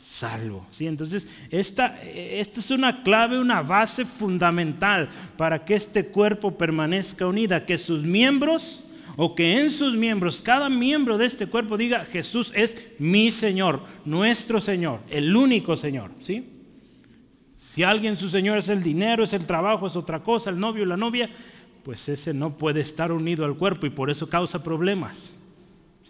salvo. 0.07 0.65
¿Sí? 0.71 0.87
Entonces, 0.87 1.27
esta, 1.51 2.01
esta 2.05 2.61
es 2.61 2.71
una 2.71 3.03
clave, 3.03 3.37
una 3.37 3.63
base 3.63 4.05
fundamental 4.05 5.09
para 5.37 5.65
que 5.65 5.75
este 5.75 6.07
cuerpo 6.07 6.57
permanezca 6.57 7.27
unida, 7.27 7.67
que 7.67 7.77
sus 7.77 8.05
miembros 8.05 8.85
o 9.17 9.35
que 9.35 9.61
en 9.61 9.73
sus 9.73 9.97
miembros, 9.97 10.41
cada 10.41 10.69
miembro 10.69 11.19
de 11.19 11.27
este 11.27 11.49
cuerpo 11.49 11.77
diga, 11.77 12.05
Jesús 12.05 12.53
es 12.55 12.73
mi 13.01 13.33
Señor, 13.33 13.83
nuestro 14.05 14.61
Señor, 14.61 15.01
el 15.11 15.35
único 15.35 15.77
Señor. 15.77 16.13
¿Sí? 16.23 16.62
Si 17.75 17.83
alguien 17.83 18.17
su 18.17 18.29
Señor 18.29 18.59
es 18.59 18.69
el 18.69 18.83
dinero, 18.83 19.25
es 19.25 19.33
el 19.33 19.47
trabajo, 19.47 19.87
es 19.87 19.97
otra 19.97 20.21
cosa, 20.21 20.51
el 20.51 20.59
novio, 20.59 20.85
la 20.85 20.97
novia, 20.97 21.31
pues 21.85 22.09
ese 22.09 22.35
no 22.35 22.57
puede 22.57 22.81
estar 22.81 23.13
unido 23.13 23.45
al 23.45 23.57
cuerpo 23.57 23.87
y 23.87 23.91
por 23.91 24.11
eso 24.11 24.29
causa 24.29 24.63
problemas. 24.63 25.31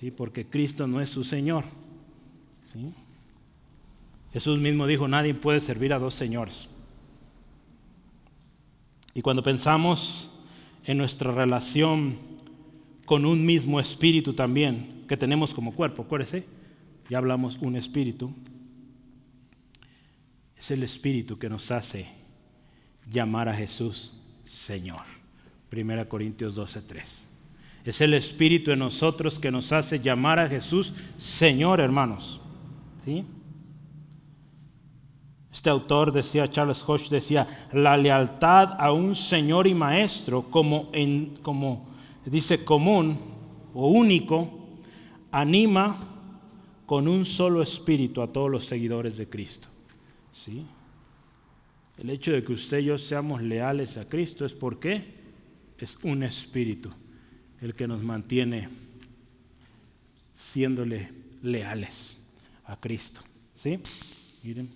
¿sí? 0.00 0.10
Porque 0.10 0.46
Cristo 0.46 0.86
no 0.86 1.00
es 1.00 1.10
su 1.10 1.22
Señor. 1.22 1.64
¿sí? 2.72 2.92
Jesús 4.32 4.58
mismo 4.58 4.86
dijo, 4.86 5.06
nadie 5.06 5.34
puede 5.34 5.60
servir 5.60 5.92
a 5.92 5.98
dos 5.98 6.14
señores. 6.14 6.68
Y 9.14 9.22
cuando 9.22 9.42
pensamos 9.42 10.28
en 10.84 10.98
nuestra 10.98 11.32
relación 11.32 12.18
con 13.04 13.24
un 13.24 13.44
mismo 13.44 13.78
espíritu 13.78 14.32
también, 14.32 15.04
que 15.06 15.16
tenemos 15.16 15.52
como 15.52 15.74
cuerpo, 15.74 16.02
acuérdese, 16.02 16.46
ya 17.10 17.18
hablamos 17.18 17.58
un 17.60 17.76
espíritu, 17.76 18.32
es 20.62 20.70
el 20.70 20.84
Espíritu 20.84 21.36
que 21.40 21.48
nos 21.48 21.72
hace 21.72 22.06
llamar 23.10 23.48
a 23.48 23.54
Jesús 23.54 24.12
Señor. 24.46 25.02
1 25.72 26.08
Corintios 26.08 26.54
12:3. 26.54 27.02
Es 27.84 28.00
el 28.00 28.14
Espíritu 28.14 28.70
en 28.70 28.78
nosotros 28.78 29.40
que 29.40 29.50
nos 29.50 29.72
hace 29.72 29.98
llamar 29.98 30.38
a 30.38 30.48
Jesús 30.48 30.94
Señor, 31.18 31.80
hermanos. 31.80 32.40
¿Sí? 33.04 33.24
Este 35.52 35.68
autor 35.68 36.12
decía, 36.12 36.48
Charles 36.48 36.84
Hodge 36.86 37.08
decía, 37.10 37.68
la 37.72 37.96
lealtad 37.96 38.76
a 38.78 38.92
un 38.92 39.16
Señor 39.16 39.66
y 39.66 39.74
Maestro 39.74 40.48
como, 40.48 40.90
en, 40.92 41.38
como 41.42 41.88
dice 42.24 42.64
común 42.64 43.18
o 43.74 43.88
único, 43.88 44.48
anima 45.32 46.08
con 46.86 47.08
un 47.08 47.24
solo 47.24 47.62
espíritu 47.62 48.22
a 48.22 48.32
todos 48.32 48.48
los 48.48 48.64
seguidores 48.64 49.16
de 49.16 49.28
Cristo. 49.28 49.71
¿Sí? 50.44 50.66
El 51.98 52.10
hecho 52.10 52.32
de 52.32 52.42
que 52.42 52.52
usted 52.52 52.78
y 52.78 52.84
yo 52.86 52.98
seamos 52.98 53.42
leales 53.42 53.96
a 53.96 54.08
Cristo 54.08 54.44
es 54.44 54.52
porque 54.52 55.04
es 55.78 55.96
un 56.02 56.22
espíritu 56.22 56.90
el 57.60 57.74
que 57.74 57.86
nos 57.86 58.02
mantiene 58.02 58.68
siéndole 60.52 61.10
leales 61.42 62.16
a 62.64 62.76
Cristo. 62.76 63.20
¿Sí? 63.62 63.78
Miren. 64.42 64.68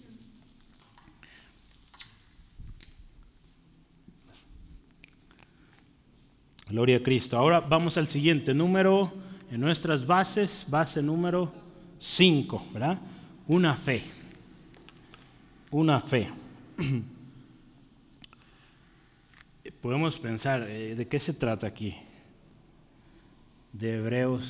Gloria 6.68 6.96
a 6.98 7.02
Cristo. 7.02 7.36
Ahora 7.36 7.60
vamos 7.60 7.96
al 7.96 8.08
siguiente 8.08 8.54
número 8.54 9.12
en 9.50 9.60
nuestras 9.60 10.06
bases, 10.06 10.64
base 10.68 11.02
número 11.02 11.52
5, 12.00 12.68
¿verdad? 12.72 12.98
Una 13.46 13.76
fe. 13.76 14.15
Una 15.70 16.00
fe. 16.00 16.28
Podemos 19.80 20.18
pensar, 20.18 20.62
eh, 20.68 20.94
¿de 20.94 21.08
qué 21.08 21.18
se 21.18 21.32
trata 21.32 21.66
aquí? 21.66 21.94
de 23.78 23.96
Hebreos 23.96 24.42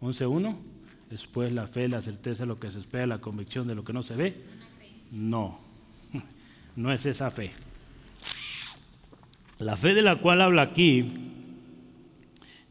11.1. 0.00 0.56
Después 1.10 1.52
la 1.52 1.66
fe, 1.66 1.88
la 1.88 2.02
certeza 2.02 2.42
de 2.42 2.48
lo 2.48 2.60
que 2.60 2.70
se 2.70 2.78
espera, 2.78 3.06
la 3.06 3.20
convicción 3.20 3.66
de 3.66 3.74
lo 3.74 3.84
que 3.84 3.92
no 3.92 4.02
se 4.02 4.14
ve. 4.14 4.36
No, 5.10 5.58
no 6.76 6.92
es 6.92 7.06
esa 7.06 7.30
fe. 7.30 7.52
La 9.58 9.76
fe 9.76 9.94
de 9.94 10.02
la 10.02 10.16
cual 10.16 10.42
habla 10.42 10.62
aquí, 10.62 11.10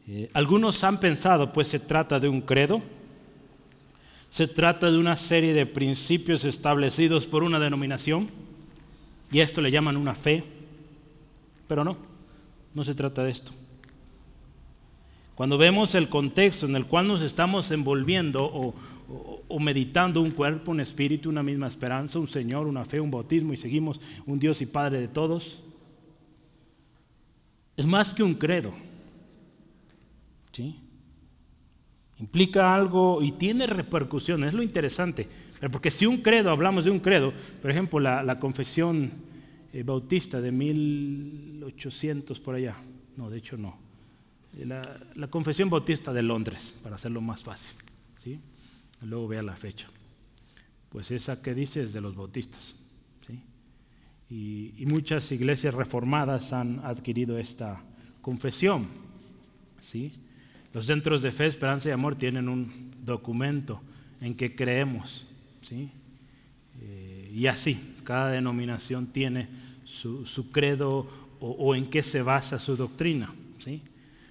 eh, 0.06 0.30
algunos 0.32 0.82
han 0.84 1.00
pensado, 1.00 1.52
pues 1.52 1.68
se 1.68 1.80
trata 1.80 2.20
de 2.20 2.28
un 2.28 2.40
credo, 2.40 2.80
se 4.38 4.46
trata 4.46 4.88
de 4.92 4.98
una 4.98 5.16
serie 5.16 5.52
de 5.52 5.66
principios 5.66 6.44
establecidos 6.44 7.26
por 7.26 7.42
una 7.42 7.58
denominación, 7.58 8.28
y 9.32 9.40
a 9.40 9.42
esto 9.42 9.60
le 9.60 9.72
llaman 9.72 9.96
una 9.96 10.14
fe, 10.14 10.44
pero 11.66 11.82
no, 11.82 11.96
no 12.72 12.84
se 12.84 12.94
trata 12.94 13.24
de 13.24 13.32
esto. 13.32 13.50
Cuando 15.34 15.58
vemos 15.58 15.96
el 15.96 16.08
contexto 16.08 16.66
en 16.66 16.76
el 16.76 16.86
cual 16.86 17.08
nos 17.08 17.20
estamos 17.20 17.72
envolviendo 17.72 18.44
o, 18.44 19.58
meditando 19.58 20.22
un 20.22 20.30
cuerpo, 20.30 20.70
un 20.70 20.78
espíritu, 20.78 21.28
una 21.28 21.42
misma 21.42 21.66
esperanza, 21.66 22.20
un 22.20 22.28
Señor, 22.28 22.68
una 22.68 22.84
fe, 22.84 23.00
un 23.00 23.10
bautismo 23.10 23.52
y 23.54 23.56
seguimos 23.56 24.00
un 24.24 24.38
Dios 24.38 24.62
y 24.62 24.66
Padre 24.66 25.00
de 25.00 25.08
todos, 25.08 25.58
es 27.76 27.84
más 27.84 28.14
que 28.14 28.22
un 28.22 28.34
credo. 28.34 28.72
¿Sí? 30.52 30.76
Implica 32.20 32.74
algo 32.74 33.22
y 33.22 33.32
tiene 33.32 33.66
repercusiones, 33.66 34.48
es 34.48 34.54
lo 34.54 34.62
interesante. 34.62 35.28
Porque 35.72 35.90
si 35.90 36.06
un 36.06 36.18
credo, 36.18 36.50
hablamos 36.50 36.84
de 36.84 36.90
un 36.90 37.00
credo, 37.00 37.32
por 37.60 37.70
ejemplo, 37.70 37.98
la, 38.00 38.38
confesión 38.38 39.10
eh, 39.72 39.82
bautista 39.82 40.40
de 40.40 40.52
1800 40.52 42.40
por 42.40 42.54
allá, 42.54 42.76
no, 43.16 43.28
de 43.28 43.38
hecho 43.38 43.56
no, 43.56 43.76
la, 44.64 45.28
Confesión 45.28 45.70
Bautista 45.70 46.12
de 46.12 46.22
Londres, 46.22 46.74
para 46.82 46.96
hacerlo 46.96 47.20
más 47.20 47.42
fácil. 47.42 47.70
¿sí? 48.22 48.40
Luego 49.02 49.28
vea 49.28 49.42
la 49.42 49.56
fecha. 49.56 49.88
Pues 50.88 51.10
esa 51.10 51.42
que 51.42 51.54
dice 51.54 51.82
es 51.82 51.92
de 51.92 52.00
los 52.00 52.16
bautistas. 52.16 52.74
¿sí? 53.26 53.40
Y, 54.30 54.86
muchas 54.86 55.30
iglesias 55.32 55.74
reformadas 55.74 56.52
han 56.52 56.80
adquirido 56.84 57.38
esta 57.38 57.82
confesión. 58.22 58.88
¿sí? 59.90 60.12
Los 60.72 60.86
centros 60.86 61.22
de 61.22 61.32
fe, 61.32 61.46
esperanza 61.46 61.88
y 61.88 61.92
amor 61.92 62.16
tienen 62.16 62.48
un 62.48 62.92
documento 63.04 63.80
en 64.20 64.34
que 64.34 64.54
creemos. 64.54 65.26
¿sí? 65.68 65.90
Eh, 66.80 67.32
y 67.34 67.46
así, 67.46 67.94
cada 68.04 68.30
denominación 68.30 69.06
tiene 69.06 69.48
su, 69.84 70.50
credo 70.52 71.08
o, 71.40 71.50
o, 71.50 71.74
en 71.74 71.88
qué 71.88 72.02
se 72.02 72.22
basa 72.22 72.58
su 72.58 72.76
doctrina. 72.76 73.32
¿sí? 73.64 73.82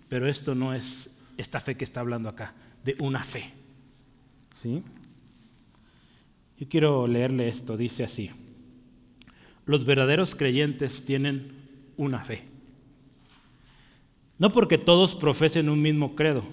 Pero 0.10 0.28
esto 0.28 0.56
no 0.56 0.74
es 0.74 1.10
esta 1.38 1.60
fe 1.60 1.76
que 1.76 1.84
está 1.84 2.02
hablando 2.02 2.30
acá, 2.30 2.54
de 2.84 2.96
una 3.00 3.24
fe. 3.24 3.52
¿Sí? 4.62 4.84
Yo 6.60 6.68
quiero 6.68 7.06
leerle 7.08 7.48
esto, 7.48 7.78
dice 7.78 8.04
así. 8.04 8.32
Los 9.66 9.86
verdaderos 9.86 10.34
creyentes 10.34 11.06
tienen 11.06 11.52
una 11.98 12.24
fe. 12.24 12.44
No 14.40 14.52
porque 14.52 14.78
todos 14.78 15.16
profesen 15.16 15.70
un 15.70 15.82
mismo 15.82 16.16
credo, 16.16 16.44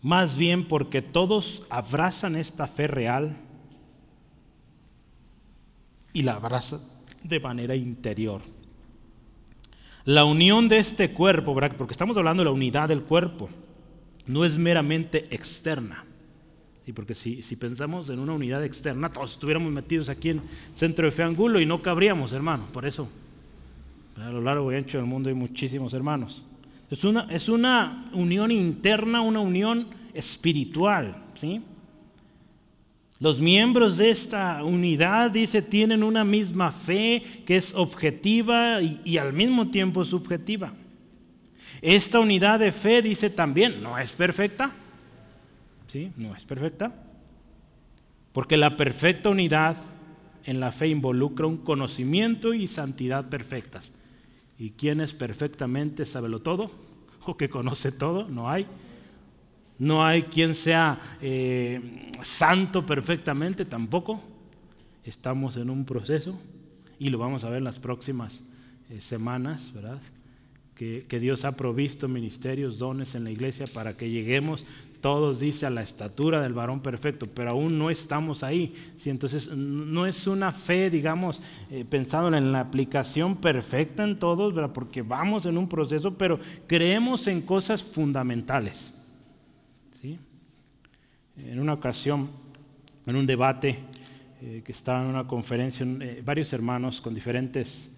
más 0.00 0.36
bien 0.36 0.66
porque 0.66 1.02
todos 1.02 1.62
abrazan 1.70 2.36
esta 2.36 2.66
fe 2.66 2.86
real 2.86 3.36
y 6.12 6.22
la 6.22 6.34
abrazan 6.34 6.80
de 7.22 7.40
manera 7.40 7.76
interior. 7.76 8.42
La 10.04 10.24
unión 10.24 10.68
de 10.68 10.78
este 10.78 11.12
cuerpo, 11.12 11.54
porque 11.54 11.92
estamos 11.92 12.16
hablando 12.16 12.42
de 12.42 12.46
la 12.46 12.50
unidad 12.50 12.88
del 12.88 13.02
cuerpo, 13.02 13.48
no 14.26 14.44
es 14.44 14.56
meramente 14.56 15.28
externa. 15.30 16.04
¿sí? 16.84 16.92
Porque 16.92 17.14
si, 17.14 17.40
pensamos 17.56 18.08
en 18.08 18.18
una 18.18 18.32
unidad 18.32 18.64
externa, 18.64 19.12
todos 19.12 19.32
estuviéramos 19.32 19.70
metidos 19.72 20.08
aquí 20.08 20.30
en 20.30 20.42
centro 20.74 21.06
de 21.06 21.12
fe 21.12 21.22
angulo 21.22 21.60
y 21.60 21.66
no 21.66 21.82
cabríamos, 21.82 22.32
hermano. 22.32 22.66
Por 22.72 22.84
eso, 22.84 23.08
a 24.16 24.30
lo 24.30 24.40
largo 24.40 24.72
y 24.72 24.76
ancho 24.76 24.98
del 24.98 25.06
mundo 25.06 25.28
hay 25.28 25.34
muchísimos 25.34 25.94
hermanos. 25.94 26.42
Es 26.90 27.04
una, 27.04 27.26
es 27.30 27.48
una 27.48 28.10
unión 28.12 28.50
interna, 28.50 29.22
una 29.22 29.40
unión 29.40 29.86
espiritual. 30.12 31.16
¿sí? 31.36 31.62
Los 33.22 33.38
miembros 33.38 33.96
de 33.98 34.10
esta 34.10 34.62
unidad, 34.64 35.30
dice, 35.30 35.62
tienen 35.62 36.02
una 36.02 36.24
misma 36.24 36.72
fe 36.72 37.22
que 37.46 37.56
es 37.56 37.72
objetiva 37.74 38.82
y, 38.82 39.16
al 39.16 39.32
mismo 39.32 39.70
tiempo 39.70 40.04
subjetiva. 40.04 40.72
Esta 41.80 42.20
unidad 42.20 42.58
de 42.58 42.72
fe, 42.72 43.00
dice 43.00 43.30
también, 43.30 43.82
no 43.82 43.96
es 43.96 44.10
perfecta. 44.12 44.72
¿Sí? 45.86 46.10
No 46.16 46.34
es 46.34 46.44
perfecta. 46.44 46.92
Porque 48.32 48.56
la 48.56 48.76
perfecta 48.76 49.30
unidad 49.30 49.76
en 50.44 50.60
la 50.60 50.72
fe 50.72 50.88
involucra 50.88 51.46
un 51.46 51.58
conocimiento 51.58 52.52
y 52.52 52.66
santidad 52.66 53.28
perfectas. 53.28 53.92
¿Y 54.58 54.70
quién 54.70 55.00
es 55.00 55.12
perfectamente 55.12 56.04
lo 56.28 56.40
todo? 56.40 56.70
¿O 57.26 57.36
que 57.36 57.48
conoce 57.48 57.92
todo? 57.92 58.28
No 58.28 58.48
hay. 58.48 58.66
No 59.78 60.04
hay 60.04 60.22
quien 60.24 60.54
sea 60.54 61.18
eh, 61.20 62.12
santo 62.22 62.86
perfectamente 62.86 63.64
tampoco. 63.64 64.22
Estamos 65.04 65.56
en 65.56 65.70
un 65.70 65.84
proceso 65.84 66.38
y 66.98 67.10
lo 67.10 67.18
vamos 67.18 67.42
a 67.42 67.48
ver 67.48 67.58
en 67.58 67.64
las 67.64 67.80
próximas 67.80 68.40
eh, 68.90 69.00
semanas, 69.00 69.72
¿verdad? 69.74 70.00
Que, 70.76 71.18
Dios 71.20 71.44
ha 71.44 71.56
provisto 71.56 72.08
ministerios, 72.08 72.78
dones 72.78 73.14
en 73.14 73.24
la 73.24 73.30
iglesia 73.30 73.66
para 73.72 73.96
que 73.96 74.10
lleguemos, 74.10 74.64
todos 75.02 75.40
dice, 75.40 75.66
a 75.66 75.70
la 75.70 75.82
estatura 75.82 76.40
del 76.40 76.54
varón 76.54 76.80
perfecto, 76.80 77.26
pero 77.26 77.50
aún 77.50 77.76
no 77.76 77.90
estamos 77.90 78.42
ahí. 78.42 78.74
¿sí? 78.98 79.10
Entonces, 79.10 79.48
no 79.54 80.06
es 80.06 80.26
una 80.26 80.52
fe, 80.52 80.88
digamos, 80.88 81.42
eh, 81.70 81.84
pensando 81.84 82.34
en 82.34 82.52
la 82.52 82.60
aplicación 82.60 83.36
perfecta 83.36 84.04
en 84.04 84.18
todos, 84.18 84.54
¿verdad? 84.54 84.72
porque 84.72 85.02
vamos 85.02 85.44
en 85.44 85.58
un 85.58 85.68
proceso, 85.68 86.16
pero 86.16 86.38
creemos 86.66 87.26
en 87.26 87.42
cosas 87.42 87.82
fundamentales. 87.82 88.94
En 91.34 91.58
una 91.58 91.72
ocasión, 91.72 92.28
en 93.06 93.16
un 93.16 93.26
debate 93.26 93.78
eh, 94.42 94.62
que 94.64 94.72
estaba 94.72 95.02
en 95.02 95.08
una 95.08 95.26
conferencia, 95.26 95.84
eh, 96.00 96.22
varios 96.24 96.52
hermanos 96.52 97.00
con 97.00 97.14
diferentes, 97.14 97.90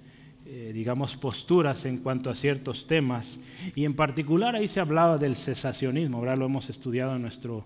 eh, 0.47 0.73
digamos, 0.75 1.17
posturas 1.17 1.85
en 1.85 1.99
cuanto 1.99 2.31
a 2.31 2.35
ciertos 2.35 2.87
temas, 2.87 3.39
y 3.75 3.85
en 3.85 3.95
particular 3.95 4.55
ahí 4.55 4.69
se 4.69 4.81
hablaba 4.81 5.19
del 5.19 5.37
cesacionismo, 5.37 6.19
ahora 6.19 6.37
lo 6.37 6.47
hemos 6.47 6.69
estudiado 6.71 7.17
en 7.17 7.23
nuestro 7.23 7.65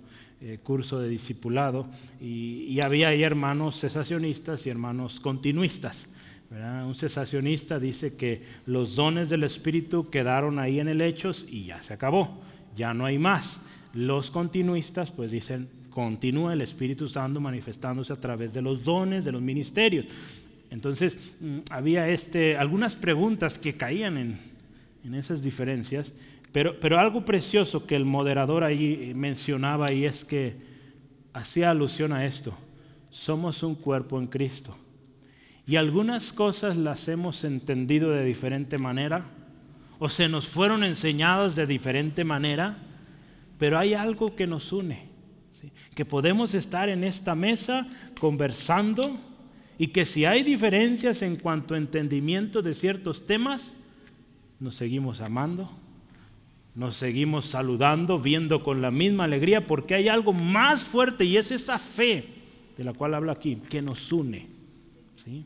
curso 0.63 1.01
de 1.01 1.09
discipulado, 1.09 1.89
y, 2.21 2.79
había 2.81 3.09
ahí 3.09 3.25
hermanos 3.25 3.81
cesacionistas 3.81 4.65
y 4.67 4.71
hermanos 4.71 5.19
continuistas. 5.19 6.07
Un 6.51 6.95
cesacionista 6.95 7.79
dice 7.79 8.17
que 8.17 8.43
los 8.65 8.95
dones 8.95 9.29
del 9.29 9.43
Espíritu 9.43 10.09
quedaron 10.09 10.59
ahí 10.59 10.81
en 10.81 10.89
el 10.89 11.01
Hechos 11.03 11.45
y 11.51 11.65
ya 11.65 11.83
se 11.83 11.93
acabó, 11.93 12.41
ya 12.75 12.95
no 12.95 13.05
hay 13.05 13.19
más. 13.19 13.61
Los 13.93 14.31
continuistas 14.31 15.11
pues 15.11 15.31
dicen, 15.31 15.69
continúa 15.91 16.55
el 16.55 16.63
Espíritu 16.63 17.09
Santo 17.09 17.41
manifestándose 17.41 18.13
a 18.13 18.21
través 18.21 18.53
de 18.55 18.63
los 18.63 18.83
dones, 18.83 19.25
de 19.25 19.33
los 19.33 19.43
ministerios. 19.43 20.07
Entonces, 20.71 21.17
mm, 21.41 21.59
había 21.71 22.09
este, 22.09 22.57
algunas 22.57 22.95
preguntas 22.95 23.59
que 23.59 23.77
caían 23.77 24.17
en, 24.17 24.39
en 25.05 25.15
esas 25.15 25.43
diferencias, 25.43 26.13
pero, 26.53 26.79
pero 26.81 26.99
algo 26.99 27.25
precioso 27.25 27.87
que 27.87 27.97
el 27.97 28.05
moderador 28.05 28.65
ahí 28.65 29.13
mencionaba 29.15 29.93
y 29.93 30.05
es 30.05 30.25
que 30.25 30.57
hacía 31.33 31.71
alusión 31.71 32.13
a 32.13 32.27
esto. 32.27 32.57
Somos 33.11 33.63
un 33.63 33.75
cuerpo 33.75 34.19
en 34.19 34.27
Cristo. 34.27 34.77
Y 35.67 35.77
algunas 35.77 36.33
cosas 36.33 36.77
las 36.77 37.09
hemos 37.09 37.45
entendido 37.45 38.11
de 38.11 38.25
diferente 38.25 38.79
manera 38.79 39.27
o 39.99 40.09
se 40.09 40.29
nos 40.29 40.47
fueron 40.47 40.85
enseñadas 40.85 41.55
de 41.55 41.67
diferente 41.67 42.25
manera, 42.25 42.79
pero 43.59 43.79
hay 43.79 43.95
algo 43.95 44.35
que 44.35 44.47
nos 44.47 44.73
une. 44.73 45.09
Que 45.95 46.05
podemos 46.05 46.55
estar 46.55 46.89
en 46.89 47.03
esta 47.03 47.35
mesa 47.35 47.87
conversando 48.21 49.19
y 49.79 49.89
que 49.89 50.05
si 50.05 50.25
hay 50.25 50.43
diferencias 50.43 51.23
en 51.23 51.37
cuanto 51.37 51.75
a 51.75 51.79
entendimiento 51.79 52.63
de 52.63 52.75
ciertos 52.75 53.27
temas, 53.27 53.73
nos 54.59 54.75
seguimos 54.75 55.21
amando, 55.21 55.71
nos 56.75 56.97
seguimos 56.97 57.45
saludando, 57.47 58.19
viendo 58.19 58.65
con 58.65 58.83
la 58.83 58.91
misma 58.91 59.25
alegría, 59.25 59.67
porque 59.67 59.95
hay 59.95 60.09
algo 60.09 60.33
más 60.33 60.83
fuerte 60.83 61.25
y 61.25 61.37
es 61.37 61.53
esa 61.53 61.79
fe 61.79 62.27
de 62.77 62.85
la 62.85 62.93
cual 62.93 63.15
habla 63.15 63.33
aquí, 63.33 63.57
que 63.69 63.81
nos 63.81 64.13
une. 64.13 64.47
¿sí? 65.25 65.45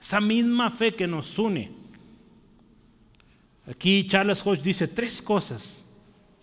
Esa 0.00 0.20
misma 0.20 0.70
fe 0.70 0.94
que 0.94 1.06
nos 1.06 1.38
une. 1.38 1.70
Aquí 3.66 4.06
Charles 4.06 4.44
Hodge 4.44 4.62
dice 4.62 4.88
tres 4.88 5.22
cosas. 5.22 5.78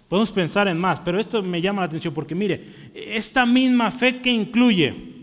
Podemos 0.08 0.32
pensar 0.32 0.68
en 0.68 0.78
más, 0.78 1.00
pero 1.02 1.20
esto 1.20 1.44
me 1.44 1.62
llama 1.62 1.82
la 1.82 1.88
atención 1.88 2.14
porque 2.14 2.34
mire, 2.34 2.92
esta 2.94 3.46
misma 3.46 3.92
fe 3.92 4.22
que 4.22 4.32
incluye 4.32 5.17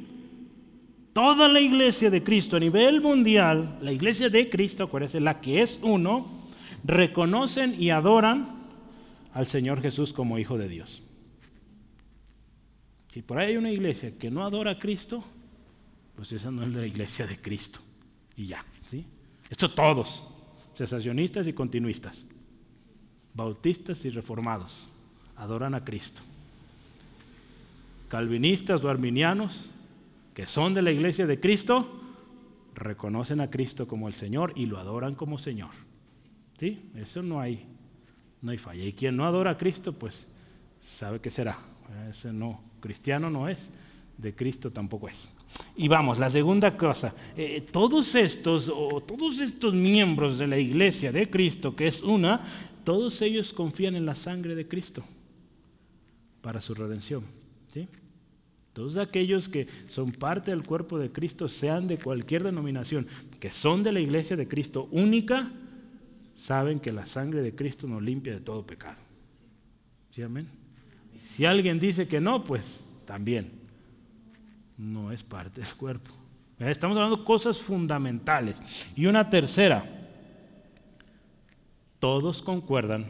toda 1.14 1.48
la 1.48 1.60
iglesia 1.60 2.10
de 2.10 2.22
Cristo 2.22 2.56
a 2.56 2.60
nivel 2.60 3.00
mundial, 3.00 3.78
la 3.80 3.92
iglesia 3.92 4.28
de 4.28 4.50
Cristo, 4.50 4.84
acuérdense, 4.84 5.20
la 5.20 5.40
que 5.40 5.62
es 5.62 5.78
uno, 5.82 6.50
reconocen 6.82 7.80
y 7.80 7.88
adoran 7.90 8.66
al 9.32 9.46
Señor 9.46 9.80
Jesús 9.80 10.12
como 10.12 10.38
Hijo 10.38 10.58
de 10.58 10.68
Dios. 10.68 11.02
Si 13.08 13.22
por 13.22 13.38
ahí 13.38 13.50
hay 13.52 13.56
una 13.56 13.70
iglesia 13.70 14.18
que 14.18 14.30
no 14.30 14.44
adora 14.44 14.72
a 14.72 14.78
Cristo, 14.78 15.24
pues 16.16 16.32
esa 16.32 16.50
no 16.50 16.64
es 16.64 16.74
la 16.74 16.84
iglesia 16.84 17.26
de 17.26 17.40
Cristo. 17.40 17.78
Y 18.36 18.46
ya, 18.46 18.64
¿sí? 18.90 19.06
Esto 19.48 19.70
todos, 19.70 20.26
cesacionistas 20.74 21.46
y 21.46 21.52
continuistas, 21.52 22.24
bautistas 23.34 24.04
y 24.04 24.10
reformados, 24.10 24.88
adoran 25.36 25.76
a 25.76 25.84
Cristo. 25.84 26.22
Calvinistas 28.08 28.82
o 28.82 28.88
arminianos, 28.88 29.70
que 30.34 30.46
son 30.46 30.74
de 30.74 30.82
la 30.82 30.90
iglesia 30.90 31.26
de 31.26 31.40
Cristo, 31.40 32.00
reconocen 32.74 33.40
a 33.40 33.50
Cristo 33.50 33.86
como 33.86 34.08
el 34.08 34.14
Señor 34.14 34.52
y 34.56 34.66
lo 34.66 34.78
adoran 34.78 35.14
como 35.14 35.38
Señor. 35.38 35.70
¿Sí? 36.58 36.90
Eso 36.94 37.22
no 37.22 37.40
hay 37.40 37.66
no 38.44 38.50
hay 38.50 38.58
falla. 38.58 38.84
Y 38.84 38.92
quien 38.92 39.16
no 39.16 39.24
adora 39.24 39.52
a 39.52 39.58
Cristo, 39.58 39.92
pues 39.94 40.26
sabe 40.98 41.18
que 41.18 41.30
será. 41.30 41.58
Ese 42.10 42.32
no, 42.32 42.60
cristiano 42.80 43.30
no 43.30 43.48
es, 43.48 43.70
de 44.18 44.34
Cristo 44.34 44.70
tampoco 44.70 45.08
es. 45.08 45.28
Y 45.76 45.88
vamos, 45.88 46.18
la 46.18 46.28
segunda 46.28 46.76
cosa, 46.76 47.14
eh, 47.36 47.66
todos 47.72 48.14
estos 48.14 48.68
o 48.68 49.00
todos 49.00 49.38
estos 49.38 49.72
miembros 49.72 50.38
de 50.38 50.46
la 50.46 50.58
iglesia 50.58 51.10
de 51.10 51.30
Cristo, 51.30 51.74
que 51.74 51.86
es 51.86 52.02
una, 52.02 52.44
todos 52.84 53.22
ellos 53.22 53.52
confían 53.52 53.96
en 53.96 54.04
la 54.04 54.14
sangre 54.14 54.54
de 54.54 54.68
Cristo 54.68 55.02
para 56.42 56.60
su 56.60 56.74
redención. 56.74 57.24
¿sí? 57.72 57.88
Todos 58.74 58.96
aquellos 58.96 59.48
que 59.48 59.68
son 59.88 60.10
parte 60.10 60.50
del 60.50 60.64
cuerpo 60.64 60.98
de 60.98 61.12
Cristo, 61.12 61.48
sean 61.48 61.86
de 61.86 61.96
cualquier 61.96 62.42
denominación, 62.42 63.06
que 63.38 63.48
son 63.48 63.84
de 63.84 63.92
la 63.92 64.00
iglesia 64.00 64.36
de 64.36 64.48
Cristo 64.48 64.88
única, 64.90 65.52
saben 66.34 66.80
que 66.80 66.92
la 66.92 67.06
sangre 67.06 67.40
de 67.40 67.54
Cristo 67.54 67.86
nos 67.86 68.02
limpia 68.02 68.32
de 68.32 68.40
todo 68.40 68.66
pecado. 68.66 68.98
¿Sí, 70.10 70.22
amén? 70.22 70.48
Si 71.30 71.44
alguien 71.44 71.78
dice 71.78 72.08
que 72.08 72.20
no, 72.20 72.42
pues 72.42 72.80
también 73.06 73.52
no 74.76 75.12
es 75.12 75.22
parte 75.22 75.60
del 75.60 75.74
cuerpo. 75.74 76.10
Estamos 76.58 76.96
hablando 76.96 77.18
de 77.18 77.24
cosas 77.24 77.58
fundamentales. 77.58 78.60
Y 78.96 79.06
una 79.06 79.30
tercera, 79.30 79.88
todos 82.00 82.42
concuerdan 82.42 83.06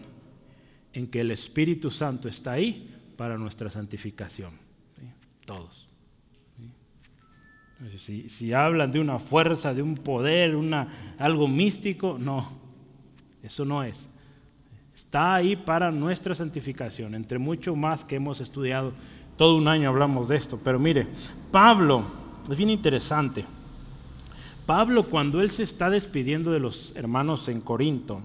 en 0.92 1.06
que 1.06 1.22
el 1.22 1.30
Espíritu 1.30 1.90
Santo 1.90 2.28
está 2.28 2.52
ahí 2.52 2.94
para 3.16 3.38
nuestra 3.38 3.70
santificación. 3.70 4.63
Todos. 5.44 5.88
Si, 7.98 8.28
si, 8.28 8.52
hablan 8.52 8.92
de 8.92 9.00
una 9.00 9.18
fuerza, 9.18 9.74
de 9.74 9.82
un 9.82 9.96
poder, 9.96 10.56
una, 10.56 11.14
algo 11.18 11.48
místico, 11.48 12.16
no. 12.18 12.48
Eso 13.42 13.64
no 13.64 13.82
es. 13.82 14.00
Está 14.94 15.34
ahí 15.34 15.54
para 15.54 15.90
nuestra 15.90 16.34
santificación, 16.34 17.14
entre 17.14 17.38
mucho 17.38 17.76
más 17.76 18.04
que 18.04 18.16
hemos 18.16 18.40
estudiado. 18.40 18.92
Todo 19.36 19.56
un 19.56 19.68
año 19.68 19.88
hablamos 19.88 20.28
de 20.28 20.36
esto, 20.36 20.58
pero 20.62 20.78
mire, 20.78 21.06
Pablo, 21.50 22.04
es 22.50 22.56
bien 22.56 22.70
interesante. 22.70 23.44
Pablo 24.66 25.10
cuando 25.10 25.42
él 25.42 25.50
se 25.50 25.62
está 25.62 25.90
despidiendo 25.90 26.52
de 26.52 26.60
los 26.60 26.92
hermanos 26.94 27.48
en 27.48 27.60
Corinto, 27.60 28.22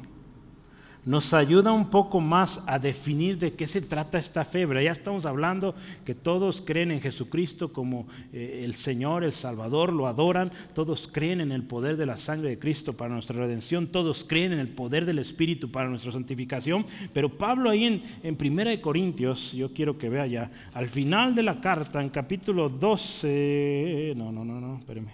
nos 1.10 1.34
ayuda 1.34 1.72
un 1.72 1.89
poco 1.89 2.22
más 2.22 2.62
a 2.68 2.78
definir 2.78 3.39
de 3.39 3.53
qué 3.53 3.66
se 3.66 3.82
trata 3.82 4.20
esta 4.20 4.45
febre. 4.45 4.84
Ya 4.84 4.91
estamos 4.91 5.26
hablando 5.26 5.74
que 6.05 6.14
todos 6.14 6.62
creen 6.62 6.91
en 6.91 7.01
Jesucristo 7.01 7.74
como 7.74 8.05
eh, 8.32 8.62
el 8.64 8.76
Señor, 8.76 9.24
el 9.24 9.32
Salvador, 9.32 9.91
lo 9.91 10.05
adoran, 10.05 10.51
todos 10.76 11.10
creen 11.12 11.41
en 11.41 11.51
el 11.51 11.64
poder 11.64 11.97
de 11.97 12.05
la 12.05 12.16
sangre 12.16 12.49
de 12.49 12.60
Cristo 12.60 12.93
para 12.93 13.12
nuestra 13.12 13.38
redención, 13.38 13.88
todos 13.88 14.24
creen 14.24 14.53
en 14.53 14.60
el 14.60 14.68
poder 14.68 15.07
del 15.07 15.18
Espíritu 15.18 15.72
para 15.72 15.89
nuestra 15.89 16.12
santificación, 16.12 16.86
pero 17.12 17.39
Pablo 17.39 17.72
ahí 17.72 17.86
en, 17.86 18.03
en 18.22 18.36
Primera 18.36 18.70
de 18.70 18.80
Corintios, 18.80 19.51
yo 19.51 19.74
quiero 19.74 19.97
que 19.97 20.10
vea 20.10 20.28
ya, 20.28 20.51
al 20.76 20.89
final 20.89 21.34
de 21.34 21.41
la 21.41 21.60
carta, 21.60 22.03
en 22.03 22.10
capítulo 22.10 22.70
12, 22.70 24.14
no, 24.16 24.32
no, 24.32 24.45
no, 24.45 24.62
no, 24.62 24.78
espéreme, 24.78 25.14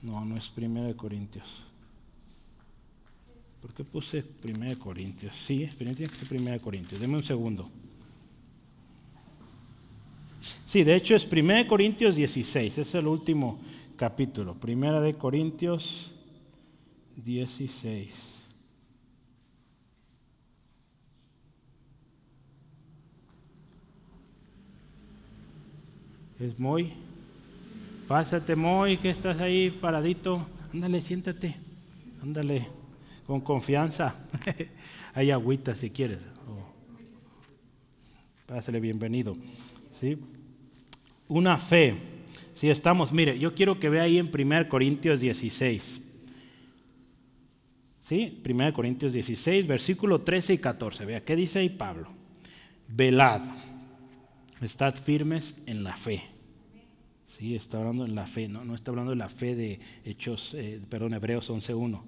no, 0.00 0.24
no 0.24 0.38
es 0.38 0.48
Primera 0.48 0.86
de 0.86 0.96
Corintios. 0.96 1.67
¿Por 3.60 3.74
qué 3.74 3.84
puse 3.84 4.24
1 4.44 4.78
Corintios? 4.78 5.34
Sí, 5.46 5.68
tiene 5.76 5.94
que 5.94 6.06
ser 6.06 6.40
1 6.40 6.60
Corintios. 6.60 7.00
Deme 7.00 7.16
un 7.16 7.24
segundo. 7.24 7.68
Sí, 10.66 10.84
de 10.84 10.94
hecho 10.94 11.16
es 11.16 11.26
1 11.30 11.66
Corintios 11.66 12.14
16, 12.14 12.78
es 12.78 12.94
el 12.94 13.06
último 13.06 13.58
capítulo. 13.96 14.56
1 14.62 15.00
de 15.00 15.14
Corintios 15.14 16.12
16. 17.16 18.10
Es 26.38 26.58
muy. 26.58 26.92
Pásate, 28.06 28.54
muy, 28.54 28.98
que 28.98 29.10
estás 29.10 29.40
ahí 29.40 29.70
paradito. 29.70 30.46
Ándale, 30.72 31.02
siéntate. 31.02 31.56
Ándale 32.22 32.77
con 33.28 33.42
confianza. 33.42 34.14
Hay 35.14 35.30
agüita 35.30 35.74
si 35.74 35.90
quieres. 35.90 36.18
Pásale 38.46 38.80
bienvenido. 38.80 39.36
¿Sí? 40.00 40.16
Una 41.28 41.58
fe. 41.58 41.94
Si 42.54 42.70
estamos, 42.70 43.12
mire, 43.12 43.38
yo 43.38 43.54
quiero 43.54 43.78
que 43.78 43.90
vea 43.90 44.04
ahí 44.04 44.16
en 44.16 44.30
1 44.34 44.68
Corintios 44.70 45.20
16. 45.20 46.00
¿Sí? 48.04 48.42
1 48.48 48.72
Corintios 48.72 49.12
16, 49.12 49.66
versículo 49.66 50.22
13 50.22 50.54
y 50.54 50.58
14. 50.58 51.04
Vea, 51.04 51.22
¿qué 51.22 51.36
dice 51.36 51.58
ahí 51.58 51.68
Pablo? 51.68 52.08
Velad, 52.88 53.42
estad 54.62 54.94
firmes 54.94 55.54
en 55.66 55.84
la 55.84 55.98
fe. 55.98 56.22
Sí, 57.36 57.54
está 57.54 57.76
hablando 57.76 58.06
en 58.06 58.14
la 58.14 58.26
fe, 58.26 58.48
no, 58.48 58.64
no 58.64 58.74
está 58.74 58.90
hablando 58.90 59.10
de 59.10 59.16
la 59.16 59.28
fe 59.28 59.54
de 59.54 59.78
Hechos, 60.06 60.54
eh, 60.54 60.80
perdón, 60.88 61.12
Hebreos 61.12 61.50
11.1. 61.50 62.00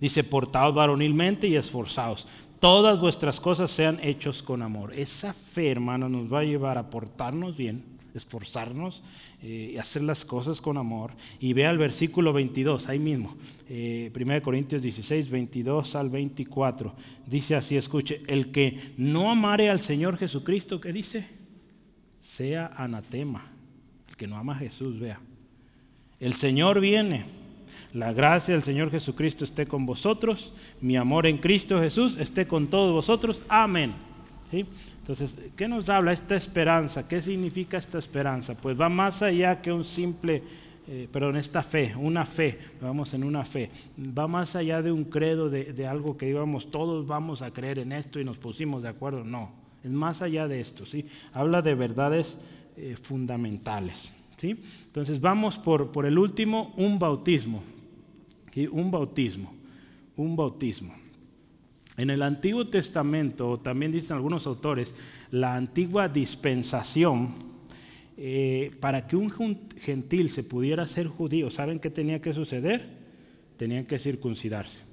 Dice, 0.00 0.24
portaos 0.24 0.74
varonilmente 0.74 1.48
y 1.48 1.56
esforzaos. 1.56 2.26
Todas 2.60 3.00
vuestras 3.00 3.40
cosas 3.40 3.70
sean 3.70 4.00
hechos 4.02 4.42
con 4.42 4.62
amor. 4.62 4.92
Esa 4.94 5.32
fe, 5.32 5.70
hermano, 5.70 6.08
nos 6.08 6.32
va 6.32 6.40
a 6.40 6.44
llevar 6.44 6.76
a 6.76 6.90
portarnos 6.90 7.56
bien, 7.56 7.84
esforzarnos 8.14 9.02
eh, 9.42 9.72
y 9.74 9.78
hacer 9.78 10.02
las 10.02 10.24
cosas 10.24 10.60
con 10.60 10.76
amor. 10.76 11.12
Y 11.38 11.52
vea 11.52 11.70
el 11.70 11.78
versículo 11.78 12.32
22, 12.32 12.88
ahí 12.88 12.98
mismo, 12.98 13.36
eh, 13.68 14.10
1 14.14 14.42
Corintios 14.42 14.82
16, 14.82 15.30
22 15.30 15.94
al 15.94 16.10
24. 16.10 16.94
Dice 17.26 17.54
así, 17.54 17.76
escuche, 17.76 18.22
el 18.26 18.50
que 18.50 18.92
no 18.96 19.30
amare 19.30 19.70
al 19.70 19.78
Señor 19.78 20.16
Jesucristo, 20.16 20.80
¿qué 20.80 20.92
dice? 20.92 21.26
Sea 22.22 22.72
anatema. 22.76 23.52
El 24.08 24.16
que 24.16 24.26
no 24.26 24.36
ama 24.36 24.54
a 24.54 24.58
Jesús, 24.58 24.98
vea. 24.98 25.20
El 26.18 26.34
Señor 26.34 26.80
viene 26.80 27.37
la 27.92 28.12
gracia 28.12 28.54
del 28.54 28.62
Señor 28.62 28.90
Jesucristo 28.90 29.44
esté 29.44 29.66
con 29.66 29.86
vosotros. 29.86 30.52
Mi 30.80 30.96
amor 30.96 31.26
en 31.26 31.38
Cristo 31.38 31.80
Jesús 31.80 32.16
esté 32.18 32.46
con 32.46 32.68
todos 32.68 32.92
vosotros. 32.92 33.40
Amén. 33.48 33.94
¿Sí? 34.50 34.66
Entonces, 35.00 35.34
¿qué 35.56 35.68
nos 35.68 35.88
habla 35.88 36.12
esta 36.12 36.36
esperanza? 36.36 37.06
¿Qué 37.06 37.20
significa 37.20 37.76
esta 37.78 37.98
esperanza? 37.98 38.54
Pues 38.54 38.80
va 38.80 38.88
más 38.88 39.22
allá 39.22 39.60
que 39.60 39.72
un 39.72 39.84
simple 39.84 40.42
eh, 40.90 41.06
perdón, 41.12 41.36
esta 41.36 41.62
fe, 41.62 41.94
una 41.94 42.24
fe, 42.24 42.58
vamos 42.80 43.12
en 43.12 43.22
una 43.22 43.44
fe, 43.44 43.70
va 43.98 44.26
más 44.26 44.56
allá 44.56 44.80
de 44.80 44.90
un 44.90 45.04
credo, 45.04 45.50
de, 45.50 45.86
algo 45.86 46.16
que 46.16 46.24
digamos, 46.24 46.70
todos 46.70 47.06
vamos 47.06 47.42
a 47.42 47.50
creer 47.50 47.78
en 47.78 47.92
esto 47.92 48.18
y 48.18 48.24
nos 48.24 48.38
pusimos 48.38 48.82
de 48.82 48.88
acuerdo, 48.88 49.22
no, 49.22 49.50
es 49.84 49.90
más 49.90 50.22
allá 50.22 50.48
de 50.48 50.62
esto, 50.62 50.86
¿sí? 50.86 51.04
Habla 51.34 51.60
de 51.60 51.74
verdades 51.74 52.38
eh, 52.78 52.96
fundamentales, 53.02 54.10
Entonces 54.42 55.20
vamos 55.20 55.58
por, 55.58 55.90
por 55.92 56.06
el 56.06 56.18
último, 56.18 56.72
un 56.76 56.98
bautismo, 56.98 57.62
un 58.70 58.90
bautismo, 58.90 59.52
un 60.16 60.36
bautismo. 60.36 60.94
En 61.96 62.10
el 62.10 62.22
Antiguo 62.22 62.68
Testamento, 62.68 63.56
también 63.58 63.90
dicen 63.90 64.16
algunos 64.16 64.46
autores, 64.46 64.94
la 65.32 65.56
antigua 65.56 66.08
dispensación, 66.08 67.48
eh, 68.16 68.72
para 68.80 69.06
que 69.06 69.16
un 69.16 69.30
gentil 69.80 70.30
se 70.30 70.42
pudiera 70.42 70.86
ser 70.86 71.08
judío, 71.08 71.50
¿saben 71.50 71.80
qué 71.80 71.90
tenía 71.90 72.20
que 72.20 72.32
suceder? 72.32 72.98
Tenían 73.56 73.86
que 73.86 73.98
circuncidarse. 73.98 74.88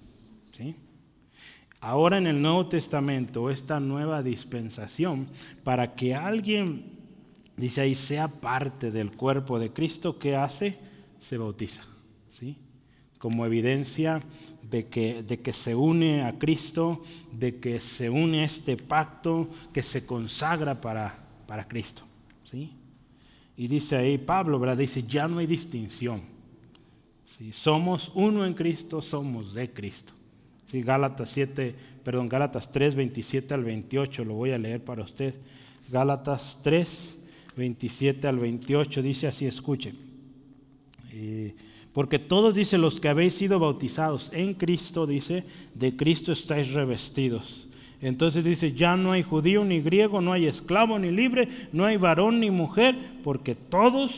Ahora 1.80 2.18
en 2.18 2.26
el 2.26 2.42
Nuevo 2.42 2.68
Testamento, 2.68 3.50
esta 3.50 3.80
nueva 3.80 4.24
dispensación, 4.24 5.28
para 5.64 5.94
que 5.96 6.16
alguien, 6.16 6.95
dice 7.58 7.82
ahí, 7.82 7.96
sea 7.96 8.28
parte 8.28 8.92
del 8.92 9.12
cuerpo 9.12 9.60
de 9.60 9.72
Cristo, 9.72 10.20
¿qué 10.20 10.36
hace? 10.36 10.78
Se 11.22 11.38
bautiza. 11.38 11.84
¿sí? 12.32 12.58
Como 13.18 13.46
evidencia 13.46 14.22
de 14.70 14.88
que, 14.88 15.24
de 15.24 15.42
que 15.42 15.54
se 15.54 15.76
une 15.76 16.24
a 16.24 16.38
Cristo, 16.38 17.04
de 17.32 17.60
que 17.60 17.80
se 17.80 18.10
une 18.10 18.42
a 18.42 18.46
este 18.46 18.78
pacto, 18.78 19.50
que 19.74 19.84
se 19.84 20.06
consagra 20.06 20.82
para, 20.82 21.18
para 21.48 21.68
Cristo. 21.68 22.04
¿sí? 22.50 22.72
Y 23.58 23.68
dice 23.68 23.96
ahí 23.96 24.18
Pablo, 24.18 24.60
¿verdad? 24.60 24.78
Dice, 24.78 25.04
ya 25.04 25.28
no 25.28 25.40
hay 25.40 25.48
distinción. 25.48 26.22
¿sí? 27.38 27.52
Somos 27.54 28.12
uno 28.16 28.46
en 28.46 28.54
Cristo, 28.54 29.02
somos 29.02 29.54
de 29.54 29.72
Cristo. 29.72 30.14
¿sí? 30.68 30.82
Gálatas 30.82 31.30
7, 31.30 31.76
perdón, 32.04 32.28
Gálatas 32.28 32.72
3, 32.72 32.96
27 32.96 33.54
al 33.54 33.64
28, 33.64 34.26
lo 34.26 34.34
voy 34.34 34.52
a 34.52 34.58
leer 34.58 34.84
para 34.84 35.04
usted. 35.04 35.36
Gálatas 35.90 36.60
3, 36.64 37.15
27 37.56 38.28
al 38.28 38.40
28 38.40 39.02
dice 39.02 39.28
así, 39.28 39.46
escuche. 39.46 39.94
Eh, 41.12 41.56
porque 41.94 42.20
todos, 42.20 42.54
dice, 42.54 42.78
los 42.78 43.00
que 43.00 43.08
habéis 43.08 43.36
sido 43.36 43.58
bautizados 43.58 44.30
en 44.34 44.56
Cristo, 44.56 45.08
dice, 45.08 45.46
de 45.74 45.96
Cristo 45.96 46.34
estáis 46.34 46.74
revestidos. 46.74 47.68
Entonces 48.02 48.44
dice, 48.44 48.74
ya 48.74 48.98
no 48.98 49.14
hay 49.14 49.24
judío 49.24 49.64
ni 49.64 49.80
griego, 49.80 50.20
no 50.20 50.34
hay 50.34 50.46
esclavo 50.46 51.00
ni 51.00 51.10
libre, 51.10 51.48
no 51.72 51.86
hay 51.86 51.96
varón 51.96 52.42
ni 52.42 52.52
mujer, 52.52 52.96
porque 53.24 53.56
todos, 53.56 54.12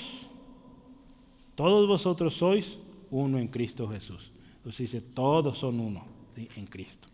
todos 1.54 1.88
vosotros 1.88 2.34
sois 2.34 2.78
uno 3.12 3.38
en 3.38 3.48
Cristo 3.48 3.88
Jesús. 3.88 4.32
Entonces 4.58 4.92
dice, 4.92 5.02
todos 5.14 5.60
son 5.60 5.80
uno 5.80 6.04
en 6.36 6.66
Cristo. 6.66 7.08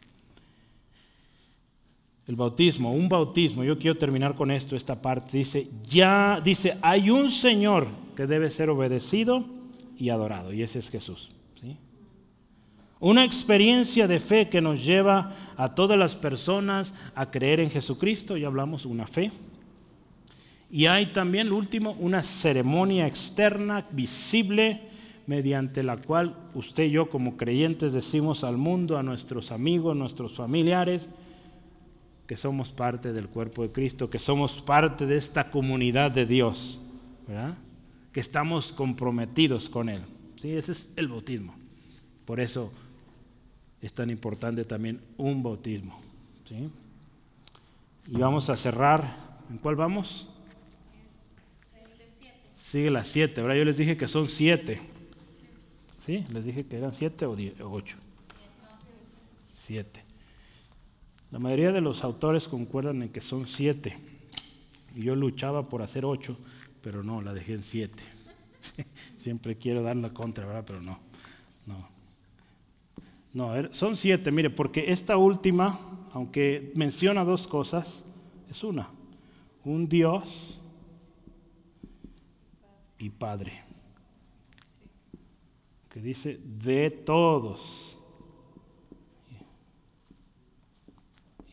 El 2.25 2.37
bautismo, 2.37 2.93
un 2.93 3.09
bautismo, 3.09 3.63
yo 3.63 3.77
quiero 3.77 3.97
terminar 3.97 4.35
con 4.35 4.49
esto, 4.49 4.75
esta 4.75 5.01
parte, 5.01 5.37
dice, 5.37 5.67
ya, 5.83 6.39
dice, 6.41 6.77
hay 6.81 7.09
un 7.09 7.29
Señor 7.31 7.87
que 8.15 8.27
debe 8.27 8.49
ser 8.49 8.69
obedecido 8.69 9.45
y 9.97 10.09
adorado, 10.09 10.53
y 10.53 10.63
ese 10.63 10.79
es 10.79 10.89
Jesús. 10.89 11.31
¿sí? 11.59 11.75
Una 13.01 13.25
experiencia 13.25 14.07
de 14.07 14.21
fe 14.21 14.47
que 14.47 14.61
nos 14.61 14.85
lleva 14.85 15.35
a 15.57 15.75
todas 15.75 15.99
las 15.99 16.15
personas 16.15 16.93
a 17.13 17.29
creer 17.29 17.59
en 17.59 17.69
Jesucristo, 17.69 18.37
ya 18.37 18.47
hablamos, 18.47 18.85
una 18.85 19.05
fe. 19.05 19.31
Y 20.71 20.85
hay 20.85 21.07
también, 21.07 21.49
lo 21.49 21.57
último, 21.57 21.91
una 21.99 22.23
ceremonia 22.23 23.05
externa, 23.05 23.85
visible, 23.91 24.79
mediante 25.27 25.83
la 25.83 25.97
cual 25.97 26.35
usted 26.53 26.85
y 26.85 26.91
yo 26.91 27.09
como 27.09 27.37
creyentes 27.37 27.93
decimos 27.93 28.43
al 28.43 28.57
mundo, 28.57 28.97
a 28.97 29.03
nuestros 29.03 29.51
amigos, 29.51 29.95
nuestros 29.95 30.35
familiares, 30.35 31.07
que 32.33 32.37
somos 32.37 32.71
parte 32.71 33.13
del 33.13 33.27
cuerpo 33.27 33.61
de 33.61 33.71
Cristo, 33.71 34.09
que 34.09 34.17
somos 34.17 34.59
parte 34.63 35.05
de 35.05 35.17
esta 35.17 35.51
comunidad 35.51 36.09
de 36.09 36.25
Dios. 36.25 36.81
¿verdad? 37.27 37.55
que 38.11 38.19
estamos 38.19 38.73
comprometidos 38.73 39.69
con 39.69 39.87
Él. 39.87 40.01
¿Sí? 40.41 40.51
Ese 40.51 40.71
es 40.71 40.89
el 40.95 41.09
bautismo. 41.09 41.53
Por 42.25 42.39
eso 42.39 42.73
es 43.83 43.93
tan 43.93 44.09
importante 44.09 44.65
también 44.65 44.99
un 45.15 45.43
bautismo. 45.43 46.01
¿sí? 46.49 46.71
Y 48.07 48.17
vamos 48.17 48.49
a 48.49 48.57
cerrar. 48.57 49.15
¿En 49.51 49.59
cuál 49.59 49.75
vamos? 49.75 50.27
Sigue 52.71 52.89
las 52.89 53.09
siete. 53.09 53.41
Ahora 53.41 53.55
yo 53.55 53.63
les 53.63 53.77
dije 53.77 53.95
que 53.95 54.07
son 54.07 54.27
siete. 54.27 54.81
¿Sí? 56.03 56.25
Les 56.33 56.43
dije 56.43 56.65
que 56.65 56.77
eran 56.77 56.95
siete 56.95 57.27
o, 57.27 57.37
ocho. 57.69 57.95
Siete. 59.67 60.02
La 61.33 61.39
mayoría 61.39 61.71
de 61.71 61.81
los 61.81 62.03
autores 62.03 62.47
concuerdan 62.47 63.01
en 63.01 63.09
que 63.09 63.19
son 63.19 63.47
siete. 63.47 63.97
Y 64.95 65.01
yo 65.01 65.15
luchaba 65.15 65.67
por 65.67 65.81
hacer 65.81 66.05
ocho, 66.05 66.37
pero 66.83 67.01
no, 67.01 67.23
la 67.23 67.33
dejé 67.33 67.53
en 67.53 67.63
siete. 67.63 68.03
Siempre 69.17 69.57
quiero 69.57 69.81
dar 69.81 69.95
la 69.95 70.11
contra, 70.13 70.45
¿verdad? 70.45 70.63
Pero 70.67 70.79
no, 70.83 70.99
no. 71.65 71.87
No, 73.33 73.73
son 73.73 73.97
siete, 73.97 74.29
mire, 74.29 74.51
porque 74.51 74.91
esta 74.91 75.17
última, 75.17 75.79
aunque 76.13 76.71
menciona 76.75 77.23
dos 77.23 77.47
cosas, 77.47 78.03
es 78.51 78.63
una. 78.63 78.89
Un 79.65 79.89
Dios 79.89 80.59
y 82.99 83.09
Padre. 83.09 83.63
Que 85.89 85.99
dice 85.99 86.39
de 86.61 86.91
todos. 86.91 87.93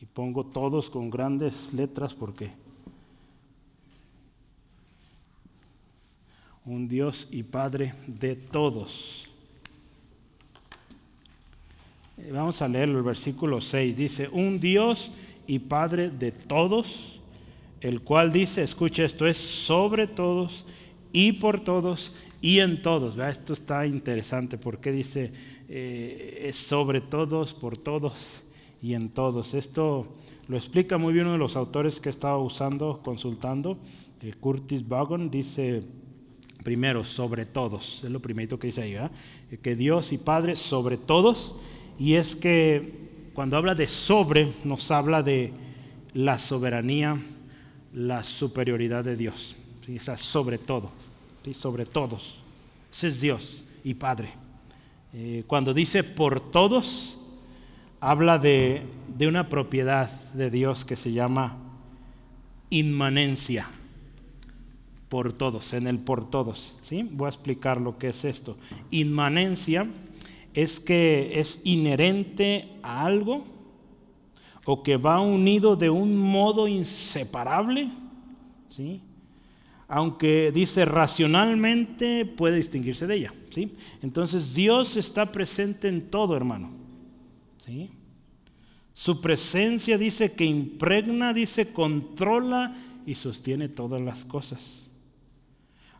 pongo 0.13 0.45
todos 0.45 0.89
con 0.89 1.09
grandes 1.09 1.73
letras 1.73 2.13
porque 2.13 2.51
un 6.65 6.87
Dios 6.87 7.27
y 7.31 7.43
Padre 7.43 7.93
de 8.05 8.35
todos. 8.35 9.27
Eh, 12.17 12.29
vamos 12.31 12.61
a 12.61 12.67
leerlo, 12.67 12.99
el 12.99 13.03
versículo 13.03 13.61
6 13.61 13.97
dice, 13.97 14.29
un 14.31 14.59
Dios 14.59 15.11
y 15.47 15.59
Padre 15.59 16.09
de 16.11 16.31
todos, 16.31 16.87
el 17.79 18.01
cual 18.01 18.31
dice, 18.31 18.61
escucha 18.61 19.03
esto, 19.03 19.25
es 19.25 19.37
sobre 19.37 20.07
todos 20.07 20.65
y 21.11 21.31
por 21.33 21.63
todos 21.63 22.13
y 22.41 22.59
en 22.59 22.81
todos. 22.81 23.17
Esto 23.17 23.53
está 23.53 23.87
interesante 23.87 24.57
porque 24.57 24.91
dice, 24.91 25.31
eh, 25.67 26.45
es 26.47 26.57
sobre 26.57 27.01
todos, 27.01 27.53
por 27.53 27.77
todos 27.77 28.13
y 28.81 28.93
en 28.93 29.09
todos. 29.09 29.53
Esto 29.53 30.07
lo 30.47 30.57
explica 30.57 30.97
muy 30.97 31.13
bien 31.13 31.25
uno 31.25 31.33
de 31.33 31.39
los 31.39 31.55
autores 31.55 31.99
que 31.99 32.09
estaba 32.09 32.37
usando, 32.37 33.01
consultando, 33.03 33.77
eh, 34.21 34.33
Curtis 34.39 34.87
Vaughan, 34.87 35.29
dice, 35.29 35.83
primero, 36.63 37.03
sobre 37.03 37.45
todos. 37.45 38.01
Es 38.03 38.09
lo 38.09 38.21
primerito 38.21 38.59
que 38.59 38.67
dice 38.67 38.81
ahí, 38.81 38.93
¿verdad? 38.93 39.11
Que 39.61 39.75
Dios 39.75 40.13
y 40.13 40.17
Padre 40.17 40.55
sobre 40.55 40.97
todos. 40.97 41.55
Y 41.97 42.15
es 42.15 42.35
que 42.35 43.29
cuando 43.33 43.57
habla 43.57 43.75
de 43.75 43.87
sobre, 43.87 44.53
nos 44.63 44.91
habla 44.91 45.23
de 45.23 45.53
la 46.13 46.39
soberanía, 46.39 47.19
la 47.93 48.23
superioridad 48.23 49.03
de 49.03 49.15
Dios. 49.15 49.55
¿sí? 49.85 49.97
sobre 50.17 50.57
todo, 50.57 50.91
¿sí? 51.43 51.53
sobre 51.53 51.85
todos. 51.85 52.39
Ese 52.91 53.07
es 53.07 53.21
Dios 53.21 53.63
y 53.83 53.93
Padre. 53.93 54.29
Eh, 55.13 55.43
cuando 55.47 55.73
dice 55.73 56.03
por 56.03 56.51
todos, 56.51 57.17
habla 58.01 58.39
de, 58.39 58.81
de 59.15 59.27
una 59.27 59.47
propiedad 59.47 60.09
de 60.33 60.49
Dios 60.49 60.83
que 60.83 60.95
se 60.95 61.13
llama 61.13 61.57
inmanencia 62.71 63.69
por 65.07 65.33
todos, 65.33 65.73
en 65.73 65.87
el 65.87 65.99
por 65.99 66.29
todos. 66.29 66.73
¿sí? 66.83 67.07
Voy 67.11 67.27
a 67.27 67.29
explicar 67.29 67.79
lo 67.79 67.97
que 67.97 68.09
es 68.09 68.25
esto. 68.25 68.57
Inmanencia 68.89 69.87
es 70.53 70.79
que 70.79 71.39
es 71.39 71.61
inherente 71.63 72.69
a 72.81 73.05
algo 73.05 73.45
o 74.65 74.83
que 74.83 74.97
va 74.97 75.21
unido 75.21 75.75
de 75.75 75.89
un 75.89 76.17
modo 76.17 76.67
inseparable, 76.67 77.89
¿sí? 78.69 79.01
aunque 79.87 80.51
dice 80.53 80.85
racionalmente 80.85 82.25
puede 82.25 82.57
distinguirse 82.57 83.05
de 83.05 83.15
ella. 83.15 83.33
¿sí? 83.51 83.75
Entonces 84.01 84.55
Dios 84.55 84.97
está 84.97 85.31
presente 85.31 85.87
en 85.87 86.09
todo, 86.09 86.35
hermano. 86.35 86.80
¿Sí? 87.65 87.89
Su 88.93 89.21
presencia 89.21 89.97
dice 89.97 90.33
que 90.33 90.45
impregna, 90.45 91.33
dice 91.33 91.73
controla 91.73 92.75
y 93.05 93.15
sostiene 93.15 93.69
todas 93.69 94.01
las 94.01 94.23
cosas 94.25 94.59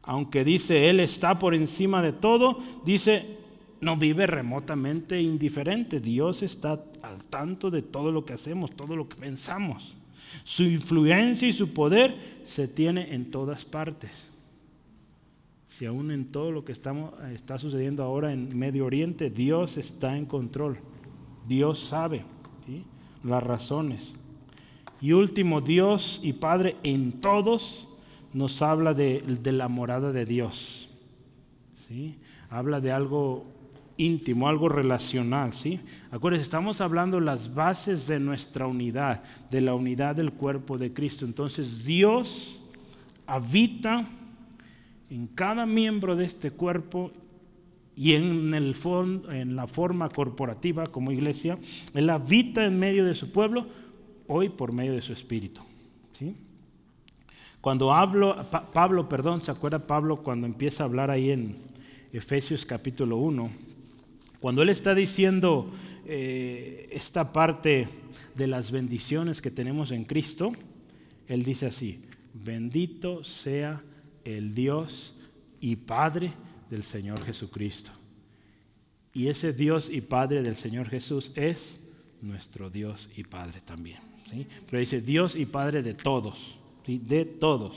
aunque 0.04 0.44
dice 0.44 0.90
Él 0.90 1.00
está 1.00 1.38
por 1.38 1.54
encima 1.54 2.02
de 2.02 2.14
todo, 2.14 2.60
dice, 2.86 3.38
no 3.82 3.98
vive 3.98 4.28
remotamente 4.28 5.22
indiferente. 5.22 6.00
Dios 6.00 6.44
está 6.44 6.84
al 7.02 7.24
tanto 7.30 7.70
de 7.70 7.82
todo 7.82 8.12
lo 8.12 8.26
que 8.26 8.34
hacemos, 8.34 8.72
todo 8.76 8.96
lo 8.96 9.08
que 9.08 9.16
pensamos. 9.16 9.96
Su 10.44 10.64
influencia 10.64 11.48
y 11.48 11.54
su 11.54 11.74
poder 11.74 12.16
se 12.44 12.68
tiene 12.68 13.14
en 13.14 13.32
todas 13.32 13.66
partes. 13.66 14.12
si 15.68 15.86
aún 15.86 16.12
en 16.12 16.26
todo 16.26 16.52
lo 16.52 16.66
que 16.66 16.74
estamos, 16.74 17.14
está 17.34 17.58
sucediendo 17.58 18.04
ahora 18.04 18.34
en 18.34 18.56
Medio 18.58 18.86
Oriente, 18.86 19.30
Dios 19.30 19.78
está 19.78 20.18
en 20.18 20.26
control. 20.26 20.78
Dios 21.48 21.80
sabe 21.80 22.24
las 23.24 23.44
razones. 23.44 24.14
Y 25.00 25.14
último, 25.14 25.62
Dios 25.62 26.20
y 26.22 26.34
Padre 26.34 26.76
en 26.84 27.22
todos 27.22 27.88
nos 28.34 28.62
habla 28.62 28.94
de, 28.94 29.24
la 29.44 29.68
morada 29.68 30.12
de 30.12 30.26
Dios. 30.26 30.90
¿sí? 31.88 32.18
Habla 32.50 32.80
de 32.80 32.92
algo 32.92 33.46
íntimo, 33.98 34.48
algo 34.48 34.70
relacional. 34.70 35.54
¿sí? 35.54 35.80
Acuérdense, 36.12 36.44
estamos 36.44 36.82
hablando 36.82 37.20
las 37.20 37.54
bases 37.54 38.08
de 38.08 38.20
nuestra 38.20 38.68
unidad, 38.68 39.24
de 39.50 39.62
la 39.62 39.74
unidad 39.74 40.16
del 40.16 40.34
cuerpo 40.34 40.78
de 40.78 40.94
Cristo. 40.94 41.26
Entonces 41.26 41.84
Dios 41.84 42.60
habita 43.26 44.08
en 45.10 45.28
cada 45.28 45.66
miembro 45.66 46.16
de 46.16 46.26
este 46.26 46.52
cuerpo 46.52 47.12
y 48.02 48.16
en, 48.16 48.56
el 48.56 48.76
en 49.30 49.56
la 49.56 49.68
forma 49.68 50.10
corporativa 50.10 50.88
como 50.88 51.12
iglesia, 51.12 51.60
Él 51.94 52.10
habita 52.10 52.66
en 52.66 52.80
medio 52.80 53.06
de 53.06 53.14
su 53.14 53.32
pueblo, 53.32 53.68
hoy 54.26 54.50
por 54.50 54.72
medio 54.72 54.94
de 54.94 55.04
su 55.04 55.14
espíritu. 55.14 55.62
¿sí? 56.18 56.36
Cuando 57.62 57.94
hablo, 57.94 58.50
Pablo, 58.74 59.08
perdón, 59.08 59.44
¿se 59.44 59.52
acuerda 59.52 59.86
Pablo 59.86 60.24
cuando 60.24 60.48
empieza 60.48 60.82
a 60.82 60.88
hablar 60.88 61.12
ahí 61.12 61.30
en 61.30 61.58
Efesios 62.12 62.66
capítulo 62.66 63.18
1? 63.18 63.52
Cuando 64.40 64.64
él 64.64 64.70
está 64.70 64.96
diciendo 64.96 65.72
eh, 66.08 66.90
esta 66.92 67.32
parte 67.32 67.88
de 68.34 68.48
las 68.48 68.72
bendiciones 68.72 69.44
que 69.44 69.52
tenemos 69.52 69.92
en 69.92 70.06
Cristo, 70.06 70.54
él 71.28 71.44
dice 71.44 71.68
así, 71.68 72.02
bendito 72.34 73.24
sea 73.24 73.84
el 74.26 74.56
Dios 74.56 75.14
y 75.60 75.76
Padre 75.76 76.34
del 76.72 76.84
Señor 76.84 77.24
Jesucristo. 77.24 77.92
Y 79.14 79.28
ese 79.28 79.54
Dios 79.54 79.90
y 79.92 80.02
Padre 80.02 80.42
del 80.42 80.56
Señor 80.56 80.90
Jesús 80.90 81.32
es 81.36 81.78
nuestro 82.22 82.70
Dios 82.70 83.10
y 83.16 83.24
Padre 83.24 83.62
también. 83.64 84.00
¿sí? 84.32 84.48
Pero 84.66 84.80
dice 84.80 85.02
Dios 85.02 85.36
y 85.36 85.46
Padre 85.46 85.84
de 85.84 85.94
todos, 85.94 86.58
de 86.88 87.26
todos. 87.26 87.76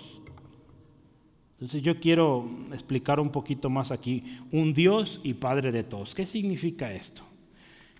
Entonces 1.55 1.83
yo 1.83 1.99
quiero 1.99 2.49
explicar 2.73 3.19
un 3.19 3.31
poquito 3.31 3.69
más 3.69 3.91
aquí, 3.91 4.39
un 4.53 4.73
Dios 4.73 5.21
y 5.25 5.35
Padre 5.35 5.73
de 5.73 5.83
todos. 5.83 6.15
¿Qué 6.15 6.25
significa 6.25 6.93
esto? 6.93 7.23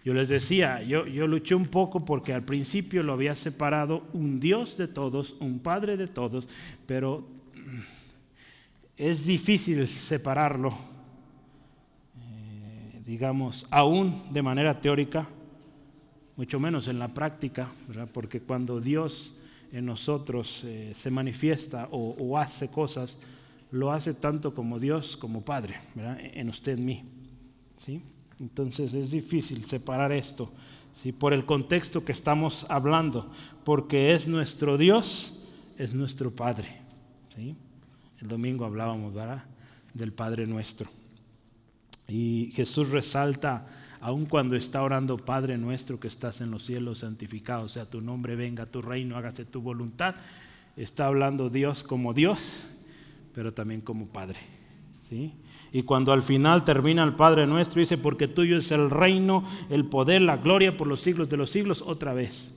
Yo 0.05 0.15
les 0.15 0.29
decía, 0.29 0.83
yo, 0.83 1.07
yo 1.07 1.27
luché 1.27 1.55
un 1.55 1.67
poco 1.67 2.05
porque 2.05 2.33
al 2.33 2.45
principio 2.45 3.03
lo 3.03 3.15
había 3.15 3.35
separado 3.37 4.05
un 4.13 4.39
Dios 4.39 4.77
de 4.77 4.87
todos, 4.87 5.35
un 5.41 5.59
Padre 5.61 5.97
de 5.97 6.07
todos, 6.07 6.47
pero 6.87 7.27
es 8.97 9.25
difícil 9.25 9.87
separarlo, 9.89 10.71
eh, 12.17 13.03
digamos, 13.05 13.67
aún 13.71 14.33
de 14.33 14.43
manera 14.43 14.81
teórica, 14.81 15.29
mucho 16.37 16.59
menos 16.61 16.89
en 16.89 16.99
la 16.99 17.09
práctica, 17.09 17.71
porque 18.13 18.41
cuando 18.41 18.81
Dios 18.81 19.37
en 19.73 19.87
nosotros 19.87 20.63
eh, 20.65 20.93
se 20.95 21.11
manifiesta 21.11 21.89
o, 21.91 22.39
hace 22.39 22.69
cosas, 22.69 23.17
lo 23.71 23.93
hace 23.93 24.15
tanto 24.15 24.55
como 24.55 24.79
Dios 24.79 25.17
como 25.17 25.45
Padre, 25.45 25.81
en 25.97 26.49
usted, 26.49 26.79
en 26.79 26.85
mí. 26.85 27.05
¿sí? 27.85 28.01
Entonces 28.39 28.95
es 28.95 29.11
difícil 29.11 29.65
separar 29.65 30.13
esto 30.13 30.53
¿sí? 31.03 31.11
por 31.11 31.33
el 31.33 31.45
contexto 31.45 32.05
que 32.05 32.13
estamos 32.13 32.67
hablando, 32.69 33.33
porque 33.65 34.15
es 34.15 34.29
nuestro 34.29 34.79
Dios, 34.79 35.35
es 35.77 35.93
nuestro 35.93 36.31
Padre. 36.31 36.69
¿sí? 37.35 37.57
El 38.25 38.31
domingo 38.31 38.65
hablábamos 38.65 39.13
¿verdad? 39.13 39.45
del 39.93 40.15
Padre 40.15 40.47
nuestro. 40.47 40.89
Y 42.09 42.53
Jesús 42.55 42.89
resalta, 42.89 43.67
aun 44.01 44.25
cuando 44.25 44.57
está 44.57 44.83
orando, 44.83 45.19
Padre 45.19 45.59
nuestro 45.59 46.01
que 46.01 46.09
estás 46.09 46.41
en 46.41 46.51
los 46.51 46.65
cielos, 46.65 47.01
santificado 47.01 47.69
sea 47.69 47.85
tu 47.85 48.01
nombre, 48.01 48.35
venga 48.35 48.65
tu 48.65 48.81
reino, 48.81 49.19
hágase 49.19 49.45
tu 49.45 49.61
voluntad. 49.61 50.15
Está 50.75 51.07
hablando 51.07 51.51
Dios 51.51 51.83
como 51.83 52.15
Dios, 52.15 52.41
pero 53.35 53.53
también 53.53 53.83
como 53.83 54.07
Padre. 54.07 54.39
¿sí? 55.11 55.35
Y 55.71 55.83
cuando 55.83 56.11
al 56.11 56.23
final 56.23 56.65
termina 56.65 57.05
el 57.05 57.17
Padre 57.17 57.47
nuestro, 57.47 57.81
dice, 57.81 57.99
porque 57.99 58.27
tuyo 58.27 58.57
es 58.57 58.73
el 58.73 58.89
reino, 58.89 59.47
el 59.69 59.85
poder, 59.85 60.23
la 60.23 60.39
gloria 60.39 60.79
por 60.79 60.87
los 60.87 61.03
siglos 61.03 61.29
de 61.29 61.37
los 61.37 61.51
siglos, 61.51 61.83
otra 61.83 62.15
vez. 62.15 62.55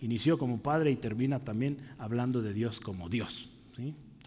Inició 0.00 0.38
como 0.38 0.62
Padre 0.62 0.92
y 0.92 0.96
termina 0.96 1.40
también 1.40 1.78
hablando 1.98 2.40
de 2.40 2.52
Dios 2.52 2.78
como 2.78 3.08
Dios. 3.08 3.50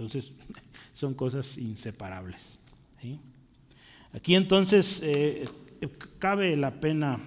Entonces, 0.02 0.32
son 0.94 1.14
cosas 1.14 1.58
inseparables. 1.60 2.42
Aquí 4.14 4.36
entonces 4.36 5.00
eh, 5.04 5.48
cabe 6.18 6.58
la 6.58 6.72
pena, 6.82 7.20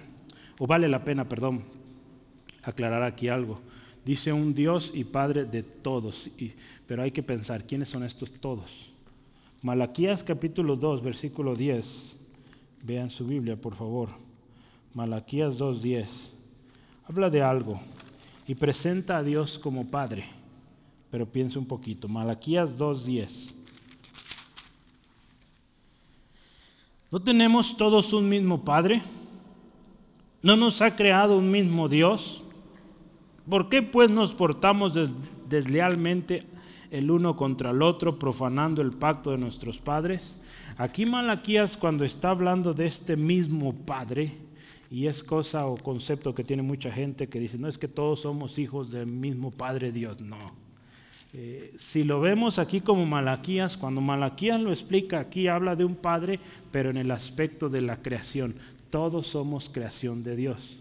o 0.59 0.67
vale 0.67 0.89
la 0.89 1.03
pena, 1.03 1.27
perdón, 1.27 1.63
aclarar 2.63 3.03
aquí 3.03 3.29
algo. 3.29 3.61
Dice 4.03 4.31
un 4.33 4.53
Dios 4.53 4.91
y 4.93 5.05
Padre 5.05 5.45
de 5.45 5.63
todos, 5.63 6.29
pero 6.85 7.01
hay 7.01 7.11
que 7.11 7.23
pensar, 7.23 7.65
¿quiénes 7.65 7.89
son 7.89 8.03
estos 8.03 8.29
todos? 8.39 8.69
Malaquías 9.61 10.23
capítulo 10.23 10.75
2, 10.75 11.01
versículo 11.01 11.55
10. 11.55 12.17
Vean 12.83 13.09
su 13.09 13.25
Biblia, 13.25 13.55
por 13.55 13.75
favor. 13.75 14.09
Malaquías 14.93 15.57
2.10. 15.57 16.07
Habla 17.07 17.29
de 17.29 17.41
algo 17.41 17.79
y 18.47 18.53
presenta 18.53 19.17
a 19.17 19.23
Dios 19.23 19.57
como 19.57 19.89
Padre 19.89 20.25
pero 21.15 21.25
piense 21.25 21.57
un 21.57 21.65
poquito. 21.65 22.09
Malaquías 22.09 22.77
2.10. 22.77 23.29
¿No 27.09 27.21
tenemos 27.21 27.77
todos 27.77 28.11
un 28.11 28.27
mismo 28.27 28.65
Padre? 28.65 29.01
¿No 30.41 30.57
nos 30.57 30.81
ha 30.81 30.97
creado 30.97 31.37
un 31.37 31.49
mismo 31.49 31.87
Dios? 31.87 32.43
¿Por 33.49 33.69
qué 33.69 33.81
pues 33.81 34.11
nos 34.11 34.33
portamos 34.33 34.91
deslealmente 35.47 36.43
el 36.91 37.09
uno 37.09 37.37
contra 37.37 37.71
el 37.71 37.81
otro, 37.81 38.19
profanando 38.19 38.81
el 38.81 38.91
pacto 38.91 39.31
de 39.31 39.37
nuestros 39.37 39.77
padres? 39.77 40.37
Aquí 40.77 41.05
Malaquías 41.05 41.77
cuando 41.77 42.03
está 42.03 42.31
hablando 42.31 42.73
de 42.73 42.87
este 42.87 43.15
mismo 43.15 43.73
Padre, 43.73 44.33
y 44.91 45.07
es 45.07 45.23
cosa 45.23 45.65
o 45.65 45.77
concepto 45.77 46.35
que 46.35 46.43
tiene 46.43 46.61
mucha 46.61 46.91
gente 46.91 47.29
que 47.29 47.39
dice, 47.39 47.57
no 47.57 47.69
es 47.69 47.77
que 47.77 47.87
todos 47.87 48.19
somos 48.19 48.59
hijos 48.59 48.91
del 48.91 49.07
mismo 49.07 49.51
Padre 49.51 49.93
Dios, 49.93 50.19
no. 50.19 50.64
Eh, 51.37 51.73
si 51.77 52.05
lo 52.05 52.21
vemos 52.21 52.59
aquí 52.59 52.79
como 52.79 53.05
Malaquías, 53.05 53.75
cuando 53.75 53.99
Malaquías 53.99 54.57
lo 54.61 54.71
explica, 54.71 55.19
aquí 55.19 55.49
habla 55.49 55.75
de 55.75 55.83
un 55.83 55.97
Padre, 55.97 56.39
pero 56.71 56.89
en 56.89 56.95
el 56.95 57.11
aspecto 57.11 57.67
de 57.67 57.81
la 57.81 58.01
creación. 58.01 58.55
Todos 58.89 59.27
somos 59.27 59.67
creación 59.67 60.23
de 60.23 60.37
Dios. 60.37 60.79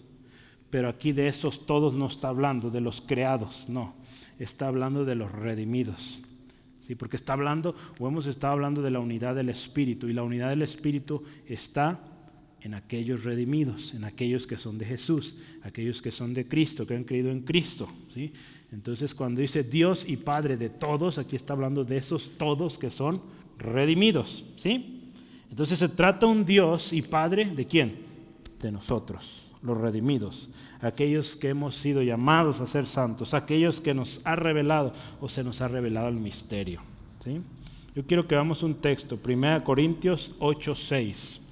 Pero 0.71 0.89
aquí 0.89 1.11
de 1.11 1.27
esos 1.27 1.67
todos 1.67 1.95
no 1.95 2.07
está 2.07 2.29
hablando, 2.29 2.71
de 2.71 2.81
los 2.81 3.01
creados, 3.01 3.65
no. 3.69 3.95
Está 4.39 4.69
hablando 4.69 5.05
de 5.05 5.17
los 5.17 5.33
redimidos. 5.33 6.21
¿Sí? 6.87 6.95
Porque 6.95 7.17
está 7.17 7.33
hablando, 7.33 7.75
o 7.99 8.07
hemos 8.07 8.27
estado 8.29 8.53
hablando 8.53 8.81
de 8.81 8.93
la 8.93 9.01
unidad 9.01 9.35
del 9.35 9.49
Espíritu, 9.49 10.09
y 10.09 10.13
la 10.13 10.23
unidad 10.23 10.51
del 10.51 10.63
Espíritu 10.63 11.25
está 11.49 11.99
en 12.65 12.73
aquellos 12.73 13.25
redimidos, 13.25 13.93
en 13.93 14.05
aquellos 14.05 14.47
que 14.47 14.57
son 14.57 14.79
de 14.79 14.87
Jesús, 14.87 15.37
aquellos 15.63 16.01
que 16.01 16.11
son 16.11 16.33
de 16.33 16.49
Cristo, 16.49 16.87
que 16.87 16.97
han 16.97 17.05
creído 17.05 17.31
en 17.31 17.43
Cristo. 17.43 17.89
¿sí? 18.15 18.33
Entonces 18.73 19.15
cuando 19.15 19.43
dice 19.43 19.63
Dios 19.63 20.05
y 20.09 20.17
Padre 20.17 20.57
de 20.57 20.71
todos, 20.71 21.19
aquí 21.19 21.37
está 21.37 21.53
hablando 21.53 21.85
de 21.85 21.99
esos 21.99 22.31
todos 22.39 22.79
que 22.79 22.91
son 22.91 23.21
redimidos, 23.59 24.45
¿sí? 24.57 25.13
Entonces 25.51 25.79
se 25.79 25.91
trata 25.91 26.27
un 26.27 26.45
Dios 26.45 26.93
y 26.93 27.03
Padre 27.03 27.45
de 27.45 27.67
quién? 27.67 27.99
De 28.61 28.73
nosotros, 28.73 29.43
los 29.63 29.79
redimidos, 29.79 30.49
aquellos 30.81 31.37
que 31.37 31.51
hemos 31.51 31.77
sido 31.77 32.03
llamados 32.03 32.61
a 32.61 32.67
ser 32.67 32.87
santos, 32.87 33.35
aquellos 33.35 33.81
que 33.81 33.95
nos 33.95 34.23
ha 34.25 34.37
revelado 34.37 34.95
o 35.21 35.29
se 35.29 35.45
nos 35.45 35.61
ha 35.61 35.69
revelado 35.69 36.09
el 36.09 36.17
misterio, 36.17 36.81
¿sí? 37.23 37.41
Yo 37.95 38.05
quiero 38.07 38.27
que 38.27 38.35
veamos 38.35 38.63
un 38.63 38.77
texto, 38.77 39.19
1 39.23 39.63
Corintios 39.63 40.35
8:6. 40.41 41.44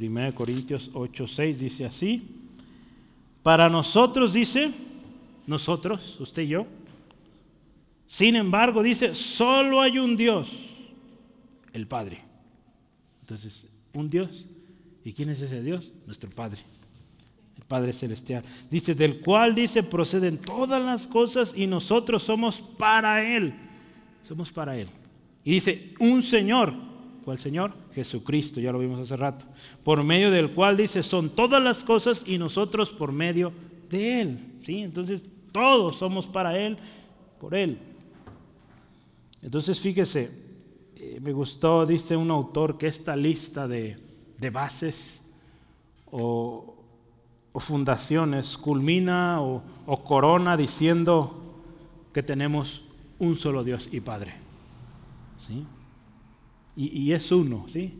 1 0.00 0.34
Corintios 0.34 0.90
8:6 0.92 1.56
dice 1.56 1.84
así: 1.84 2.22
Para 3.42 3.68
nosotros 3.68 4.32
dice 4.32 4.72
nosotros, 5.46 6.16
usted 6.20 6.42
y 6.42 6.48
yo. 6.48 6.66
Sin 8.06 8.36
embargo, 8.36 8.82
dice, 8.82 9.14
solo 9.14 9.80
hay 9.80 9.98
un 9.98 10.16
Dios, 10.16 10.48
el 11.72 11.86
Padre. 11.86 12.20
Entonces, 13.20 13.66
un 13.92 14.10
Dios. 14.10 14.44
¿Y 15.04 15.12
quién 15.12 15.30
es 15.30 15.40
ese 15.40 15.62
Dios? 15.62 15.92
Nuestro 16.06 16.28
Padre, 16.30 16.60
el 17.56 17.64
Padre 17.64 17.92
Celestial. 17.92 18.44
Dice, 18.70 18.94
del 18.94 19.20
cual 19.20 19.54
dice, 19.54 19.82
proceden 19.82 20.38
todas 20.38 20.82
las 20.82 21.06
cosas 21.06 21.52
y 21.54 21.66
nosotros 21.66 22.22
somos 22.22 22.60
para 22.60 23.24
Él. 23.24 23.54
Somos 24.26 24.52
para 24.52 24.76
Él. 24.76 24.88
Y 25.44 25.52
dice, 25.52 25.94
un 26.00 26.22
Señor. 26.22 26.89
¿Cuál 27.24 27.38
Señor? 27.38 27.72
Jesucristo, 27.94 28.60
ya 28.60 28.72
lo 28.72 28.78
vimos 28.78 29.00
hace 29.00 29.16
rato. 29.16 29.44
Por 29.84 30.02
medio 30.04 30.30
del 30.30 30.52
cual 30.52 30.76
dice, 30.76 31.02
son 31.02 31.30
todas 31.30 31.62
las 31.62 31.84
cosas 31.84 32.22
y 32.26 32.38
nosotros 32.38 32.90
por 32.90 33.12
medio 33.12 33.52
de 33.90 34.20
Él. 34.20 34.38
¿Sí? 34.64 34.82
Entonces, 34.82 35.22
todos 35.52 35.98
somos 35.98 36.26
para 36.26 36.58
Él, 36.58 36.78
por 37.40 37.54
Él. 37.54 37.78
Entonces 39.42 39.80
fíjese, 39.80 40.30
eh, 40.96 41.18
me 41.20 41.32
gustó, 41.32 41.86
dice 41.86 42.16
un 42.16 42.30
autor, 42.30 42.76
que 42.76 42.86
esta 42.86 43.16
lista 43.16 43.66
de, 43.66 43.98
bases 44.52 45.20
o, 46.10 46.76
fundaciones 47.54 48.56
culmina 48.56 49.40
o, 49.40 49.62
corona 50.04 50.56
diciendo 50.56 51.62
que 52.12 52.22
tenemos 52.22 52.84
un 53.18 53.36
solo 53.36 53.64
Dios 53.64 53.88
y 53.92 54.00
Padre. 54.00 54.34
¿Sí? 55.46 55.66
Y, 56.76 57.12
es 57.12 57.30
uno, 57.32 57.66
¿sí? 57.68 57.92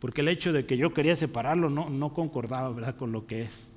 Porque 0.00 0.20
el 0.20 0.28
hecho 0.28 0.52
de 0.52 0.64
que 0.64 0.76
yo 0.76 0.94
quería 0.94 1.16
separarlo 1.16 1.68
no, 1.68 1.90
no 1.90 2.14
concordaba 2.14 2.70
¿verdad? 2.70 2.96
con 2.96 3.12
lo 3.12 3.26
que 3.26 3.42
es. 3.42 3.68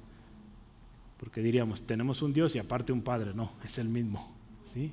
Porque 1.18 1.42
diríamos, 1.42 1.82
tenemos 1.82 2.22
un 2.22 2.34
Dios 2.34 2.56
y 2.56 2.60
aparte 2.60 2.94
un 2.94 3.02
Padre. 3.02 3.34
No, 3.34 3.52
es 3.66 3.78
el 3.80 3.90
mismo. 3.90 4.34
¿sí? 4.74 4.92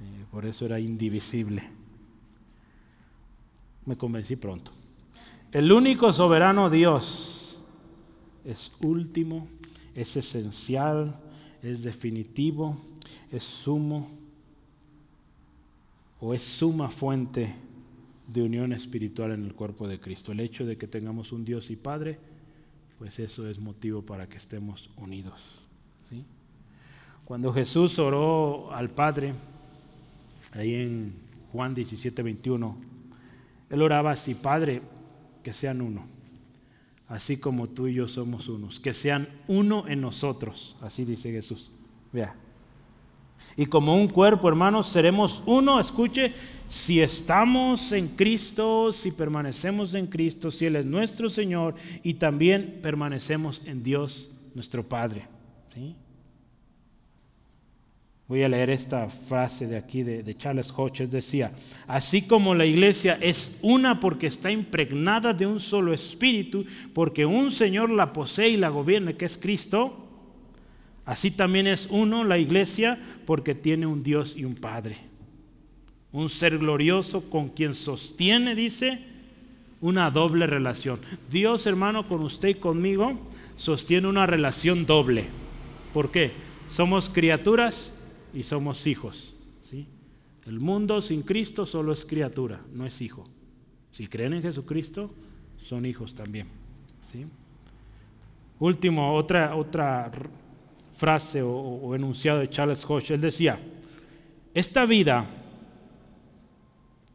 Eh, 0.00 0.24
por 0.30 0.46
eso 0.46 0.64
era 0.64 0.80
indivisible. 0.80 1.62
Me 3.86 3.96
convencí 3.96 4.36
pronto. 4.36 4.72
El 5.52 5.70
único 5.72 6.12
soberano 6.12 6.70
Dios 6.70 7.58
es 8.44 8.72
último, 8.80 9.48
es 9.94 10.16
esencial, 10.16 11.20
es 11.62 11.82
definitivo, 11.82 12.80
es 13.30 13.42
sumo 13.42 14.19
o 16.20 16.34
es 16.34 16.42
suma 16.42 16.90
fuente 16.90 17.54
de 18.26 18.42
unión 18.42 18.72
espiritual 18.72 19.32
en 19.32 19.44
el 19.44 19.54
cuerpo 19.54 19.88
de 19.88 19.98
Cristo. 19.98 20.32
El 20.32 20.40
hecho 20.40 20.64
de 20.64 20.76
que 20.76 20.86
tengamos 20.86 21.32
un 21.32 21.44
Dios 21.44 21.70
y 21.70 21.76
Padre, 21.76 22.18
pues 22.98 23.18
eso 23.18 23.48
es 23.48 23.58
motivo 23.58 24.02
para 24.02 24.28
que 24.28 24.36
estemos 24.36 24.90
unidos. 24.96 25.40
¿sí? 26.08 26.24
Cuando 27.24 27.52
Jesús 27.52 27.98
oró 27.98 28.72
al 28.72 28.90
Padre, 28.90 29.34
ahí 30.52 30.74
en 30.74 31.14
Juan 31.52 31.74
17, 31.74 32.22
21, 32.22 32.76
él 33.70 33.82
oraba 33.82 34.12
así, 34.12 34.34
Padre, 34.34 34.82
que 35.42 35.52
sean 35.52 35.80
uno, 35.80 36.04
así 37.08 37.38
como 37.38 37.68
tú 37.68 37.86
y 37.86 37.94
yo 37.94 38.08
somos 38.08 38.48
unos, 38.48 38.78
que 38.78 38.92
sean 38.92 39.28
uno 39.48 39.88
en 39.88 40.00
nosotros, 40.00 40.76
así 40.80 41.04
dice 41.04 41.32
Jesús. 41.32 41.70
Vea. 42.12 42.34
Y 43.56 43.66
como 43.66 43.94
un 43.94 44.08
cuerpo, 44.08 44.48
hermanos, 44.48 44.88
seremos 44.88 45.42
uno, 45.46 45.80
escuche, 45.80 46.32
si 46.68 47.00
estamos 47.00 47.90
en 47.92 48.08
Cristo, 48.08 48.92
si 48.92 49.10
permanecemos 49.10 49.94
en 49.94 50.06
Cristo, 50.06 50.50
si 50.50 50.66
Él 50.66 50.76
es 50.76 50.86
nuestro 50.86 51.28
Señor 51.28 51.74
y 52.02 52.14
también 52.14 52.78
permanecemos 52.80 53.60
en 53.66 53.82
Dios, 53.82 54.30
nuestro 54.54 54.88
Padre. 54.88 55.26
¿sí? 55.74 55.96
Voy 58.30 58.44
a 58.44 58.48
leer 58.48 58.70
esta 58.70 59.08
frase 59.08 59.66
de 59.66 59.76
aquí 59.76 60.04
de, 60.04 60.36
Charles 60.36 60.72
Hodges. 60.76 61.10
Decía, 61.10 61.50
así 61.88 62.22
como 62.22 62.54
la 62.54 62.64
iglesia 62.64 63.18
es 63.20 63.52
una 63.60 63.98
porque 63.98 64.28
está 64.28 64.52
impregnada 64.52 65.32
de 65.32 65.48
un 65.48 65.58
solo 65.58 65.92
espíritu, 65.92 66.64
porque 66.94 67.26
un 67.26 67.50
Señor 67.50 67.90
la 67.90 68.12
posee 68.12 68.50
y 68.50 68.56
la 68.56 68.68
gobierna, 68.68 69.14
que 69.14 69.24
es 69.24 69.36
Cristo, 69.36 70.09
así 71.04 71.30
también 71.30 71.66
es 71.66 71.86
uno 71.90 72.24
la 72.24 72.38
iglesia 72.38 72.98
porque 73.26 73.54
tiene 73.54 73.86
un 73.86 74.02
Dios 74.02 74.34
y 74.36 74.44
un 74.44 74.54
Padre. 74.54 74.98
Un 76.12 76.28
ser 76.28 76.58
glorioso 76.58 77.28
con 77.30 77.50
quien 77.50 77.74
sostiene, 77.74 78.54
dice, 78.54 79.00
una 79.80 80.10
doble 80.10 80.46
relación. 80.46 81.00
Dios, 81.30 81.66
hermano, 81.66 82.06
con 82.08 82.22
usted 82.22 82.48
y 82.48 82.54
conmigo, 82.54 83.18
sostiene 83.56 84.08
una 84.08 84.26
relación 84.26 84.86
doble. 84.86 85.26
¿Por 85.92 86.10
qué? 86.10 86.32
Somos 86.68 87.08
criaturas 87.08 87.92
y 88.34 88.42
somos 88.42 88.86
hijos. 88.86 89.34
¿sí? 89.70 89.86
El 90.46 90.60
mundo 90.60 91.02
sin 91.02 91.22
Cristo 91.22 91.66
solo 91.66 91.92
es 91.92 92.04
criatura, 92.04 92.60
no 92.72 92.86
es 92.86 93.00
hijo. 93.00 93.28
Si 93.92 94.06
creen 94.06 94.34
en 94.34 94.42
Jesucristo, 94.42 95.10
son 95.68 95.86
hijos 95.86 96.14
también. 96.14 96.48
¿sí? 97.12 97.26
Último, 98.58 99.14
otra, 99.14 99.56
otra 99.56 100.10
frase 101.00 101.40
o, 101.42 101.94
enunciado 101.94 102.40
de 102.40 102.50
Charles 102.50 102.84
Hodge. 102.86 103.14
Él 103.14 103.22
decía, 103.22 103.58
esta 104.52 104.84
vida, 104.84 105.24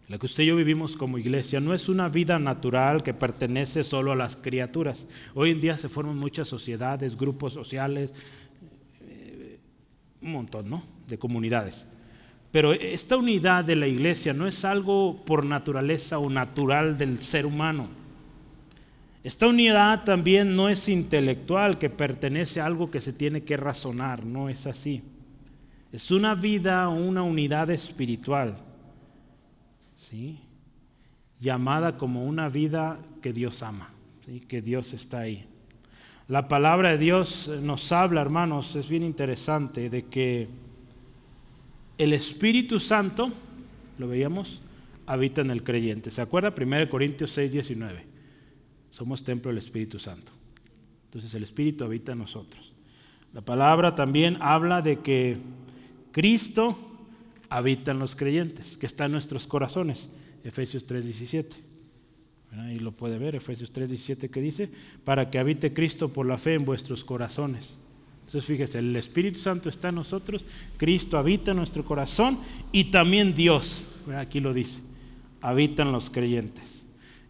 la 0.08 0.18
que 0.18 0.26
usted 0.26 0.44
y 0.44 0.48
yo 0.48 0.56
vivimos 0.56 0.98
como 0.98 1.20
iglesia, 1.20 1.60
no 1.60 1.72
es 1.72 1.88
una 1.88 2.10
vida 2.10 2.40
natural 2.40 3.04
que 3.04 3.14
pertenece 3.14 3.84
solo 3.84 4.12
a 4.12 4.16
las 4.16 4.36
criaturas. 4.36 5.06
Hoy 5.36 5.52
en 5.52 5.62
día 5.62 5.78
se 5.78 5.88
forman 5.88 6.18
muchas 6.18 6.48
sociedades, 6.48 7.16
grupos 7.16 7.54
sociales, 7.54 8.12
eh, 9.08 9.60
un 10.24 10.32
montón, 10.32 10.68
¿no? 10.68 10.84
de 11.08 11.20
comunidades. 11.20 11.86
Pero 12.52 12.74
esta 12.74 13.18
unidad 13.18 13.66
de 13.66 13.76
la 13.76 13.86
iglesia 13.86 14.34
no 14.34 14.48
es 14.48 14.66
algo 14.66 15.24
por 15.26 15.46
naturaleza 15.46 16.18
o 16.18 16.28
natural 16.28 16.98
del 16.98 17.20
ser 17.20 17.46
humano. 17.46 18.05
Esta 19.26 19.48
unidad 19.48 20.04
también 20.04 20.56
no 20.56 20.70
es 20.70 20.88
intelectual, 20.88 21.80
que 21.80 21.90
pertenece 21.90 22.62
a 22.62 22.68
algo 22.68 22.92
que 22.92 23.02
se 23.02 23.12
tiene 23.12 23.42
que 23.42 23.58
razonar, 23.58 24.24
no 24.24 24.50
es 24.50 24.68
así. 24.68 25.02
Es 25.92 26.12
una 26.12 26.36
vida, 26.36 26.88
una 26.90 27.24
unidad 27.24 27.72
espiritual, 27.72 28.58
¿sí? 30.12 30.38
llamada 31.40 31.98
como 31.98 32.24
una 32.24 32.50
vida 32.50 33.00
que 33.24 33.34
Dios 33.34 33.64
ama, 33.64 33.90
que 34.48 34.62
Dios 34.62 34.94
está 34.94 35.22
ahí. 35.22 35.48
La 36.28 36.48
palabra 36.48 36.90
de 36.90 37.00
Dios 37.00 37.50
nos 37.64 37.92
habla, 37.92 38.22
hermanos, 38.22 38.76
es 38.76 38.88
bien 38.88 39.02
interesante, 39.02 39.90
de 39.90 40.06
que 40.06 40.50
el 41.98 42.14
Espíritu 42.14 42.80
Santo, 42.80 43.32
lo 43.98 44.08
veíamos, 44.08 44.62
habita 45.08 45.42
en 45.42 45.50
el 45.50 45.64
creyente. 45.64 46.12
¿Se 46.12 46.22
acuerda? 46.22 46.54
1 46.56 46.90
Corintios 46.92 47.32
6, 47.32 47.52
19. 47.54 48.15
Somos 48.98 49.24
templo 49.24 49.50
del 49.50 49.60
Espíritu 49.60 50.00
Santo. 50.00 50.32
Entonces 51.06 51.34
el 51.34 51.44
Espíritu 51.44 51.84
habita 51.84 52.14
en 52.14 52.20
nosotros. 52.20 52.74
La 53.34 53.42
palabra 53.42 53.96
también 53.96 54.38
habla 54.42 54.82
de 54.82 55.00
que 55.00 55.38
Cristo 56.12 56.78
habita 57.50 57.92
en 57.92 58.00
los 58.00 58.16
creyentes, 58.16 58.78
que 58.78 58.86
está 58.86 59.06
en 59.06 59.12
nuestros 59.12 59.48
corazones. 59.48 60.10
Efesios 60.44 60.86
3, 60.86 61.04
17. 61.04 61.56
Ahí 62.58 62.80
lo 62.80 62.94
puede 62.94 63.18
ver, 63.18 63.36
Efesios 63.36 63.72
3, 63.72 63.90
17 63.90 64.30
que 64.30 64.42
dice, 64.42 64.70
para 65.04 65.30
que 65.30 65.40
habite 65.40 65.74
Cristo 65.74 66.14
por 66.14 66.26
la 66.26 66.38
fe 66.38 66.54
en 66.54 66.64
vuestros 66.64 67.04
corazones 67.04 67.78
entonces 68.26 68.48
fíjese, 68.48 68.80
el 68.80 68.96
Espíritu 68.96 69.40
Santo 69.40 69.70
está 69.70 69.90
en 69.90 69.96
nosotros, 69.96 70.44
Cristo 70.78 71.18
habita 71.18 71.52
en 71.52 71.58
nuestro 71.58 71.86
corazón 71.86 72.40
y 72.74 72.86
también 72.86 73.34
Dios, 73.34 73.86
aquí 74.14 74.42
lo 74.42 74.54
dice, 74.54 74.82
habita 75.40 75.84
en 75.84 75.94
los 75.94 76.10
creyentes. 76.10 76.75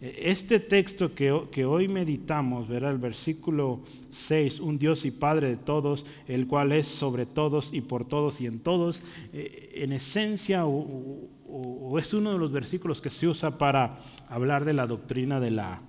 E, 0.06 0.30
este 0.30 0.60
texto 0.60 1.16
que, 1.16 1.34
que 1.52 1.66
hoy 1.66 1.88
meditamos, 1.88 2.68
verá 2.68 2.92
el 2.92 3.00
versículo 3.00 3.80
6, 4.28 4.60
un 4.60 4.78
Dios 4.78 5.04
y 5.04 5.12
Padre 5.12 5.50
de 5.50 5.58
todos, 5.58 6.06
el 6.28 6.46
cual 6.46 6.72
es 6.72 6.86
sobre 6.86 7.26
todos 7.26 7.70
y 7.72 7.82
por 7.82 8.06
todos 8.06 8.40
y 8.40 8.46
en 8.46 8.60
todos, 8.60 9.02
e, 9.34 9.72
en 9.76 9.94
esencia 9.94 10.68
o, 10.68 11.28
o 11.48 11.98
es 11.98 12.14
uno 12.14 12.34
de 12.34 12.38
los 12.38 12.52
versículos 12.52 13.02
que 13.02 13.10
se 13.10 13.28
usa 13.28 13.58
para 13.58 14.00
hablar 14.30 14.64
de 14.64 14.74
la 14.74 14.86
doctrina 14.86 15.40
de 15.40 15.52
la 15.52 15.82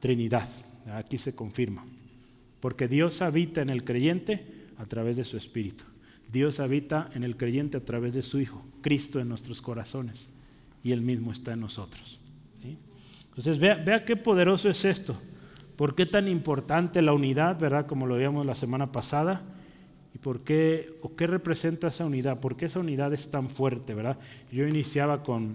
Trinidad. 0.00 0.48
Aquí 0.94 1.18
se 1.18 1.34
confirma. 1.34 1.84
Porque 2.60 2.88
Dios 2.88 3.20
habita 3.20 3.60
en 3.60 3.68
el 3.68 3.84
creyente 3.84 4.46
a 4.78 4.86
través 4.86 5.16
de 5.16 5.24
su 5.24 5.36
Espíritu. 5.36 5.84
Dios 6.32 6.60
habita 6.60 7.10
en 7.14 7.22
el 7.22 7.36
creyente 7.36 7.76
a 7.76 7.84
través 7.84 8.14
de 8.14 8.22
su 8.22 8.40
Hijo, 8.40 8.64
Cristo 8.80 9.20
en 9.20 9.28
nuestros 9.28 9.60
corazones. 9.60 10.28
Y 10.82 10.92
Él 10.92 11.02
mismo 11.02 11.32
está 11.32 11.52
en 11.52 11.60
nosotros. 11.60 12.18
Entonces, 13.38 13.60
vea, 13.60 14.04
qué 14.04 14.16
poderoso 14.16 14.68
es 14.68 14.84
esto. 14.84 15.16
¿Por 15.76 15.94
qué 15.94 16.06
tan 16.06 16.26
importante 16.26 17.00
la 17.02 17.12
unidad, 17.12 17.56
verdad? 17.56 17.86
Como 17.86 18.08
lo 18.08 18.16
veíamos 18.16 18.44
la 18.44 18.56
semana 18.56 18.90
pasada. 18.90 19.42
¿Y 20.12 20.18
por 20.18 20.42
qué, 20.42 20.98
o 21.02 21.14
qué 21.14 21.28
representa 21.28 21.86
esa 21.86 22.04
unidad? 22.04 22.40
¿Por 22.40 22.56
qué 22.56 22.66
esa 22.66 22.80
unidad 22.80 23.12
es 23.12 23.30
tan 23.30 23.48
fuerte, 23.48 23.94
verdad? 23.94 24.18
Yo 24.50 24.66
iniciaba 24.66 25.22
con, 25.22 25.54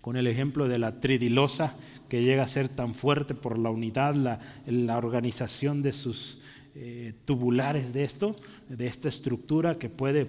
con 0.00 0.16
el 0.16 0.26
ejemplo 0.26 0.68
de 0.68 0.78
la 0.78 0.98
tridilosa, 0.98 1.74
que 2.08 2.22
llega 2.22 2.44
a 2.44 2.48
ser 2.48 2.70
tan 2.70 2.94
fuerte 2.94 3.34
por 3.34 3.58
la 3.58 3.68
unidad, 3.68 4.14
la, 4.14 4.40
la 4.64 4.96
organización 4.96 5.82
de 5.82 5.92
sus 5.92 6.40
eh, 6.74 7.12
tubulares 7.26 7.92
de 7.92 8.04
esto, 8.04 8.36
de 8.70 8.86
esta 8.86 9.10
estructura 9.10 9.76
que 9.76 9.90
puede, 9.90 10.24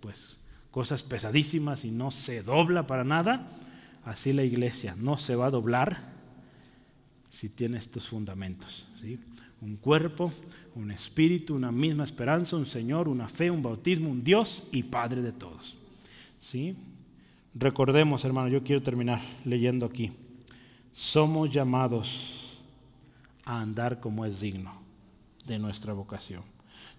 pues, 0.00 0.38
cosas 0.70 1.02
pesadísimas 1.02 1.84
y 1.84 1.90
no 1.90 2.10
se 2.10 2.42
dobla 2.42 2.86
para 2.86 3.04
nada. 3.04 3.50
Así 4.04 4.32
la 4.32 4.42
iglesia 4.42 4.94
no 4.96 5.16
se 5.16 5.36
va 5.36 5.46
a 5.46 5.50
doblar 5.50 6.12
si 7.30 7.48
tiene 7.48 7.78
estos 7.78 8.08
fundamentos. 8.08 8.86
¿sí? 9.00 9.18
Un 9.60 9.76
cuerpo, 9.76 10.32
un 10.74 10.90
espíritu, 10.90 11.54
una 11.54 11.72
misma 11.72 12.04
esperanza, 12.04 12.56
un 12.56 12.66
Señor, 12.66 13.08
una 13.08 13.28
fe, 13.28 13.50
un 13.50 13.62
bautismo, 13.62 14.10
un 14.10 14.22
Dios 14.22 14.64
y 14.72 14.82
Padre 14.82 15.22
de 15.22 15.32
todos. 15.32 15.76
¿sí? 16.40 16.76
Recordemos, 17.54 18.24
hermano, 18.24 18.48
yo 18.48 18.62
quiero 18.62 18.82
terminar 18.82 19.22
leyendo 19.44 19.86
aquí 19.86 20.12
somos 20.94 21.50
llamados 21.50 22.08
a 23.44 23.60
andar 23.60 24.00
como 24.00 24.24
es 24.24 24.40
digno 24.40 24.72
de 25.46 25.58
nuestra 25.58 25.92
vocación. 25.92 26.42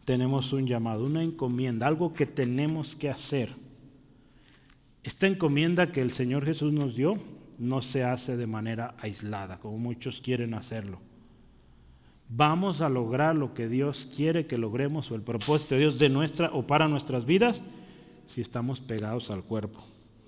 Tenemos 0.03 0.53
un 0.53 0.67
llamado, 0.67 1.05
una 1.05 1.23
encomienda, 1.23 1.87
algo 1.87 2.13
que 2.13 2.25
tenemos 2.25 2.95
que 2.95 3.09
hacer. 3.09 3.55
Esta 5.05 5.27
encomienda 5.27 5.91
que 5.91 6.01
el 6.01 6.09
Señor 6.09 6.45
Jesús 6.45 6.73
nos 6.73 6.95
dio 6.95 7.19
no 7.59 7.83
se 7.83 8.03
hace 8.03 8.37
de 8.37 8.47
manera 8.47 8.95
aislada, 8.97 9.59
como 9.59 9.77
muchos 9.77 10.19
quieren 10.19 10.55
hacerlo. 10.55 10.99
Vamos 12.27 12.81
a 12.81 12.89
lograr 12.89 13.35
lo 13.35 13.53
que 13.53 13.69
Dios 13.69 14.09
quiere 14.15 14.47
que 14.47 14.57
logremos 14.57 15.11
o 15.11 15.15
el 15.15 15.21
propósito 15.21 15.75
de 15.75 15.81
Dios 15.81 15.99
de 15.99 16.09
nuestra 16.09 16.49
o 16.53 16.65
para 16.65 16.87
nuestras 16.87 17.23
vidas 17.23 17.61
si 18.33 18.41
estamos 18.41 18.79
pegados 18.79 19.29
al 19.29 19.43
cuerpo. 19.43 19.85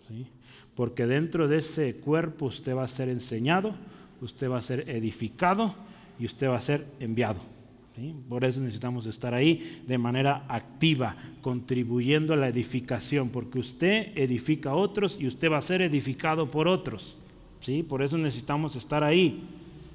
¿sí? 0.08 0.28
Porque 0.76 1.08
dentro 1.08 1.48
de 1.48 1.58
ese 1.58 1.96
cuerpo 1.96 2.46
usted 2.46 2.76
va 2.76 2.84
a 2.84 2.88
ser 2.88 3.10
enseñado, 3.10 3.74
usted 4.22 4.48
va 4.48 4.60
a 4.60 4.62
ser 4.62 4.88
edificado 4.92 5.74
y 6.20 6.28
usted 6.28 6.50
va 6.50 6.58
a 6.58 6.62
ser 6.62 6.86
enviado. 7.00 7.40
Por 8.30 8.44
eso 8.46 8.60
necesitamos 8.60 9.06
estar 9.06 9.34
ahí 9.34 9.82
de 9.88 9.98
manera 9.98 10.46
activa, 10.48 11.16
contribuyendo 11.42 12.34
a 12.34 12.38
la 12.38 12.48
edificación, 12.48 13.30
porque 13.30 13.60
usted 13.60 14.16
edifica 14.16 14.72
a 14.72 14.76
otros 14.76 15.18
y 15.20 15.28
usted 15.28 15.52
va 15.52 15.58
a 15.58 15.62
ser 15.62 15.82
edificado 15.82 16.52
por 16.52 16.68
otros. 16.68 17.18
¿sí? 17.62 17.84
Por 17.84 18.04
eso 18.04 18.18
necesitamos 18.18 18.76
estar 18.76 19.04
ahí, 19.04 19.44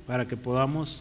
para 0.06 0.26
que 0.26 0.36
podamos 0.36 1.00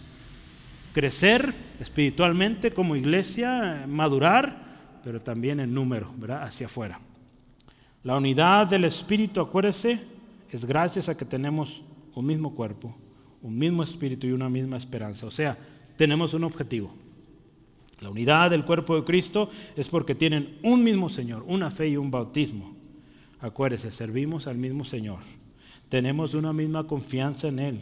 crecer 0.94 1.54
espiritualmente 1.80 2.72
como 2.72 2.96
iglesia, 2.96 3.86
madurar, 3.88 5.00
pero 5.04 5.22
también 5.22 5.60
en 5.60 5.74
número, 5.74 6.14
¿verdad? 6.18 6.44
Hacia 6.44 6.68
afuera. 6.68 7.00
La 8.04 8.18
unidad 8.18 8.68
del 8.68 8.86
Espíritu, 8.86 9.42
acuérdese, 9.42 10.00
es 10.52 10.66
gracias 10.66 11.10
a 11.10 11.16
que 11.16 11.26
tenemos 11.26 11.82
un 12.14 12.26
mismo 12.26 12.54
cuerpo, 12.54 12.96
un 13.42 13.58
mismo 13.58 13.84
espíritu 13.84 14.28
y 14.28 14.32
una 14.32 14.50
misma 14.50 14.78
esperanza. 14.78 15.26
O 15.26 15.32
sea, 15.32 15.58
tenemos 16.02 16.34
un 16.34 16.44
objetivo. 16.46 16.90
La 18.00 18.10
unidad 18.10 18.50
del 18.50 18.66
cuerpo 18.66 18.96
de 18.96 19.04
Cristo 19.04 19.52
es 19.76 19.88
porque 19.88 20.16
tienen 20.16 20.58
un 20.64 20.84
mismo 20.84 21.10
Señor, 21.10 21.44
una 21.46 21.70
fe 21.70 21.90
y 21.90 21.98
un 21.98 22.10
bautismo. 22.10 22.74
Acuérdese, 23.40 23.92
servimos 23.92 24.48
al 24.48 24.58
mismo 24.58 24.84
Señor. 24.84 25.20
Tenemos 25.90 26.34
una 26.34 26.54
misma 26.54 26.88
confianza 26.88 27.50
en 27.50 27.60
Él. 27.60 27.80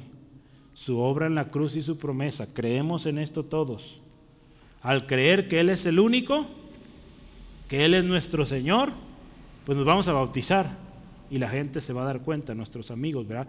Su 0.73 0.99
obra 0.99 1.27
en 1.27 1.35
la 1.35 1.49
cruz 1.49 1.77
y 1.77 1.81
su 1.81 1.97
promesa. 1.97 2.47
Creemos 2.53 3.05
en 3.05 3.19
esto 3.19 3.45
todos. 3.45 4.01
Al 4.81 5.07
creer 5.07 5.47
que 5.47 5.61
Él 5.61 5.69
es 5.69 5.85
el 5.85 5.97
único, 5.97 6.45
que 7.69 7.85
Él 7.85 7.93
es 7.93 8.03
nuestro 8.03 8.45
Señor, 8.45 8.91
pues 9.65 9.77
nos 9.77 9.87
vamos 9.87 10.09
a 10.09 10.11
bautizar 10.11 10.75
y 11.31 11.37
la 11.37 11.47
gente 11.47 11.79
se 11.79 11.93
va 11.93 12.01
a 12.01 12.07
dar 12.07 12.19
cuenta, 12.19 12.53
nuestros 12.53 12.91
amigos, 12.91 13.29
¿verdad? 13.29 13.47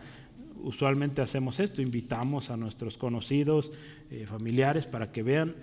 Usualmente 0.62 1.22
hacemos 1.22 1.60
esto, 1.60 1.82
invitamos 1.82 2.50
a 2.50 2.56
nuestros 2.56 2.96
conocidos, 2.96 3.70
eh, 4.10 4.26
familiares, 4.26 4.86
para 4.86 5.12
que 5.12 5.22
vean 5.22 5.54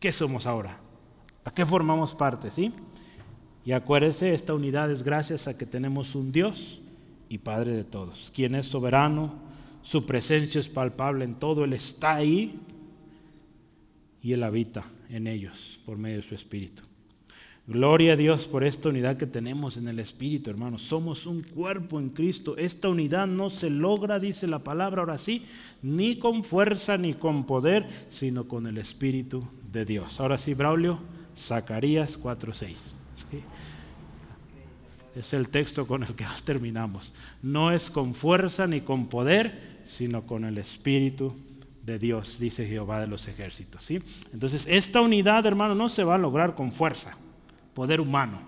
qué 0.00 0.12
somos 0.12 0.46
ahora, 0.46 0.80
a 1.44 1.52
qué 1.52 1.66
formamos 1.66 2.14
parte, 2.14 2.50
¿sí? 2.50 2.72
Y 3.64 3.72
acuérdese, 3.72 4.32
esta 4.32 4.54
unidad 4.54 4.90
es 4.90 5.02
gracias 5.02 5.46
a 5.46 5.56
que 5.56 5.66
tenemos 5.66 6.14
un 6.14 6.32
Dios 6.32 6.80
y 7.28 7.38
Padre 7.38 7.72
de 7.72 7.84
todos, 7.84 8.32
quien 8.34 8.54
es 8.54 8.66
soberano, 8.66 9.34
su 9.82 10.06
presencia 10.06 10.58
es 10.58 10.68
palpable 10.68 11.24
en 11.24 11.34
todo, 11.34 11.64
Él 11.64 11.72
está 11.72 12.14
ahí 12.14 12.60
y 14.22 14.32
Él 14.32 14.42
habita 14.42 14.84
en 15.08 15.26
ellos 15.26 15.80
por 15.84 15.98
medio 15.98 16.16
de 16.16 16.22
su 16.22 16.34
Espíritu. 16.34 16.87
Gloria 17.68 18.14
a 18.14 18.16
Dios 18.16 18.46
por 18.46 18.64
esta 18.64 18.88
unidad 18.88 19.18
que 19.18 19.26
tenemos 19.26 19.76
en 19.76 19.88
el 19.88 19.98
Espíritu, 19.98 20.48
hermanos. 20.48 20.80
Somos 20.80 21.26
un 21.26 21.42
cuerpo 21.42 22.00
en 22.00 22.08
Cristo. 22.08 22.56
Esta 22.56 22.88
unidad 22.88 23.26
no 23.26 23.50
se 23.50 23.68
logra, 23.68 24.18
dice 24.18 24.46
la 24.46 24.60
palabra 24.60 25.02
ahora 25.02 25.18
sí, 25.18 25.44
ni 25.82 26.16
con 26.16 26.44
fuerza 26.44 26.96
ni 26.96 27.12
con 27.12 27.44
poder, 27.44 27.86
sino 28.08 28.48
con 28.48 28.66
el 28.66 28.78
Espíritu 28.78 29.46
de 29.70 29.84
Dios. 29.84 30.18
Ahora 30.18 30.38
sí, 30.38 30.54
Braulio, 30.54 30.98
Zacarías 31.36 32.18
4.6. 32.18 32.74
Es 35.14 35.34
el 35.34 35.50
texto 35.50 35.86
con 35.86 36.04
el 36.04 36.14
que 36.14 36.24
terminamos. 36.46 37.12
No 37.42 37.70
es 37.70 37.90
con 37.90 38.14
fuerza 38.14 38.66
ni 38.66 38.80
con 38.80 39.08
poder, 39.08 39.82
sino 39.84 40.22
con 40.22 40.46
el 40.46 40.56
Espíritu 40.56 41.34
de 41.84 41.98
Dios, 41.98 42.38
dice 42.40 42.66
Jehová 42.66 42.98
de 43.02 43.08
los 43.08 43.28
ejércitos. 43.28 43.84
¿sí? 43.84 44.00
Entonces, 44.32 44.64
esta 44.66 45.02
unidad, 45.02 45.44
hermano, 45.44 45.74
no 45.74 45.90
se 45.90 46.02
va 46.02 46.14
a 46.14 46.18
lograr 46.18 46.54
con 46.54 46.72
fuerza 46.72 47.18
poder 47.78 48.00
humano. 48.00 48.40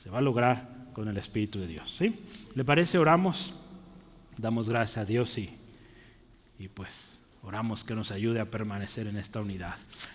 Se 0.00 0.08
va 0.08 0.18
a 0.18 0.20
lograr 0.20 0.68
con 0.92 1.08
el 1.08 1.16
Espíritu 1.16 1.58
de 1.58 1.66
Dios. 1.66 1.92
¿sí? 1.98 2.20
¿Le 2.54 2.64
parece? 2.64 2.98
Oramos, 2.98 3.52
damos 4.38 4.68
gracias 4.68 4.98
a 4.98 5.04
Dios 5.04 5.36
y, 5.38 5.50
y 6.56 6.68
pues 6.68 7.18
oramos 7.42 7.82
que 7.82 7.96
nos 7.96 8.12
ayude 8.12 8.38
a 8.38 8.44
permanecer 8.44 9.08
en 9.08 9.16
esta 9.16 9.40
unidad. 9.40 9.74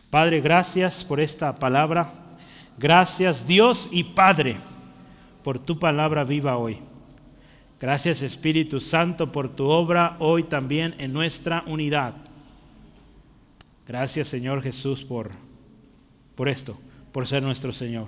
Padre, 0.09 0.39
gracias 0.39 1.03
por 1.03 1.19
esta 1.19 1.59
palabra. 1.59 2.13
Gracias 2.77 3.45
Dios 3.45 3.89
y 3.91 4.05
Padre 4.05 4.55
por 5.43 5.59
tu 5.59 5.77
palabra 5.77 6.23
viva 6.23 6.55
hoy. 6.55 6.77
Gracias 7.77 8.21
Espíritu 8.21 8.79
Santo 8.79 9.33
por 9.33 9.49
tu 9.49 9.65
obra 9.65 10.15
hoy 10.19 10.43
también 10.43 10.95
en 10.97 11.11
nuestra 11.11 11.65
unidad. 11.67 12.13
Gracias 13.85 14.29
Señor 14.29 14.61
Jesús 14.61 15.03
por, 15.03 15.31
por 16.37 16.47
esto 16.47 16.79
por 17.11 17.27
ser 17.27 17.43
nuestro 17.43 17.73
Señor. 17.73 18.07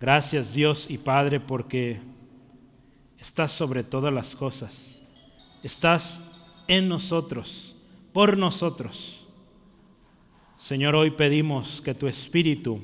Gracias 0.00 0.54
Dios 0.54 0.86
y 0.88 0.98
Padre 0.98 1.40
porque 1.40 1.98
estás 3.18 3.52
sobre 3.52 3.82
todas 3.82 4.12
las 4.12 4.36
cosas. 4.36 5.00
Estás 5.62 6.22
en 6.68 6.88
nosotros, 6.88 7.74
por 8.12 8.36
nosotros. 8.36 9.24
Señor, 10.62 10.94
hoy 10.94 11.10
pedimos 11.10 11.80
que 11.80 11.94
tu 11.94 12.06
Espíritu 12.06 12.80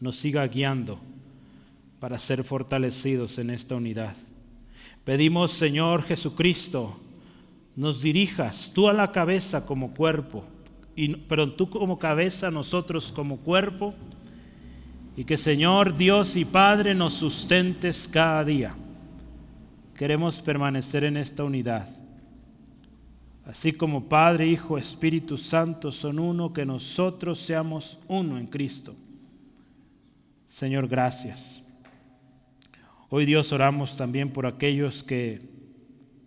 nos 0.00 0.16
siga 0.16 0.46
guiando 0.46 1.00
para 1.98 2.18
ser 2.18 2.44
fortalecidos 2.44 3.38
en 3.38 3.50
esta 3.50 3.76
unidad. 3.76 4.16
Pedimos, 5.04 5.52
Señor 5.52 6.02
Jesucristo, 6.02 6.98
nos 7.76 8.02
dirijas 8.02 8.72
tú 8.74 8.88
a 8.88 8.92
la 8.92 9.12
cabeza 9.12 9.64
como 9.64 9.94
cuerpo 9.94 10.44
pero 11.28 11.52
tú 11.52 11.70
como 11.70 11.98
cabeza, 11.98 12.50
nosotros 12.50 13.12
como 13.12 13.38
cuerpo, 13.38 13.94
y 15.16 15.24
que 15.24 15.36
Señor 15.36 15.96
Dios 15.96 16.36
y 16.36 16.44
Padre 16.44 16.94
nos 16.94 17.14
sustentes 17.14 18.08
cada 18.08 18.44
día. 18.44 18.74
Queremos 19.94 20.40
permanecer 20.40 21.04
en 21.04 21.16
esta 21.16 21.44
unidad. 21.44 21.88
Así 23.44 23.72
como 23.72 24.08
Padre, 24.08 24.46
Hijo, 24.46 24.78
Espíritu 24.78 25.36
Santo 25.36 25.92
son 25.92 26.18
uno, 26.18 26.52
que 26.52 26.64
nosotros 26.64 27.38
seamos 27.40 27.98
uno 28.08 28.38
en 28.38 28.46
Cristo. 28.46 28.94
Señor, 30.48 30.88
gracias. 30.88 31.62
Hoy 33.08 33.26
Dios 33.26 33.52
oramos 33.52 33.96
también 33.96 34.32
por 34.32 34.46
aquellos 34.46 35.02
que 35.02 35.40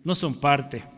no 0.04 0.14
son 0.14 0.34
parte 0.34 0.93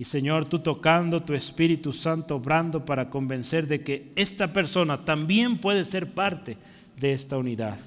y 0.00 0.06
Señor, 0.06 0.46
tú 0.46 0.60
tocando 0.60 1.20
tu 1.20 1.34
Espíritu 1.34 1.92
Santo, 1.92 2.36
obrando 2.36 2.86
para 2.86 3.10
convencer 3.10 3.66
de 3.66 3.84
que 3.84 4.12
esta 4.16 4.50
persona 4.50 5.04
también 5.04 5.58
puede 5.58 5.84
ser 5.84 6.14
parte 6.14 6.56
de 6.98 7.12
esta 7.12 7.36
unidad. 7.36 7.78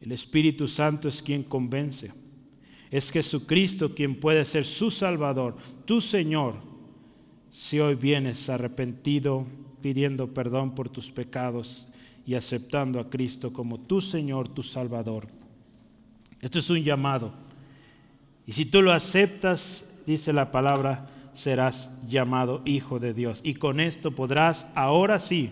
El 0.00 0.12
Espíritu 0.12 0.68
Santo 0.68 1.08
es 1.08 1.20
quien 1.20 1.42
convence. 1.42 2.12
Es 2.88 3.10
Jesucristo 3.10 3.96
quien 3.96 4.20
puede 4.20 4.44
ser 4.44 4.64
su 4.64 4.92
Salvador, 4.92 5.56
tu 5.86 6.00
Señor. 6.00 6.54
Si 7.50 7.80
hoy 7.80 7.96
vienes 7.96 8.48
arrepentido, 8.48 9.44
pidiendo 9.82 10.32
perdón 10.32 10.76
por 10.76 10.88
tus 10.88 11.10
pecados 11.10 11.88
y 12.24 12.34
aceptando 12.34 13.00
a 13.00 13.10
Cristo 13.10 13.52
como 13.52 13.80
tu 13.80 14.00
Señor, 14.00 14.50
tu 14.50 14.62
Salvador. 14.62 15.26
Esto 16.40 16.60
es 16.60 16.70
un 16.70 16.84
llamado. 16.84 17.34
Y 18.46 18.52
si 18.52 18.66
tú 18.66 18.82
lo 18.82 18.92
aceptas, 18.92 19.85
dice 20.06 20.32
la 20.32 20.50
palabra, 20.50 21.06
serás 21.36 21.90
llamado 22.06 22.62
hijo 22.64 22.98
de 22.98 23.12
Dios. 23.12 23.40
Y 23.44 23.54
con 23.54 23.80
esto 23.80 24.12
podrás 24.12 24.66
ahora 24.74 25.18
sí 25.18 25.50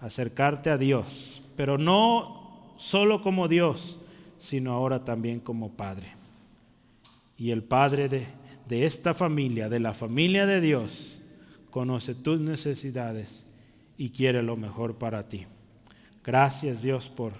acercarte 0.00 0.70
a 0.70 0.78
Dios, 0.78 1.42
pero 1.56 1.78
no 1.78 2.72
solo 2.76 3.22
como 3.22 3.48
Dios, 3.48 3.98
sino 4.40 4.72
ahora 4.72 5.04
también 5.04 5.40
como 5.40 5.72
Padre. 5.72 6.08
Y 7.36 7.50
el 7.50 7.62
Padre 7.62 8.08
de, 8.08 8.84
esta 8.86 9.14
familia, 9.14 9.68
de 9.68 9.80
la 9.80 9.94
familia 9.94 10.46
de 10.46 10.60
Dios, 10.60 11.20
conoce 11.70 12.14
tus 12.14 12.40
necesidades 12.40 13.44
y 13.98 14.10
quiere 14.10 14.42
lo 14.42 14.56
mejor 14.56 14.96
para 14.96 15.28
ti. 15.28 15.46
Gracias 16.24 16.82
Dios 16.82 17.08
por 17.08 17.32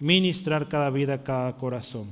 ministrar 0.00 0.68
cada 0.68 0.90
vida, 0.90 1.22
cada 1.22 1.56
corazón. 1.56 2.10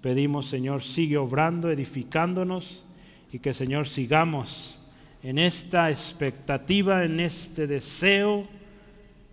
Pedimos 0.00 0.46
Señor, 0.46 0.82
sigue 0.82 1.18
obrando, 1.18 1.70
edificándonos 1.70 2.84
y 3.32 3.38
que 3.38 3.52
Señor 3.52 3.88
sigamos 3.88 4.78
en 5.22 5.38
esta 5.38 5.90
expectativa, 5.90 7.04
en 7.04 7.20
este 7.20 7.66
deseo 7.66 8.44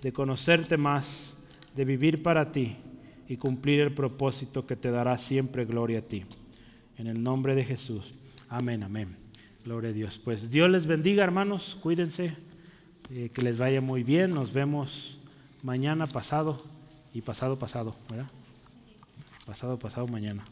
de 0.01 0.11
conocerte 0.11 0.77
más, 0.77 1.07
de 1.76 1.85
vivir 1.85 2.23
para 2.23 2.51
ti 2.51 2.76
y 3.27 3.38
cumplir 3.38 3.81
el 3.81 3.93
propósito 3.93 4.65
que 4.65 4.76
te 4.76 4.91
dará 4.91 5.17
siempre 5.17 5.65
gloria 5.65 5.99
a 5.99 6.01
ti. 6.01 6.23
En 6.97 7.07
el 7.07 7.22
nombre 7.22 7.55
de 7.55 7.65
Jesús. 7.65 8.13
Amén, 8.49 8.84
amén. 8.84 9.15
Gloria 9.63 9.89
a 9.89 9.93
Dios. 9.93 10.19
Pues 10.23 10.49
Dios 10.49 10.69
les 10.69 10.85
bendiga, 10.85 11.23
hermanos. 11.23 11.77
Cuídense. 11.81 12.35
Eh, 13.11 13.30
que 13.34 13.41
les 13.41 13.57
vaya 13.57 13.81
muy 13.81 14.03
bien. 14.03 14.31
Nos 14.31 14.53
vemos 14.53 15.17
mañana 15.63 16.07
pasado. 16.07 16.63
y 17.13 17.22
pasado, 17.22 17.57
pasado, 17.57 17.95
¿verdad? 18.09 18.27
Pasado, 19.45 19.80
pasado, 19.80 20.07
mañana. 20.07 20.43